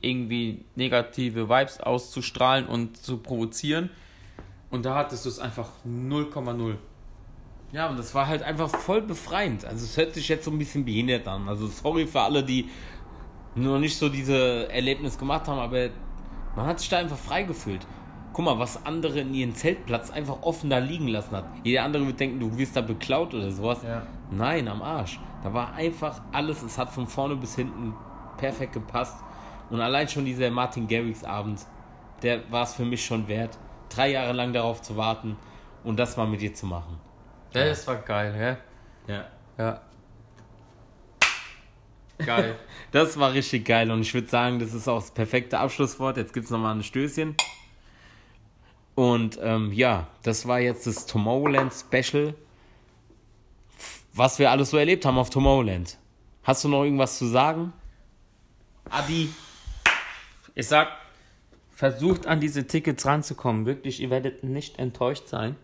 irgendwie 0.00 0.64
negative 0.76 1.48
Vibes 1.48 1.80
auszustrahlen 1.80 2.66
und 2.66 2.96
zu 2.96 3.18
provozieren. 3.18 3.90
Und 4.72 4.86
da 4.86 4.96
hattest 4.96 5.26
du 5.26 5.28
es 5.28 5.38
einfach 5.38 5.68
0,0. 5.86 6.76
Ja, 7.72 7.88
und 7.88 7.98
das 7.98 8.14
war 8.14 8.26
halt 8.26 8.42
einfach 8.42 8.70
voll 8.70 9.02
befreiend. 9.02 9.64
Also 9.64 9.84
es 9.84 9.96
hört 9.96 10.14
sich 10.14 10.28
jetzt 10.28 10.44
so 10.44 10.50
ein 10.50 10.58
bisschen 10.58 10.84
behindert 10.84 11.28
an. 11.28 11.46
Also 11.48 11.66
sorry 11.66 12.06
für 12.06 12.22
alle, 12.22 12.42
die 12.42 12.68
noch 13.54 13.78
nicht 13.78 13.96
so 13.96 14.08
diese 14.08 14.70
Erlebnis 14.72 15.18
gemacht 15.18 15.46
haben, 15.46 15.58
aber 15.58 15.90
man 16.56 16.66
hat 16.66 16.80
sich 16.80 16.88
da 16.88 16.98
einfach 16.98 17.18
frei 17.18 17.42
gefühlt. 17.42 17.86
Guck 18.32 18.46
mal, 18.46 18.58
was 18.58 18.86
andere 18.86 19.20
in 19.20 19.34
ihren 19.34 19.54
Zeltplatz 19.54 20.10
einfach 20.10 20.40
offen 20.40 20.70
da 20.70 20.78
liegen 20.78 21.08
lassen 21.08 21.36
hat. 21.36 21.44
Jeder 21.64 21.82
andere 21.84 22.06
wird 22.06 22.18
denken, 22.18 22.40
du 22.40 22.56
wirst 22.56 22.74
da 22.74 22.80
beklaut 22.80 23.34
oder 23.34 23.50
sowas. 23.50 23.82
Ja. 23.82 24.06
Nein, 24.30 24.68
am 24.68 24.80
Arsch. 24.80 25.20
Da 25.42 25.52
war 25.52 25.74
einfach 25.74 26.22
alles, 26.32 26.62
es 26.62 26.78
hat 26.78 26.90
von 26.90 27.06
vorne 27.06 27.36
bis 27.36 27.56
hinten 27.56 27.94
perfekt 28.38 28.72
gepasst. 28.72 29.18
Und 29.68 29.82
allein 29.82 30.08
schon 30.08 30.24
dieser 30.24 30.50
Martin 30.50 30.88
Garrix 30.88 31.24
Abend, 31.24 31.60
der 32.22 32.50
war 32.50 32.62
es 32.62 32.72
für 32.72 32.86
mich 32.86 33.04
schon 33.04 33.28
wert, 33.28 33.58
drei 33.94 34.10
Jahre 34.10 34.32
lang 34.32 34.52
darauf 34.52 34.82
zu 34.82 34.96
warten 34.96 35.36
und 35.84 35.98
das 35.98 36.16
mal 36.16 36.26
mit 36.26 36.40
dir 36.40 36.54
zu 36.54 36.66
machen. 36.66 36.98
Ja, 37.54 37.64
das 37.66 37.86
war 37.86 37.96
geil, 37.96 38.32
gell? 38.32 38.58
Ja. 39.06 39.24
Ja. 39.58 39.80
Geil. 42.24 42.56
Das 42.92 43.18
war 43.18 43.32
richtig 43.32 43.64
geil 43.64 43.90
und 43.90 44.02
ich 44.02 44.12
würde 44.12 44.28
sagen, 44.28 44.58
das 44.58 44.74
ist 44.74 44.86
auch 44.86 45.00
das 45.00 45.12
perfekte 45.12 45.58
Abschlusswort. 45.58 46.18
Jetzt 46.18 46.34
gibt 46.34 46.44
es 46.44 46.50
nochmal 46.50 46.74
ein 46.74 46.82
Stößchen. 46.82 47.34
Und 48.94 49.38
ähm, 49.40 49.72
ja, 49.72 50.08
das 50.22 50.46
war 50.46 50.60
jetzt 50.60 50.86
das 50.86 51.06
Tomorrowland 51.06 51.72
Special, 51.72 52.34
was 54.12 54.38
wir 54.38 54.50
alles 54.50 54.68
so 54.68 54.76
erlebt 54.76 55.06
haben 55.06 55.16
auf 55.16 55.30
Tomorrowland. 55.30 55.96
Hast 56.42 56.64
du 56.64 56.68
noch 56.68 56.84
irgendwas 56.84 57.16
zu 57.16 57.24
sagen? 57.24 57.72
Adi. 58.90 59.32
Ich 60.54 60.68
sag, 60.68 60.88
versucht 61.82 62.28
an 62.28 62.38
diese 62.38 62.64
Tickets 62.68 63.04
ranzukommen. 63.06 63.66
Wirklich, 63.66 64.00
ihr 64.00 64.08
werdet 64.08 64.44
nicht 64.44 64.78
enttäuscht 64.78 65.26
sein. 65.26 65.56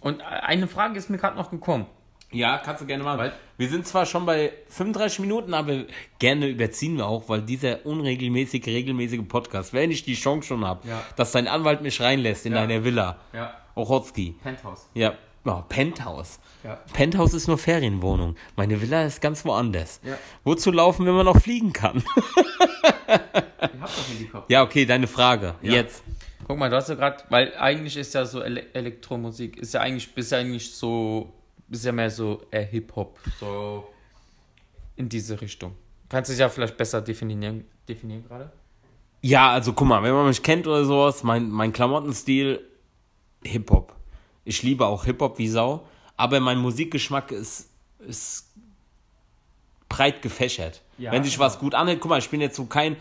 Und 0.00 0.22
eine 0.22 0.66
Frage 0.66 0.96
ist 0.98 1.10
mir 1.10 1.18
gerade 1.18 1.36
noch 1.36 1.50
gekommen. 1.50 1.84
Ja, 2.32 2.56
kannst 2.56 2.80
du 2.80 2.86
gerne 2.86 3.04
machen. 3.04 3.18
Weil- 3.18 3.32
wir 3.58 3.68
sind 3.68 3.86
zwar 3.86 4.06
schon 4.06 4.24
bei 4.24 4.50
35 4.68 5.18
Minuten, 5.18 5.52
aber 5.52 5.84
gerne 6.18 6.46
überziehen 6.48 6.96
wir 6.96 7.06
auch, 7.06 7.28
weil 7.28 7.42
dieser 7.42 7.84
unregelmäßige, 7.84 8.64
regelmäßige 8.66 9.20
Podcast, 9.28 9.74
wenn 9.74 9.90
ich 9.90 10.04
die 10.04 10.14
Chance 10.14 10.48
schon 10.48 10.64
habe, 10.64 10.88
Ja. 10.88 11.02
dass 11.16 11.32
dein 11.32 11.48
Anwalt 11.48 11.82
mich 11.82 12.00
reinlässt 12.00 12.46
in 12.46 12.54
Ja. 12.54 12.60
deiner 12.66 12.82
Villa, 12.82 13.18
Ja. 13.34 13.52
Ochotski. 13.74 14.36
Penthouse. 14.42 14.88
Ja, 14.94 15.12
oh, 15.44 15.62
Penthouse. 15.68 16.38
Ja. 16.64 16.78
Penthouse 16.92 17.34
ist 17.34 17.48
nur 17.48 17.58
Ferienwohnung. 17.58 18.36
Meine 18.56 18.80
Villa 18.80 19.04
ist 19.04 19.20
ganz 19.20 19.44
woanders. 19.44 20.00
Ja. 20.04 20.18
Wozu 20.44 20.70
laufen, 20.70 21.06
wenn 21.06 21.14
man 21.14 21.26
noch 21.26 21.40
fliegen 21.40 21.72
kann? 21.72 22.02
Ihr 23.08 23.80
habt 23.80 23.98
doch 23.98 24.08
Helikopter. 24.08 24.52
ja, 24.52 24.62
okay, 24.62 24.86
deine 24.86 25.06
Frage. 25.06 25.54
Ja. 25.62 25.72
Jetzt. 25.72 26.02
Guck 26.46 26.58
mal, 26.58 26.68
du 26.68 26.76
hast 26.76 26.88
ja 26.88 26.94
gerade, 26.94 27.22
weil 27.28 27.54
eigentlich 27.56 27.96
ist 27.96 28.14
ja 28.14 28.24
so 28.24 28.42
Ele 28.42 28.74
Elektromusik, 28.74 29.56
ist 29.58 29.74
ja 29.74 29.80
eigentlich, 29.80 30.12
bist 30.14 30.32
ja 30.32 30.38
eigentlich 30.38 30.72
so, 30.74 31.32
ist 31.68 31.84
ja 31.84 31.92
mehr 31.92 32.10
so 32.10 32.42
äh, 32.50 32.64
Hip-Hop, 32.64 33.18
so 33.38 33.86
in 34.96 35.08
diese 35.08 35.40
Richtung. 35.40 35.76
Kannst 36.08 36.28
du 36.28 36.32
es 36.32 36.40
ja 36.40 36.48
vielleicht 36.48 36.76
besser 36.76 37.00
definieren, 37.00 37.64
definieren 37.88 38.24
gerade? 38.26 38.50
Ja, 39.22 39.50
also 39.50 39.72
guck 39.72 39.86
mal, 39.86 40.02
wenn 40.02 40.12
man 40.12 40.26
mich 40.26 40.42
kennt 40.42 40.66
oder 40.66 40.84
sowas, 40.84 41.22
mein, 41.22 41.50
mein 41.50 41.72
Klamottenstil, 41.72 42.60
Hip-Hop. 43.44 43.94
Ich 44.50 44.64
liebe 44.64 44.84
auch 44.84 45.04
Hip-Hop 45.04 45.38
wie 45.38 45.46
Sau, 45.46 45.86
aber 46.16 46.40
mein 46.40 46.58
Musikgeschmack 46.58 47.30
ist, 47.30 47.70
ist 48.00 48.52
breit 49.88 50.22
gefächert. 50.22 50.82
Ja, 50.98 51.12
wenn 51.12 51.22
sich 51.22 51.38
was 51.38 51.60
gut 51.60 51.72
anhört, 51.72 52.00
guck 52.00 52.08
mal, 52.08 52.18
ich 52.18 52.30
bin 52.30 52.40
jetzt 52.40 52.56
so 52.56 52.64
kein 52.64 52.96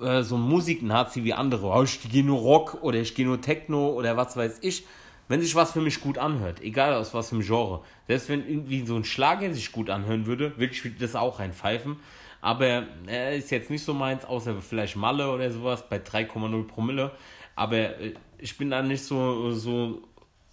äh, 0.00 0.22
so 0.22 0.36
ein 0.36 0.42
Musik-Nazi 0.42 1.24
wie 1.24 1.34
andere. 1.34 1.66
Oh, 1.66 1.82
ich 1.82 2.00
gehe 2.08 2.22
nur 2.22 2.38
Rock 2.38 2.78
oder 2.80 3.00
ich 3.00 3.16
gehe 3.16 3.26
nur 3.26 3.40
Techno 3.40 3.88
oder 3.88 4.16
was 4.16 4.36
weiß 4.36 4.58
ich. 4.60 4.86
Wenn 5.26 5.40
sich 5.40 5.56
was 5.56 5.72
für 5.72 5.80
mich 5.80 6.00
gut 6.00 6.16
anhört, 6.16 6.62
egal 6.62 6.94
aus 6.94 7.12
was 7.12 7.30
für 7.30 7.34
einem 7.34 7.44
Genre, 7.44 7.82
selbst 8.06 8.28
wenn 8.28 8.48
irgendwie 8.48 8.86
so 8.86 8.94
ein 8.94 9.04
Schlager 9.04 9.52
sich 9.52 9.72
gut 9.72 9.90
anhören 9.90 10.26
würde, 10.26 10.56
würde 10.58 10.72
ich 10.72 10.96
das 11.00 11.16
auch 11.16 11.40
reinpfeifen. 11.40 11.96
Aber 12.40 12.86
er 13.08 13.34
ist 13.34 13.50
jetzt 13.50 13.68
nicht 13.68 13.84
so 13.84 13.94
meins, 13.94 14.24
außer 14.24 14.54
vielleicht 14.62 14.94
Malle 14.94 15.28
oder 15.28 15.50
sowas 15.50 15.88
bei 15.88 15.96
3,0 15.96 16.68
Promille. 16.68 17.10
Aber 17.56 17.76
äh, 17.76 18.14
ich 18.38 18.56
bin 18.56 18.70
da 18.70 18.80
nicht 18.80 19.02
so, 19.02 19.50
so, 19.50 20.02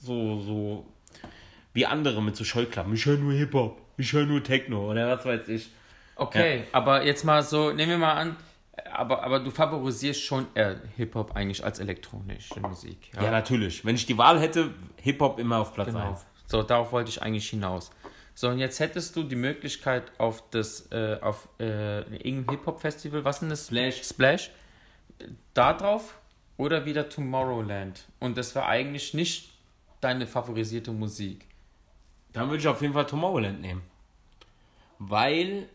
so, 0.06 0.40
so 0.40 0.86
wie 1.74 1.86
andere 1.86 2.22
mit 2.22 2.36
so 2.36 2.44
Scheuklappen. 2.44 2.94
Ich 2.94 3.06
höre 3.06 3.18
nur 3.18 3.34
Hip-Hop, 3.34 3.82
ich 3.98 4.14
höre 4.14 4.26
nur 4.26 4.44
Techno 4.44 4.92
oder 4.92 5.18
was 5.18 5.26
weiß 5.26 5.48
ich. 5.50 5.70
Okay, 6.16 6.64
aber 6.72 7.04
jetzt 7.04 7.26
mal 7.26 7.44
so, 7.44 7.72
nehmen 7.74 7.92
wir 7.92 7.98
mal 7.98 8.14
an, 8.14 8.38
aber, 8.92 9.24
aber 9.24 9.40
du 9.40 9.52
favorisierst 9.52 10.22
schon 10.22 10.48
eher 10.56 10.80
Hip-Hop 10.96 11.36
eigentlich 11.36 11.64
als 11.64 11.80
elektronische 11.80 12.60
Musik. 12.62 13.12
Ja, 13.16 13.30
natürlich. 13.32 13.84
Wenn 13.84 13.96
ich 13.96 14.06
die 14.06 14.18
Wahl 14.18 14.40
hätte, 14.40 14.74
Hip-Hop 15.02 15.40
immer 15.40 15.58
auf 15.58 15.74
Platz 15.74 15.88
Genau. 15.88 16.12
1. 16.12 16.26
So, 16.48 16.64
darauf 16.64 16.92
wollte 16.92 17.10
ich 17.10 17.22
eigentlich 17.22 17.50
hinaus. 17.50 17.92
So, 18.34 18.50
und 18.50 18.60
jetzt 18.60 18.80
hättest 18.80 19.16
du 19.16 19.24
die 19.24 19.36
Möglichkeit 19.36 20.12
auf 20.18 20.44
das, 20.52 20.92
äh, 20.92 21.18
auf 21.22 21.50
äh, 21.60 22.00
irgendein 22.02 22.56
Hip-Hop-Festival, 22.56 23.26
was 23.26 23.40
denn 23.40 23.50
das? 23.50 23.68
Splash. 23.68 24.04
Splash. 24.04 24.52
Da 25.54 25.74
drauf 25.74 26.18
oder 26.58 26.86
wieder 26.86 27.10
Tomorrowland. 27.10 28.06
Und 28.20 28.38
das 28.38 28.56
war 28.56 28.68
eigentlich 28.68 29.14
nicht 29.14 29.55
deine 30.06 30.28
favorisierte 30.28 30.92
Musik. 30.92 31.48
Dann 32.32 32.48
würde 32.50 32.60
ich 32.60 32.68
auf 32.68 32.82
jeden 32.82 32.94
Fall 32.94 33.08
Tomorrowland 33.08 33.60
nehmen. 33.62 33.82
Weil 35.00 35.68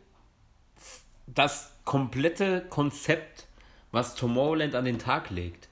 das 1.27 1.73
komplette 1.85 2.65
Konzept, 2.71 3.47
was 3.93 4.15
Tomorrowland 4.15 4.75
an 4.75 4.85
den 4.85 4.99
Tag 4.99 5.31
legt, 5.31 5.69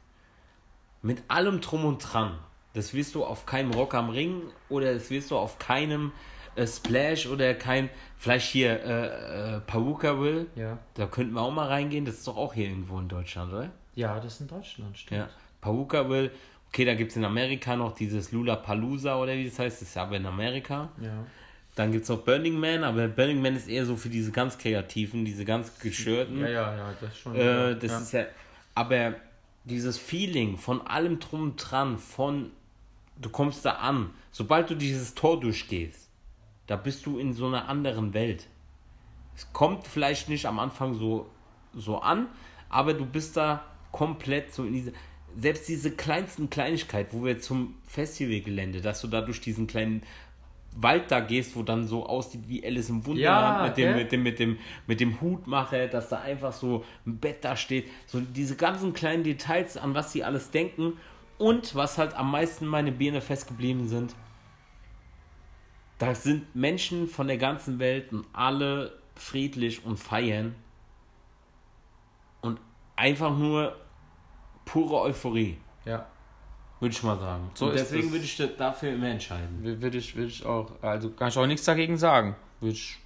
mit 1.02 1.22
allem 1.28 1.60
Drum 1.60 1.84
und 1.84 1.98
Dran, 2.00 2.38
das 2.74 2.92
wirst 2.94 3.14
du 3.14 3.24
auf 3.24 3.46
keinem 3.46 3.70
Rock 3.72 3.94
am 3.94 4.10
Ring 4.10 4.42
oder 4.68 4.92
das 4.94 5.08
wirst 5.10 5.30
du 5.30 5.36
auf 5.38 5.58
keinem 5.58 6.12
äh, 6.56 6.66
Splash 6.66 7.26
oder 7.26 7.54
kein, 7.54 7.88
vielleicht 8.18 8.50
hier 8.50 8.82
äh, 8.84 9.56
äh, 9.56 9.60
Pawukaville, 9.60 10.46
Ja. 10.56 10.78
da 10.94 11.06
könnten 11.06 11.34
wir 11.34 11.42
auch 11.42 11.52
mal 11.52 11.68
reingehen, 11.68 12.04
das 12.04 12.16
ist 12.16 12.26
doch 12.26 12.36
auch 12.36 12.54
hier 12.54 12.68
irgendwo 12.68 12.98
in 12.98 13.08
Deutschland, 13.08 13.52
oder? 13.52 13.70
Ja, 13.94 14.18
das 14.20 14.34
ist 14.34 14.40
in 14.42 14.48
Deutschland, 14.48 14.98
stimmt. 14.98 15.18
Ja, 15.20 15.28
Pawukaville, 15.60 16.30
okay, 16.68 16.84
da 16.84 16.94
gibt 16.94 17.10
es 17.10 17.16
in 17.16 17.24
Amerika 17.24 17.76
noch 17.76 17.94
dieses 17.94 18.32
Lula-Palooza 18.32 19.16
oder 19.20 19.34
wie 19.34 19.44
das 19.44 19.58
heißt, 19.58 19.82
das 19.82 19.88
ist 19.88 19.96
aber 19.96 20.16
in 20.16 20.26
Amerika. 20.26 20.90
Ja. 21.00 21.24
Dann 21.74 21.92
gibt 21.92 22.04
es 22.04 22.08
noch 22.08 22.18
Burning 22.18 22.58
Man, 22.58 22.82
aber 22.82 23.06
Burning 23.08 23.40
Man 23.40 23.54
ist 23.54 23.68
eher 23.68 23.86
so 23.86 23.96
für 23.96 24.08
diese 24.08 24.32
ganz 24.32 24.58
kreativen, 24.58 25.24
diese 25.24 25.44
ganz 25.44 25.78
geschürten. 25.78 26.40
Ja, 26.40 26.48
ja, 26.48 26.76
ja, 26.76 26.94
das 27.00 27.18
schon. 27.18 27.36
Äh, 27.36 27.76
das 27.76 27.92
ja. 27.92 27.98
ist 27.98 28.12
ja. 28.12 28.26
Aber 28.74 29.14
dieses 29.64 29.98
Feeling 29.98 30.56
von 30.56 30.84
allem 30.86 31.20
drum 31.20 31.42
und 31.42 31.56
dran, 31.56 31.98
von 31.98 32.50
du 33.20 33.28
kommst 33.30 33.64
da 33.64 33.72
an, 33.72 34.10
sobald 34.30 34.70
du 34.70 34.74
dieses 34.74 35.14
Tor 35.14 35.38
durchgehst, 35.40 36.08
da 36.66 36.76
bist 36.76 37.06
du 37.06 37.18
in 37.18 37.32
so 37.32 37.46
einer 37.46 37.68
anderen 37.68 38.14
Welt. 38.14 38.46
Es 39.36 39.52
kommt 39.52 39.86
vielleicht 39.86 40.28
nicht 40.28 40.46
am 40.46 40.58
Anfang 40.58 40.94
so, 40.94 41.30
so 41.74 42.00
an, 42.00 42.26
aber 42.68 42.94
du 42.94 43.06
bist 43.06 43.36
da 43.36 43.64
komplett 43.92 44.52
so 44.52 44.64
in 44.64 44.72
diese. 44.72 44.92
Selbst 45.36 45.68
diese 45.68 45.90
kleinsten 45.92 46.50
Kleinigkeit, 46.50 47.08
wo 47.12 47.24
wir 47.24 47.40
zum 47.40 47.74
Festivalgelände, 47.86 48.80
dass 48.80 49.00
du 49.00 49.08
da 49.08 49.20
durch 49.20 49.40
diesen 49.40 49.66
kleinen 49.66 50.02
Wald 50.76 51.10
da 51.10 51.20
gehst, 51.20 51.56
wo 51.56 51.62
dann 51.62 51.86
so 51.86 52.06
aussieht 52.06 52.42
wie 52.48 52.64
Alice 52.64 52.88
im 52.88 53.04
Wunderland 53.06 53.58
Ja, 53.58 53.66
mit, 53.66 53.76
dem, 53.76 53.96
mit, 53.96 54.12
dem, 54.12 54.22
mit, 54.22 54.38
dem, 54.38 54.58
mit 54.86 55.00
dem 55.00 55.20
Hutmacher, 55.20 55.88
dass 55.88 56.08
da 56.08 56.20
einfach 56.20 56.52
so 56.52 56.84
ein 57.06 57.18
Bett 57.18 57.38
da 57.44 57.56
steht. 57.56 57.88
So 58.06 58.20
diese 58.20 58.56
ganzen 58.56 58.92
kleinen 58.92 59.24
Details, 59.24 59.76
an 59.76 59.94
was 59.94 60.12
sie 60.12 60.24
alles 60.24 60.50
denken. 60.50 60.94
Und 61.38 61.74
was 61.74 61.98
halt 61.98 62.14
am 62.14 62.30
meisten 62.30 62.66
meine 62.66 62.92
Birne 62.92 63.20
festgeblieben 63.20 63.88
sind, 63.88 64.14
da 65.98 66.14
sind 66.14 66.54
Menschen 66.54 67.08
von 67.08 67.26
der 67.26 67.38
ganzen 67.38 67.78
Welt 67.78 68.12
und 68.12 68.26
alle 68.32 68.92
friedlich 69.14 69.84
und 69.84 69.98
feiern. 69.98 70.54
Und 72.40 72.60
einfach 72.96 73.36
nur 73.36 73.76
pure 74.68 75.00
Euphorie, 75.00 75.56
ja. 75.84 76.06
würde 76.78 76.94
ich 76.94 77.02
mal 77.02 77.18
sagen. 77.18 77.50
So 77.54 77.66
und 77.66 77.74
deswegen 77.74 78.08
es. 78.08 78.12
würde 78.12 78.24
ich 78.24 78.56
dafür 78.56 78.92
immer 78.92 79.08
entscheiden. 79.08 79.62
Würde 79.62 79.96
ich, 79.96 80.14
würde 80.14 80.28
ich 80.28 80.44
auch, 80.44 80.70
also 80.82 81.10
kann 81.10 81.28
ich 81.28 81.38
auch 81.38 81.46
nichts 81.46 81.64
dagegen 81.64 81.96
sagen. 81.96 82.36
Würde 82.60 82.74
ich, 82.74 82.98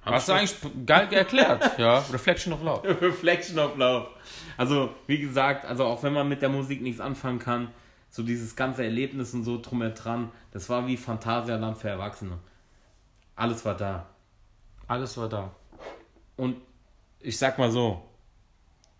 hast 0.00 0.28
du 0.28 0.32
ich 0.32 0.38
eigentlich 0.38 0.86
geil 0.86 1.12
erklärt, 1.12 1.70
ja. 1.78 1.98
Reflection 1.98 2.54
of 2.54 2.62
Love. 2.62 3.00
Reflection 3.02 3.58
of 3.58 3.76
Love. 3.76 4.08
Also, 4.56 4.90
wie 5.06 5.18
gesagt, 5.18 5.66
also 5.66 5.84
auch 5.84 6.02
wenn 6.02 6.14
man 6.14 6.28
mit 6.28 6.40
der 6.40 6.48
Musik 6.48 6.80
nichts 6.80 7.00
anfangen 7.00 7.38
kann, 7.38 7.68
so 8.08 8.22
dieses 8.22 8.56
ganze 8.56 8.84
Erlebnis 8.84 9.34
und 9.34 9.44
so 9.44 9.60
drum 9.60 9.80
dran, 9.94 10.32
das 10.50 10.68
war 10.70 10.86
wie 10.86 10.96
Phantasialand 10.96 11.76
für 11.76 11.88
Erwachsene. 11.88 12.38
Alles 13.36 13.64
war 13.64 13.76
da. 13.76 14.06
Alles 14.86 15.16
war 15.16 15.28
da. 15.28 15.50
Und 16.36 16.56
ich 17.20 17.38
sag 17.38 17.58
mal 17.58 17.70
so, 17.70 18.02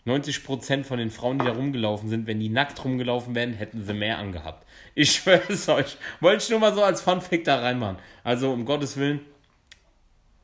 90% 0.06 0.84
von 0.84 0.98
den 0.98 1.10
Frauen, 1.10 1.38
die 1.38 1.44
da 1.44 1.52
rumgelaufen 1.52 2.08
sind, 2.08 2.26
wenn 2.26 2.40
die 2.40 2.48
nackt 2.48 2.84
rumgelaufen 2.84 3.34
wären, 3.34 3.52
hätten 3.52 3.84
sie 3.84 3.94
mehr 3.94 4.18
angehabt. 4.18 4.66
Ich 4.94 5.12
schwöre 5.16 5.42
es 5.48 5.68
euch. 5.68 5.96
Wollte 6.20 6.42
ich 6.44 6.50
nur 6.50 6.58
mal 6.58 6.74
so 6.74 6.82
als 6.82 7.02
Funfact 7.02 7.46
da 7.46 7.60
reinmachen. 7.60 7.98
Also 8.24 8.52
um 8.52 8.64
Gottes 8.64 8.96
Willen, 8.96 9.20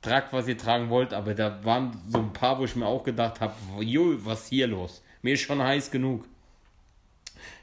tragt, 0.01 0.33
was 0.33 0.49
ihr 0.49 0.57
tragen 0.57 0.91
wollt, 0.91 1.13
aber 1.13 1.35
da 1.35 1.65
waren 1.65 2.01
so 2.07 2.19
ein 2.19 2.33
paar, 2.33 2.59
wo 2.59 2.65
ich 2.65 2.77
mir 2.77 2.87
auch 2.87 3.03
gedacht 3.03 3.41
habe, 3.41 3.55
jo, 3.81 4.15
was 4.25 4.47
hier 4.47 4.67
los? 4.67 5.03
Mir 5.23 5.35
ist 5.35 5.41
schon 5.41 5.63
heiß 5.63 5.91
genug. 5.91 6.25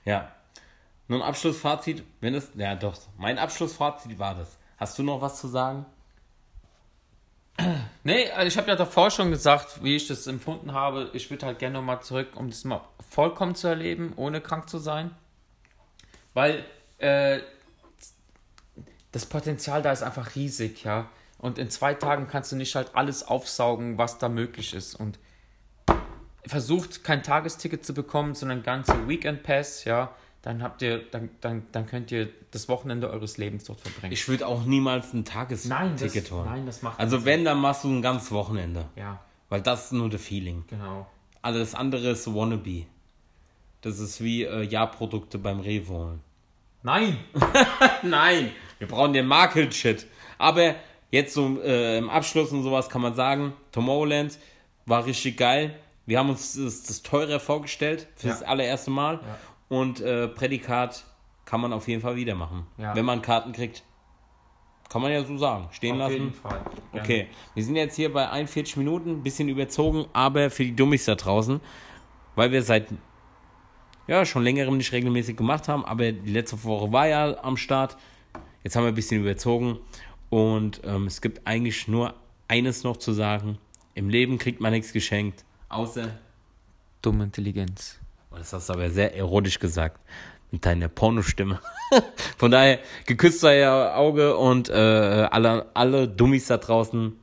Ja. 0.04 0.32
Nun 1.08 1.22
Abschlussfazit, 1.22 2.04
wenn 2.20 2.34
es, 2.34 2.52
ja 2.56 2.76
doch, 2.76 2.98
mein 3.18 3.38
Abschlussfazit 3.38 4.18
war 4.18 4.36
das. 4.36 4.58
Hast 4.78 4.98
du 4.98 5.04
noch 5.04 5.22
was 5.22 5.40
zu 5.40 5.48
sagen? 5.48 5.86
Nee, 8.04 8.30
also 8.32 8.48
ich 8.48 8.58
habe 8.58 8.68
ja 8.68 8.76
davor 8.76 9.10
schon 9.10 9.32
gesagt, 9.32 9.84
wie 9.84 9.96
ich 9.96 10.08
das 10.08 10.28
empfunden 10.28 10.74
habe. 10.74 11.10
Ich 11.14 11.30
würde 11.30 11.46
halt 11.46 11.60
gerne 11.60 11.76
nochmal 11.76 12.02
zurück, 12.02 12.36
um 12.36 12.50
das 12.50 12.64
mal 12.64 12.82
vollkommen 13.10 13.56
zu 13.56 13.68
erleben, 13.68 14.14
ohne 14.16 14.42
krank 14.42 14.70
zu 14.70 14.78
sein. 14.78 15.12
Weil 16.34 16.66
äh, 16.98 17.40
das 19.12 19.26
Potenzial 19.26 19.82
da 19.82 19.92
ist 19.92 20.04
einfach 20.04 20.36
riesig, 20.36 20.84
ja. 20.84 21.10
Und 21.38 21.58
in 21.58 21.70
zwei 21.70 21.94
Tagen 21.94 22.28
kannst 22.28 22.52
du 22.52 22.56
nicht 22.56 22.76
halt 22.76 22.92
alles 22.94 23.28
aufsaugen, 23.28 23.98
was 23.98 24.18
da 24.18 24.30
möglich 24.30 24.74
ist. 24.74 24.96
Und 24.96 25.20
versucht 26.46 27.04
kein 27.04 27.24
Tagesticket 27.24 27.86
zu 27.86 27.94
bekommen, 27.94 28.36
sondern 28.36 28.64
ganze 28.64 29.08
Weekend 29.08 29.44
Pass, 29.44 29.84
ja. 29.86 30.14
Dann 30.46 30.62
habt 30.62 30.82
ihr, 30.84 31.00
dann, 31.10 31.30
dann, 31.42 31.66
dann 31.72 31.88
könnt 31.88 32.12
ihr 32.12 32.30
das 32.52 32.70
Wochenende 32.70 33.10
eures 33.10 33.38
Lebens 33.38 33.64
dort 33.64 33.82
verbringen. 33.82 34.14
Ich 34.14 34.28
würde 34.30 34.46
auch 34.48 34.64
niemals 34.64 35.12
ein 35.12 35.26
Tagesticket 35.26 36.32
holen. 36.32 36.46
nein, 36.46 36.66
das 36.68 36.82
macht 36.84 37.00
Also 37.00 37.26
wenn, 37.26 37.44
dann 37.44 37.58
machst 37.60 37.84
du 37.84 37.90
ein 37.90 38.02
ganzes 38.04 38.32
Wochenende. 38.32 38.86
Ja, 38.96 39.20
Weil 39.50 39.62
das 39.62 39.86
ist 39.86 39.92
nur 39.94 40.08
der 40.10 40.20
Feeling. 40.20 40.64
genau. 40.68 41.08
Alles 41.42 41.74
andere 41.76 42.10
ist 42.12 42.28
Wannabe. 42.34 42.86
Das 43.82 44.00
ist 44.00 44.22
wie 44.24 44.44
äh, 44.44 44.62
Ja-Produkte 44.64 45.38
beim 45.40 45.60
Rewe 45.60 45.90
holen. 45.94 46.22
Nein! 46.84 47.18
Nein, 48.04 48.52
wir 48.80 48.88
brauchen 48.88 49.14
den 49.14 49.26
Market-Shit. 49.28 50.06
Aber 50.38 50.76
jetzt 51.12 51.34
so 51.34 51.60
äh, 51.64 51.98
im 51.98 52.10
Abschluss 52.10 52.52
und 52.52 52.62
sowas 52.64 52.88
kann 52.90 53.02
man 53.02 53.16
sagen, 53.16 53.54
Tomorrowland 53.72 54.38
war 54.86 55.06
richtig 55.06 55.38
geil. 55.38 55.76
Wir 56.06 56.20
haben 56.20 56.30
uns 56.30 56.54
das, 56.54 56.84
das 56.84 57.02
teurer 57.02 57.40
vorgestellt 57.40 58.08
für 58.16 58.28
Ja. 58.28 58.34
das 58.34 58.44
allererste 58.44 58.92
Mal. 58.92 59.16
Ja. 59.16 59.38
Und 59.70 60.02
äh, 60.02 60.28
Prädikat 60.28 61.06
kann 61.46 61.62
man 61.62 61.74
auf 61.74 61.88
jeden 61.88 62.02
Fall 62.02 62.16
wieder 62.16 62.36
machen. 62.36 62.68
Ja. 62.78 62.96
Wenn 62.96 63.06
man 63.06 63.22
Karten 63.22 63.52
kriegt. 63.52 63.84
Kann 64.90 65.02
man 65.02 65.12
ja 65.12 65.24
so 65.24 65.38
sagen. 65.38 65.68
Stehen 65.72 65.94
Auf 65.94 66.00
lassen. 66.00 66.14
jeden 66.14 66.34
Fall. 66.34 66.62
Gerne. 66.92 67.04
Okay, 67.04 67.28
wir 67.56 67.64
sind 67.64 67.76
jetzt 67.76 67.96
hier 67.96 68.14
bei 68.14 68.30
41 68.30 68.78
Minuten, 68.78 69.12
ein 69.12 69.24
bisschen 69.24 69.50
überzogen, 69.50 70.06
aber 70.14 70.52
für 70.52 70.64
die 70.64 70.76
Dummies 70.76 71.06
da 71.06 71.16
draußen, 71.16 71.60
weil 72.36 72.52
wir 72.52 72.62
seit 72.62 72.88
ja 74.08 74.26
schon 74.26 74.44
längerem 74.44 74.78
nicht 74.78 74.92
regelmäßig 74.92 75.38
gemacht 75.38 75.68
haben, 75.68 75.84
aber 75.86 76.12
die 76.12 76.32
letzte 76.32 76.64
Woche 76.64 76.92
war 76.92 77.08
ja 77.08 77.44
am 77.44 77.58
Start. 77.58 77.98
Jetzt 78.64 78.76
haben 78.76 78.84
wir 78.84 78.90
ein 78.90 78.96
bisschen 78.96 79.22
überzogen 79.22 79.80
und 80.30 80.82
ähm, 80.84 81.08
es 81.08 81.20
gibt 81.22 81.48
eigentlich 81.48 81.88
nur 81.88 82.14
eines 82.48 82.84
noch 82.84 82.98
zu 82.98 83.12
sagen: 83.12 83.58
Im 83.96 84.10
Leben 84.10 84.38
kriegt 84.38 84.62
man 84.62 84.72
nichts 84.72 84.94
geschenkt, 84.94 85.44
außer. 85.70 86.20
Dumme 87.02 87.24
Intelligenz. 87.26 88.00
Oh, 88.36 88.38
das 88.38 88.52
hast 88.52 88.70
du 88.70 88.74
aber 88.74 88.90
sehr 88.90 89.16
erotisch 89.16 89.60
gesagt. 89.60 90.00
Mit 90.52 90.66
deiner 90.66 90.90
Pornostimme. 90.90 91.60
Von 92.38 92.52
daher, 92.52 92.80
geküsst 93.06 93.44
ihr 93.44 93.94
Auge 93.96 94.36
und 94.38 94.70
äh, 94.70 94.74
alle, 94.74 95.66
alle 95.74 96.08
Dummies 96.08 96.48
da 96.48 96.58
draußen, 96.58 97.14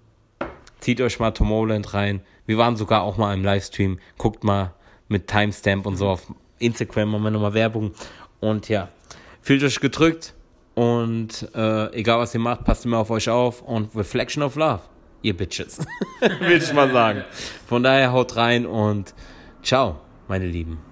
zieht 0.80 1.00
euch 1.00 1.18
mal 1.18 1.30
Tomorrowland 1.30 1.94
rein. 1.94 2.20
Wir 2.46 2.58
waren 2.58 2.76
sogar 2.76 3.02
auch 3.02 3.16
mal 3.16 3.32
im 3.34 3.44
Livestream. 3.44 3.98
Guckt 4.18 4.42
mal 4.42 4.74
mit 5.08 5.28
Timestamp 5.28 5.86
und 5.86 5.96
so 5.96 6.08
auf 6.08 6.32
Instagram 6.58 7.10
machen 7.10 7.24
wir 7.24 7.30
nochmal 7.30 7.54
Werbung. 7.54 7.92
Und 8.40 8.68
ja, 8.68 8.88
fühlt 9.40 9.62
euch 9.62 9.80
gedrückt 9.80 10.34
und 10.74 11.48
äh, 11.54 11.92
egal 11.94 12.18
was 12.18 12.34
ihr 12.34 12.40
macht, 12.40 12.64
passt 12.64 12.84
immer 12.84 12.98
auf 12.98 13.10
euch 13.10 13.28
auf 13.28 13.62
und 13.62 13.94
Reflection 13.94 14.42
of 14.42 14.56
Love, 14.56 14.80
ihr 15.22 15.36
Bitches. 15.36 15.78
Will 16.40 16.56
ich 16.62 16.72
mal 16.72 16.90
sagen. 16.90 17.24
Von 17.66 17.82
daher 17.82 18.12
haut 18.12 18.36
rein 18.36 18.66
und 18.66 19.14
ciao, 19.62 20.00
meine 20.26 20.46
Lieben. 20.46 20.91